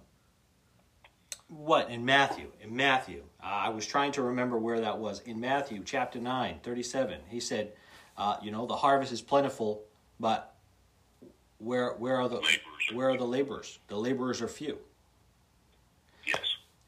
what 1.47 1.89
in 1.89 2.05
Matthew? 2.05 2.51
In 2.61 2.75
Matthew, 2.75 3.23
uh, 3.43 3.47
I 3.47 3.69
was 3.69 3.85
trying 3.87 4.11
to 4.13 4.21
remember 4.21 4.57
where 4.57 4.79
that 4.81 4.97
was. 4.97 5.21
In 5.21 5.39
Matthew 5.39 5.83
chapter 5.83 6.19
9, 6.19 6.59
37, 6.63 7.19
he 7.29 7.39
said, 7.39 7.73
uh, 8.17 8.37
"You 8.41 8.51
know, 8.51 8.65
the 8.65 8.75
harvest 8.75 9.11
is 9.11 9.21
plentiful, 9.21 9.83
but 10.19 10.55
where 11.57 11.93
where 11.93 12.17
are 12.17 12.27
the 12.29 12.35
Laborers. 12.35 12.59
where 12.93 13.09
are 13.09 13.17
the 13.17 13.25
laborers? 13.25 13.79
The 13.87 13.97
laborers 13.97 14.41
are 14.41 14.47
few." 14.47 14.77
Yes. 16.25 16.39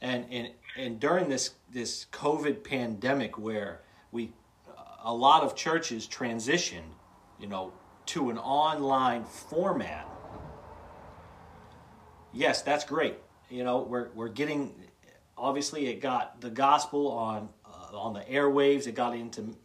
and 0.02 0.26
and 0.32 0.50
and 0.78 1.00
during 1.00 1.30
this 1.30 1.52
this 1.72 2.06
COVID 2.12 2.64
pandemic, 2.64 3.38
where 3.38 3.82
we 4.12 4.32
a 5.04 5.14
lot 5.14 5.44
of 5.44 5.56
churches 5.56 6.08
transitioned, 6.08 6.94
you 7.40 7.48
know, 7.48 7.74
to 8.08 8.30
an 8.30 8.38
online 8.38 9.24
format. 9.26 10.08
Yes, 12.32 12.62
that's 12.62 12.84
great. 12.84 13.18
You 13.50 13.64
know, 13.64 13.82
we're 13.82 14.10
we're 14.16 14.30
getting 14.30 14.74
obviously 15.38 15.88
it 15.88 16.02
got 16.02 16.42
the 16.42 16.50
gospel 16.50 17.12
on 17.12 17.50
uh, 17.66 17.98
on 17.98 18.14
the 18.14 18.22
airwaves. 18.22 18.88
It 18.88 18.96
got 18.96 19.16
into 19.16 19.56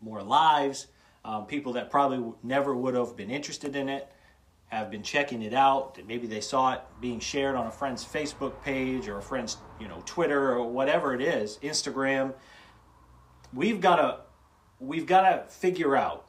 more 0.00 0.22
lives. 0.22 0.88
Um, 1.24 1.46
people 1.46 1.72
that 1.74 1.90
probably 1.90 2.18
w- 2.18 2.36
never 2.42 2.74
would 2.74 2.94
have 2.94 3.16
been 3.16 3.30
interested 3.30 3.76
in 3.76 3.88
it 3.88 4.10
have 4.68 4.90
been 4.90 5.02
checking 5.02 5.42
it 5.42 5.54
out. 5.54 5.98
Maybe 6.06 6.26
they 6.26 6.40
saw 6.40 6.74
it 6.74 6.82
being 7.00 7.20
shared 7.20 7.56
on 7.56 7.66
a 7.66 7.70
friend's 7.70 8.04
Facebook 8.04 8.62
page 8.62 9.08
or 9.08 9.18
a 9.18 9.22
friend's, 9.22 9.56
you 9.80 9.88
know, 9.88 10.02
Twitter 10.04 10.52
or 10.52 10.70
whatever 10.70 11.14
it 11.14 11.22
is, 11.22 11.58
Instagram. 11.62 12.34
We've 13.52 13.80
got 13.80 13.96
to 13.96 14.20
we've 14.78 15.06
got 15.06 15.22
to 15.22 15.50
figure 15.52 15.96
out 15.96 16.28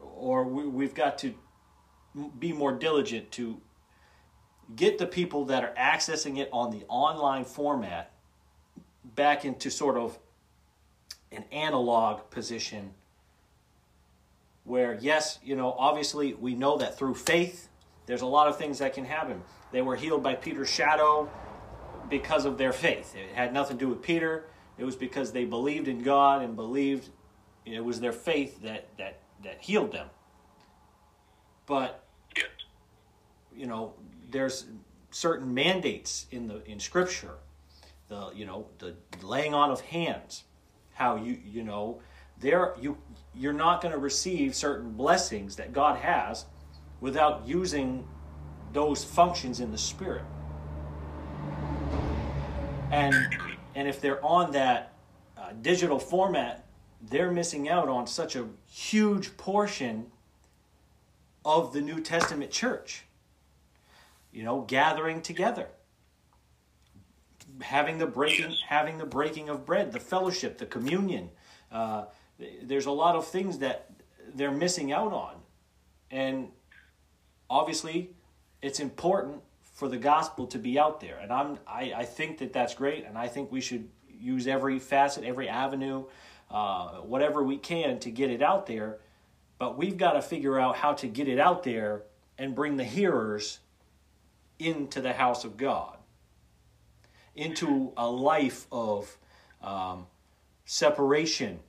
or 0.00 0.44
we, 0.44 0.66
we've 0.66 0.94
got 0.94 1.18
to 1.18 1.34
be 2.38 2.52
more 2.52 2.72
diligent 2.72 3.30
to 3.32 3.60
get 4.74 4.98
the 4.98 5.06
people 5.06 5.44
that 5.46 5.62
are 5.62 5.74
accessing 5.78 6.38
it 6.38 6.48
on 6.52 6.70
the 6.70 6.84
online 6.88 7.44
format 7.44 8.12
back 9.16 9.44
into 9.44 9.70
sort 9.70 9.96
of 9.96 10.18
an 11.32 11.44
analog 11.50 12.30
position 12.30 12.92
where 14.64 14.96
yes 15.00 15.38
you 15.42 15.56
know 15.56 15.74
obviously 15.78 16.34
we 16.34 16.54
know 16.54 16.76
that 16.76 16.96
through 16.96 17.14
faith 17.14 17.68
there's 18.06 18.22
a 18.22 18.26
lot 18.26 18.46
of 18.46 18.56
things 18.56 18.78
that 18.78 18.94
can 18.94 19.04
happen. 19.04 19.42
They 19.72 19.82
were 19.82 19.96
healed 19.96 20.22
by 20.22 20.36
peter's 20.36 20.70
shadow 20.70 21.28
because 22.08 22.44
of 22.44 22.56
their 22.56 22.72
faith. 22.72 23.16
It 23.16 23.34
had 23.34 23.52
nothing 23.52 23.78
to 23.78 23.84
do 23.84 23.88
with 23.88 24.02
peter. 24.02 24.44
It 24.78 24.84
was 24.84 24.94
because 24.94 25.32
they 25.32 25.44
believed 25.44 25.88
in 25.88 26.02
god 26.02 26.42
and 26.42 26.54
believed 26.54 27.08
it 27.64 27.84
was 27.84 27.98
their 27.98 28.12
faith 28.12 28.62
that 28.62 28.88
that 28.98 29.18
that 29.42 29.60
healed 29.60 29.92
them. 29.92 30.08
But 31.66 32.04
you 33.54 33.66
know 33.66 33.94
there's 34.30 34.66
certain 35.10 35.52
mandates 35.54 36.26
in 36.30 36.46
the 36.46 36.64
in 36.70 36.78
scripture 36.78 37.38
the 38.08 38.30
you 38.34 38.46
know 38.46 38.66
the 38.78 38.94
laying 39.22 39.54
on 39.54 39.70
of 39.70 39.80
hands 39.80 40.44
how 40.94 41.16
you 41.16 41.38
you 41.44 41.62
know 41.62 42.00
there 42.40 42.74
you 42.80 42.96
you're 43.34 43.52
not 43.52 43.82
going 43.82 43.92
to 43.92 43.98
receive 43.98 44.54
certain 44.54 44.92
blessings 44.92 45.56
that 45.56 45.72
God 45.72 45.98
has 45.98 46.46
without 47.00 47.46
using 47.46 48.06
those 48.72 49.04
functions 49.04 49.60
in 49.60 49.70
the 49.70 49.78
spirit. 49.78 50.24
And 52.90 53.14
and 53.74 53.86
if 53.86 54.00
they're 54.00 54.24
on 54.24 54.52
that 54.52 54.94
uh, 55.36 55.52
digital 55.60 55.98
format 55.98 56.64
they're 57.10 57.30
missing 57.30 57.68
out 57.68 57.88
on 57.88 58.06
such 58.06 58.36
a 58.36 58.46
huge 58.66 59.36
portion 59.36 60.06
of 61.44 61.72
the 61.74 61.80
New 61.80 62.00
Testament 62.00 62.50
church. 62.50 63.04
You 64.32 64.44
know 64.44 64.62
gathering 64.62 65.20
together 65.20 65.68
having 67.60 67.98
the 67.98 68.06
breaking 68.06 68.50
Yes. 68.50 68.62
having 68.68 68.98
the 68.98 69.06
breaking 69.06 69.48
of 69.48 69.64
bread 69.64 69.92
the 69.92 70.00
fellowship 70.00 70.58
the 70.58 70.66
communion. 70.66 71.30
Uh, 71.70 72.04
there's 72.62 72.86
a 72.86 72.90
lot 72.92 73.16
of 73.16 73.26
things 73.26 73.58
that 73.58 73.90
they're 74.34 74.50
missing 74.50 74.92
out 74.92 75.12
on. 75.12 75.36
And 76.10 76.48
obviously 77.48 78.10
it's 78.62 78.80
important 78.80 79.42
for 79.74 79.88
the 79.88 79.96
gospel 79.98 80.46
to 80.48 80.58
be 80.58 80.78
out 80.78 81.00
there. 81.00 81.18
And 81.18 81.32
i'm 81.32 81.58
i, 81.66 81.92
I 81.96 82.04
think 82.04 82.38
that 82.38 82.52
that's 82.52 82.74
great. 82.74 83.04
And 83.04 83.16
i 83.18 83.28
think 83.28 83.50
we 83.52 83.60
should 83.60 83.88
use 84.08 84.46
every 84.46 84.78
facet 84.78 85.24
every 85.24 85.48
avenue 85.48 86.04
uh, 86.50 86.98
whatever 86.98 87.42
we 87.42 87.58
can 87.58 87.98
to 88.00 88.10
get 88.10 88.30
it 88.30 88.42
out 88.42 88.66
there. 88.66 88.98
But 89.58 89.76
we've 89.76 89.96
got 89.96 90.12
to 90.12 90.22
figure 90.22 90.58
out 90.60 90.76
how 90.76 90.92
to 90.94 91.06
get 91.08 91.28
it 91.28 91.38
out 91.38 91.62
there 91.62 92.02
and 92.38 92.54
bring 92.54 92.76
the 92.76 92.84
hearers 92.84 93.60
into 94.58 95.00
the 95.00 95.12
house 95.12 95.44
of 95.44 95.56
God, 95.56 95.95
into 97.36 97.92
a 97.96 98.08
life 98.08 98.66
of 98.72 99.16
um, 99.62 100.06
separation, 100.64 101.60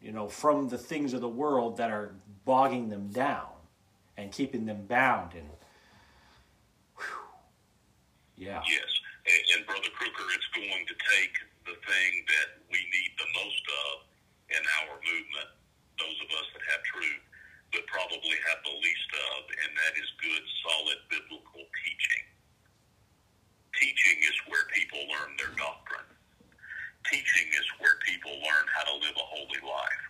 you 0.00 0.12
know, 0.12 0.28
from 0.28 0.68
the 0.68 0.78
things 0.78 1.14
of 1.14 1.20
the 1.20 1.28
world 1.28 1.76
that 1.78 1.90
are 1.90 2.14
bogging 2.44 2.88
them 2.88 3.08
down 3.08 3.48
and 4.16 4.32
keeping 4.32 4.66
them 4.66 4.86
bound. 4.86 5.34
And 5.34 5.48
whew, 6.96 7.26
yeah, 8.36 8.62
Yes. 8.66 8.90
And, 9.26 9.58
and 9.58 9.66
Brother 9.66 9.90
Crooker, 9.94 10.26
it's 10.34 10.50
going 10.54 10.86
to 10.86 10.96
take 11.18 11.34
the 11.66 11.74
thing 11.74 12.12
that 12.30 12.48
we 12.70 12.78
need 12.78 13.10
the 13.18 13.30
most 13.42 13.62
of 13.90 14.06
in 14.54 14.62
our 14.82 14.94
movement, 15.02 15.50
those 15.98 16.18
of 16.22 16.28
us 16.38 16.46
that 16.54 16.62
have 16.70 16.82
truth, 16.86 17.24
but 17.74 17.82
probably 17.90 18.38
have 18.46 18.62
the 18.62 18.76
least 18.78 19.10
of, 19.34 19.50
and 19.66 19.70
that 19.74 19.94
is 19.98 20.08
good, 20.22 20.44
solid 20.62 20.98
biblical 21.10 21.66
teaching. 21.82 22.25
Teaching 23.80 24.18
is 24.24 24.36
where 24.48 24.64
people 24.72 25.00
learn 25.12 25.36
their 25.36 25.52
doctrine. 25.56 26.08
Teaching 27.10 27.48
is 27.54 27.66
where 27.78 27.96
people 28.08 28.32
learn 28.32 28.66
how 28.72 28.84
to 28.88 28.94
live 28.98 29.14
a 29.16 29.26
holy 29.28 29.62
life. 29.62 30.04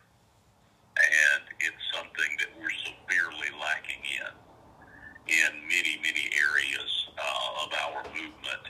And 0.97 1.43
it's 1.61 1.85
something 1.93 2.31
that 2.41 2.51
we're 2.57 2.73
severely 2.87 3.53
lacking 3.61 4.01
in 4.01 4.33
in 5.29 5.53
many, 5.69 5.99
many 6.01 6.31
areas 6.39 6.91
uh, 7.19 7.65
of 7.67 7.69
our 7.75 8.03
movement. 8.15 8.65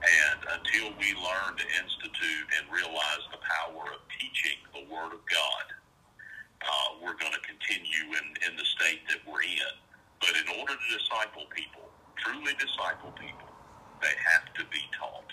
And 0.00 0.40
until 0.60 0.92
we 0.98 1.14
learn 1.14 1.56
to 1.56 1.66
institute 1.80 2.46
and 2.58 2.66
realize 2.72 3.22
the 3.30 3.40
power 3.40 3.84
of 3.94 4.00
teaching 4.18 4.58
the 4.74 4.84
Word 4.92 5.12
of 5.14 5.22
God, 5.30 5.66
uh, 6.60 6.88
we're 7.04 7.16
going 7.16 7.32
to 7.32 7.44
continue 7.44 8.12
in, 8.16 8.26
in 8.50 8.56
the 8.56 8.66
state 8.76 9.00
that 9.08 9.20
we're 9.28 9.44
in. 9.44 9.72
But 10.20 10.36
in 10.36 10.48
order 10.60 10.74
to 10.76 10.88
disciple 10.92 11.48
people, 11.54 11.88
truly 12.20 12.52
disciple 12.60 13.12
people, 13.16 13.48
they 14.00 14.12
have 14.32 14.52
to 14.56 14.64
be 14.72 14.80
taught. 14.96 15.32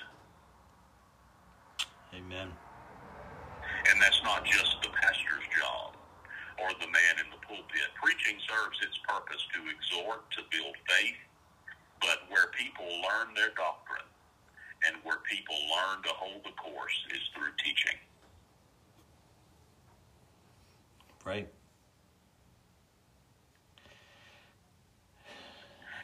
amen. 2.15 2.51
And 3.89 4.01
that's 4.01 4.21
not 4.23 4.43
just 4.43 4.75
the 4.83 4.89
pastor's 4.89 5.47
job 5.55 5.95
or 6.59 6.73
the 6.79 6.91
man 6.91 7.15
in 7.23 7.27
the 7.31 7.39
pulpit. 7.47 7.87
Preaching 8.03 8.35
serves 8.43 8.79
its 8.83 8.99
purpose 9.07 9.39
to 9.55 9.59
exhort, 9.71 10.27
to 10.35 10.41
build 10.51 10.75
faith, 10.87 11.19
but 12.01 12.27
where 12.27 12.51
people 12.51 12.87
learn 13.07 13.31
their 13.35 13.55
doctrine 13.55 14.07
and 14.85 14.95
where 15.03 15.17
people 15.25 15.55
learn 15.71 16.03
to 16.03 16.13
hold 16.13 16.43
the 16.43 16.53
course 16.59 16.97
is 17.13 17.23
through 17.33 17.53
teaching. 17.63 17.97
Right. 21.25 21.49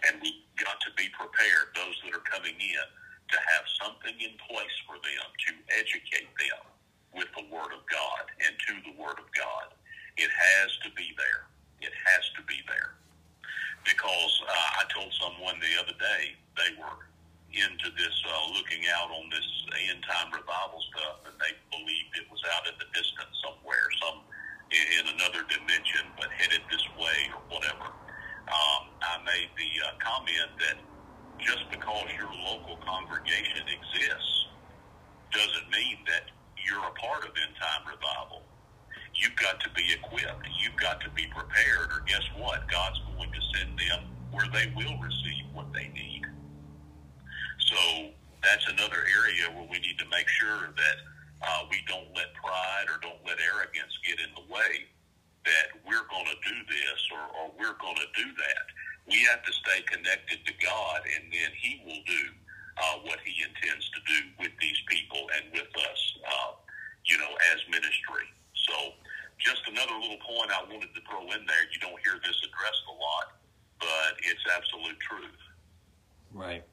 And 0.03 0.20
we've 0.20 0.43
got 0.59 0.76
to 0.84 0.91
be 0.99 1.07
prepared, 1.16 1.72
those 1.76 1.95
that 2.03 2.11
are 2.11 2.28
coming 2.28 2.59
in, 2.59 2.88
to 3.32 3.38
have 3.39 3.66
something 3.80 4.16
in 4.20 4.36
place 4.51 4.78
for 4.84 4.99
them 4.99 5.28
to 5.47 5.51
educate 5.80 6.28
them 6.36 6.64
with 7.16 7.32
the 7.39 7.45
Word 7.47 7.72
of 7.72 7.88
God 7.88 8.24
and 8.43 8.51
to 8.68 8.74
the 8.84 8.93
Word 8.99 9.16
of 9.16 9.32
God. 9.32 9.72
It 10.20 10.28
has 10.28 10.70
to 10.84 10.89
be 10.93 11.16
there. 11.16 11.47
It 11.80 11.95
has 11.95 12.24
to 12.36 12.43
be 12.43 12.59
there. 12.68 12.99
Because 13.88 14.34
uh, 14.43 14.80
I 14.80 14.84
told 14.91 15.09
someone 15.24 15.55
the 15.64 15.76
other 15.80 15.95
day 15.95 16.36
they 16.59 16.76
were 16.76 17.07
into 17.53 17.89
this, 17.95 18.16
uh, 18.28 18.53
looking 18.53 18.84
out 18.97 19.07
on 19.14 19.30
this 19.30 19.47
end 19.89 20.03
time 20.03 20.34
revival 20.34 20.82
stuff, 20.93 21.24
and 21.30 21.36
they 21.38 21.53
believed 21.70 22.11
it 22.18 22.28
was 22.30 22.41
out 22.53 22.66
in 22.66 22.76
the 22.82 22.89
distance 22.93 23.34
somewhere, 23.45 23.88
some 24.01 24.26
in, 24.74 24.86
in 25.01 25.05
another 25.18 25.45
dimension, 25.45 26.09
but 26.18 26.34
headed 26.34 26.66
this 26.70 26.82
way 26.97 27.30
or 27.34 27.41
whatever. 27.53 27.93
Um, 28.49 28.82
I 29.05 29.22
made 29.22 29.53
the 29.53 29.72
uh, 29.86 29.93
comment 30.01 30.49
that 30.66 30.78
just 31.39 31.70
because 31.70 32.09
your 32.18 32.30
local 32.49 32.78
congregation 32.82 33.66
exists 33.70 34.49
doesn't 35.32 35.70
mean 35.70 36.01
that 36.09 36.34
you're 36.57 36.84
a 36.84 36.95
part 36.97 37.26
of 37.26 37.32
end 37.38 37.53
time 37.57 37.86
revival. 37.86 38.41
You've 39.14 39.36
got 39.38 39.59
to 39.61 39.70
be 39.78 39.86
equipped. 39.93 40.47
You've 40.57 40.76
got 40.78 41.01
to 41.01 41.09
be 41.11 41.28
prepared, 41.30 41.93
or 41.93 42.01
guess 42.07 42.26
what? 42.38 42.66
God's 42.68 42.99
going 43.14 43.30
to 43.30 43.41
send 43.53 43.78
them 43.78 44.09
where 44.32 44.43
they 44.54 44.72
will 44.78 44.95
receive 45.01 45.49
what 45.54 45.74
they 45.74 45.89
need. 45.89 46.22
So 47.74 48.14
that's 48.45 48.70
another 48.70 49.01
area 49.10 49.49
where 49.49 49.66
we 49.66 49.80
need 49.82 49.97
to 49.97 50.08
make 50.14 50.30
sure 50.30 50.70
that 50.78 50.97
uh, 51.41 51.66
we 51.70 51.82
don't 51.89 52.08
let 52.16 52.32
pride 52.38 52.86
or 52.88 53.01
don't 53.01 53.20
let 53.26 53.41
arrogance 53.41 53.91
get 54.06 54.22
in 54.22 54.30
the 54.38 54.45
way 54.47 54.88
that 55.43 55.76
we're 55.84 56.08
going 56.08 56.30
to 56.30 56.39
do 56.45 56.58
this 56.70 56.99
or, 57.12 57.24
or 57.36 57.45
we're 57.60 57.76
going 57.82 57.99
to 57.99 58.10
do 58.16 58.30
that. 58.32 58.66
We 59.10 59.20
have 59.28 59.43
to 59.43 59.51
stay 59.51 59.84
connected 59.91 60.39
to 60.47 60.54
God, 60.64 61.04
and 61.04 61.28
then 61.28 61.51
He 61.60 61.84
will 61.84 61.99
do 62.08 62.24
uh, 62.80 62.95
what 63.04 63.20
He 63.28 63.36
intends 63.43 63.84
to 63.91 63.99
do 64.08 64.20
with 64.39 64.56
these 64.64 64.80
people 64.88 65.28
and 65.36 65.51
with 65.51 65.68
us, 65.68 66.01
uh, 66.24 66.51
you 67.04 67.20
know, 67.20 67.34
as 67.51 67.60
ministry. 67.68 68.24
So, 68.56 68.95
just 69.43 69.68
another 69.68 69.99
little 69.99 70.24
point 70.24 70.56
I 70.56 70.64
wanted 70.72 70.95
to 70.95 71.01
throw 71.04 71.28
in 71.36 71.43
there. 71.43 71.64
You 71.76 71.84
don't 71.84 71.99
hear 71.99 72.16
this 72.24 72.39
addressed 72.47 72.86
a 72.88 72.95
lot, 72.95 73.28
but 73.84 74.18
it's 74.20 74.42
absolute 74.58 75.00
truth. 75.00 75.32
Right. 76.34 76.64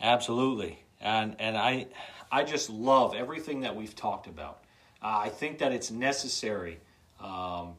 Absolutely. 0.00 0.82
And 1.00 1.36
and 1.38 1.56
I 1.56 1.86
I 2.30 2.44
just 2.44 2.70
love 2.70 3.14
everything 3.14 3.60
that 3.60 3.76
we've 3.76 3.94
talked 3.94 4.26
about. 4.26 4.64
Uh, 5.02 5.22
I 5.24 5.28
think 5.28 5.58
that 5.58 5.72
it's 5.72 5.90
necessary 5.90 6.78
um, 7.20 7.74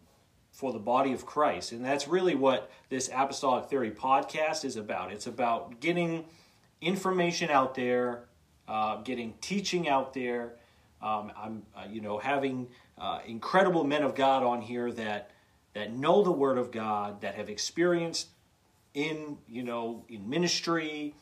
for 0.51 0.73
the 0.73 0.79
body 0.79 1.13
of 1.13 1.25
Christ, 1.25 1.71
and 1.71 1.83
that's 1.83 2.07
really 2.07 2.35
what 2.35 2.69
this 2.89 3.09
Apostolic 3.13 3.65
Theory 3.69 3.91
podcast 3.91 4.65
is 4.65 4.75
about. 4.75 5.11
It's 5.11 5.27
about 5.27 5.79
getting 5.79 6.25
information 6.81 7.49
out 7.49 7.75
there, 7.75 8.25
uh, 8.67 8.97
getting 8.97 9.33
teaching 9.41 9.87
out 9.87 10.13
there. 10.13 10.55
Um, 11.01 11.31
I'm 11.37 11.63
uh, 11.75 11.85
you 11.89 12.01
know 12.01 12.17
having 12.17 12.67
uh, 12.97 13.19
incredible 13.25 13.83
men 13.83 14.03
of 14.03 14.15
God 14.15 14.43
on 14.43 14.61
here 14.61 14.91
that 14.91 15.31
that 15.73 15.93
know 15.93 16.23
the 16.23 16.31
Word 16.31 16.57
of 16.57 16.71
God, 16.71 17.21
that 17.21 17.35
have 17.35 17.49
experienced 17.49 18.29
in 18.93 19.37
you 19.47 19.63
know 19.63 20.05
in 20.07 20.29
ministry 20.29 21.15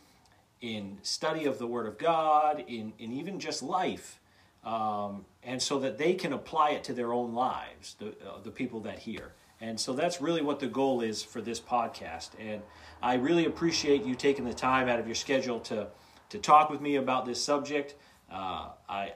in 0.60 0.98
study 1.02 1.46
of 1.46 1.58
the 1.58 1.66
word 1.66 1.88
of 1.88 1.98
god 1.98 2.64
in, 2.68 2.94
in 3.00 3.12
even 3.14 3.40
just 3.40 3.64
life 3.64 4.20
um, 4.64 5.26
and 5.44 5.62
so 5.62 5.80
that 5.80 5.98
they 5.98 6.14
can 6.14 6.34
apply 6.34 6.72
it 6.72 6.84
to 6.84 6.94
their 6.94 7.14
own 7.14 7.34
lives 7.34 7.96
the, 8.00 8.10
uh, 8.10 8.40
the 8.44 8.52
people 8.52 8.80
that 8.82 9.00
hear. 9.00 9.34
And 9.60 9.80
so 9.80 9.94
that's 9.94 10.22
really 10.22 10.42
what 10.42 10.60
the 10.60 10.68
goal 10.68 11.02
is 11.02 11.24
for 11.24 11.42
this 11.42 11.60
podcast. 11.60 12.32
And 12.40 12.62
i 13.02 13.16
really 13.16 13.46
appreciate 13.46 14.04
you 14.04 14.16
taking 14.16 14.46
the 14.46 14.54
time 14.54 14.88
out 14.88 15.00
of 15.00 15.08
your 15.08 15.16
schedule 15.16 15.60
to 15.62 15.88
to 16.30 16.38
talk 16.38 16.70
with 16.70 16.80
me 16.82 16.96
about 16.98 17.26
this 17.26 17.44
subject. 17.44 17.96
Uh, 18.32 18.70
i 18.88 19.14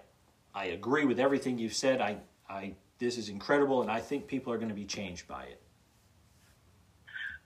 i 0.54 0.66
agree 0.66 1.06
with 1.06 1.20
everything 1.20 1.60
you've 1.60 1.76
said. 1.76 2.02
I 2.02 2.18
i 2.50 2.74
this 3.00 3.18
is 3.18 3.30
incredible 3.30 3.82
and 3.82 3.92
i 3.92 4.00
think 4.00 4.28
people 4.28 4.52
are 4.52 4.58
going 4.58 4.70
to 4.70 4.76
be 4.76 4.86
changed 4.86 5.28
by 5.28 5.44
it. 5.44 5.62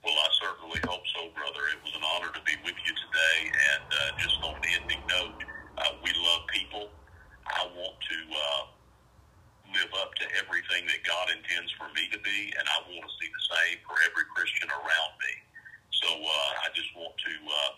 Well, 0.00 0.16
I 0.16 0.28
certainly 0.40 0.80
hope 0.88 1.04
so, 1.12 1.28
brother. 1.36 1.60
It 1.76 1.80
was 1.84 1.92
an 1.92 2.04
honor 2.16 2.32
to 2.32 2.42
be 2.48 2.56
with 2.64 2.76
you 2.88 2.92
today. 2.96 3.38
And 3.52 3.84
uh, 3.84 4.10
just 4.16 4.40
on 4.40 4.56
an 4.56 4.64
ending 4.80 5.02
note, 5.04 5.36
uh, 5.76 5.92
we 6.00 6.08
love 6.16 6.48
people. 6.48 6.88
I 7.44 7.68
want 7.76 8.00
to 8.00 8.18
uh, 8.32 8.62
live 9.76 9.92
up 10.00 10.16
to 10.24 10.26
everything 10.40 10.88
that 10.88 11.04
God 11.04 11.28
intends 11.36 11.68
for 11.76 11.92
me 11.92 12.08
to 12.16 12.20
be, 12.24 12.48
and 12.56 12.64
I 12.64 12.78
want 12.88 13.04
to 13.04 13.12
see 13.20 13.28
the 13.28 13.44
same 13.52 13.76
for 13.84 14.00
every 14.08 14.24
Christian 14.32 14.72
around 14.72 15.12
me. 15.20 15.34
So 16.00 16.08
uh, 16.16 16.64
I 16.64 16.72
just 16.72 16.88
want 16.96 17.12
to 17.12 17.34
uh, 17.44 17.72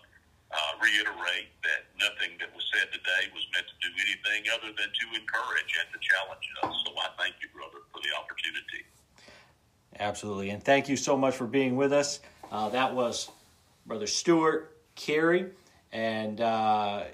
uh, 0.55 0.73
reiterate 0.79 1.51
that 1.67 1.91
nothing 1.99 2.39
that 2.39 2.55
was 2.55 2.63
said 2.71 2.87
today 2.95 3.35
was 3.35 3.43
meant 3.51 3.67
to 3.67 3.77
do 3.83 3.91
anything 3.99 4.47
other 4.55 4.71
than 4.79 4.95
to 4.95 5.05
encourage 5.19 5.71
and 5.75 5.91
to 5.91 5.99
challenge 5.99 6.47
us. 6.63 6.75
So 6.87 6.95
I 7.03 7.11
thank 7.19 7.43
you, 7.43 7.51
brother, 7.51 7.83
for 7.91 7.99
the 7.99 8.15
opportunity. 8.15 8.87
Absolutely. 10.23 10.51
And 10.51 10.63
thank 10.63 10.89
you 10.89 10.97
so 10.97 11.17
much 11.17 11.35
for 11.35 11.49
being 11.49 11.75
with 11.75 11.93
us. 11.93 12.21
Uh, 12.53 12.69
that 12.69 12.95
was 12.95 13.29
Brother 13.87 14.07
Stuart 14.07 14.77
Cary. 14.95 15.47
And 15.91 16.41
uh, 16.41 17.07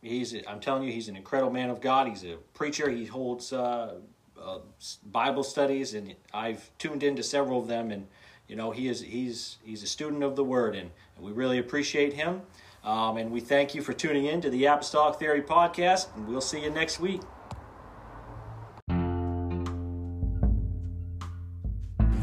he's, 0.00 0.34
I'm 0.48 0.58
telling 0.58 0.84
you, 0.84 0.92
he's 0.92 1.08
an 1.08 1.16
incredible 1.16 1.52
man 1.52 1.68
of 1.68 1.82
God. 1.82 2.08
He's 2.08 2.24
a 2.24 2.38
preacher. 2.54 2.88
He 2.88 3.04
holds 3.04 3.52
uh, 3.52 3.96
uh 4.42 4.58
Bible 5.04 5.42
studies, 5.42 5.92
and 5.92 6.14
I've 6.32 6.70
tuned 6.78 7.02
into 7.02 7.22
several 7.22 7.60
of 7.60 7.68
them. 7.68 7.90
And, 7.90 8.06
you 8.48 8.56
know, 8.56 8.70
he 8.70 8.88
is, 8.88 9.02
he's, 9.02 9.58
he's 9.62 9.82
a 9.82 9.86
student 9.86 10.22
of 10.22 10.34
the 10.34 10.44
Word, 10.44 10.74
and, 10.74 10.90
and 11.16 11.26
we 11.26 11.32
really 11.32 11.58
appreciate 11.58 12.14
him. 12.14 12.40
Um, 12.82 13.18
and 13.18 13.30
we 13.30 13.40
thank 13.40 13.74
you 13.74 13.82
for 13.82 13.92
tuning 13.92 14.24
in 14.24 14.40
to 14.40 14.48
the 14.48 14.64
Apostolic 14.64 15.18
Theory 15.18 15.42
Podcast, 15.42 16.16
and 16.16 16.26
we'll 16.26 16.40
see 16.40 16.62
you 16.62 16.70
next 16.70 16.98
week. 16.98 17.20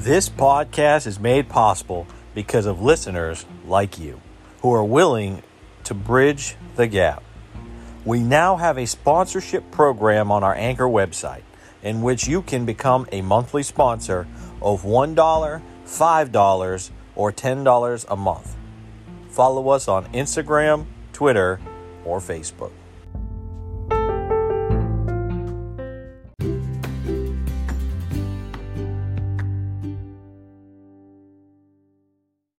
This 0.10 0.28
podcast 0.28 1.06
is 1.06 1.20
made 1.20 1.50
possible 1.50 2.08
because 2.34 2.66
of 2.66 2.82
listeners 2.82 3.46
like 3.68 4.00
you 4.00 4.20
who 4.64 4.74
are 4.74 4.84
willing 4.84 5.44
to 5.84 5.94
bridge 5.94 6.56
the 6.78 6.88
gap. 6.88 7.22
We 8.06 8.22
now 8.22 8.56
have 8.56 8.80
a 8.80 8.88
sponsorship 8.88 9.70
program 9.70 10.32
on 10.32 10.44
our 10.44 10.56
Anchor 10.56 10.88
website 10.88 11.44
in 11.84 12.02
which 12.02 12.28
you 12.28 12.42
can 12.42 12.66
become 12.66 13.06
a 13.12 13.22
monthly 13.22 13.62
sponsor 13.62 14.28
of 14.64 14.82
$1, 14.82 15.14
$5, 15.86 16.90
or 17.16 17.32
$10 17.32 18.06
a 18.10 18.16
month. 18.16 18.56
Follow 19.30 19.70
us 19.70 19.88
on 19.88 20.06
Instagram, 20.12 20.88
Twitter, 21.14 21.60
or 22.04 22.20
Facebook. 22.20 22.72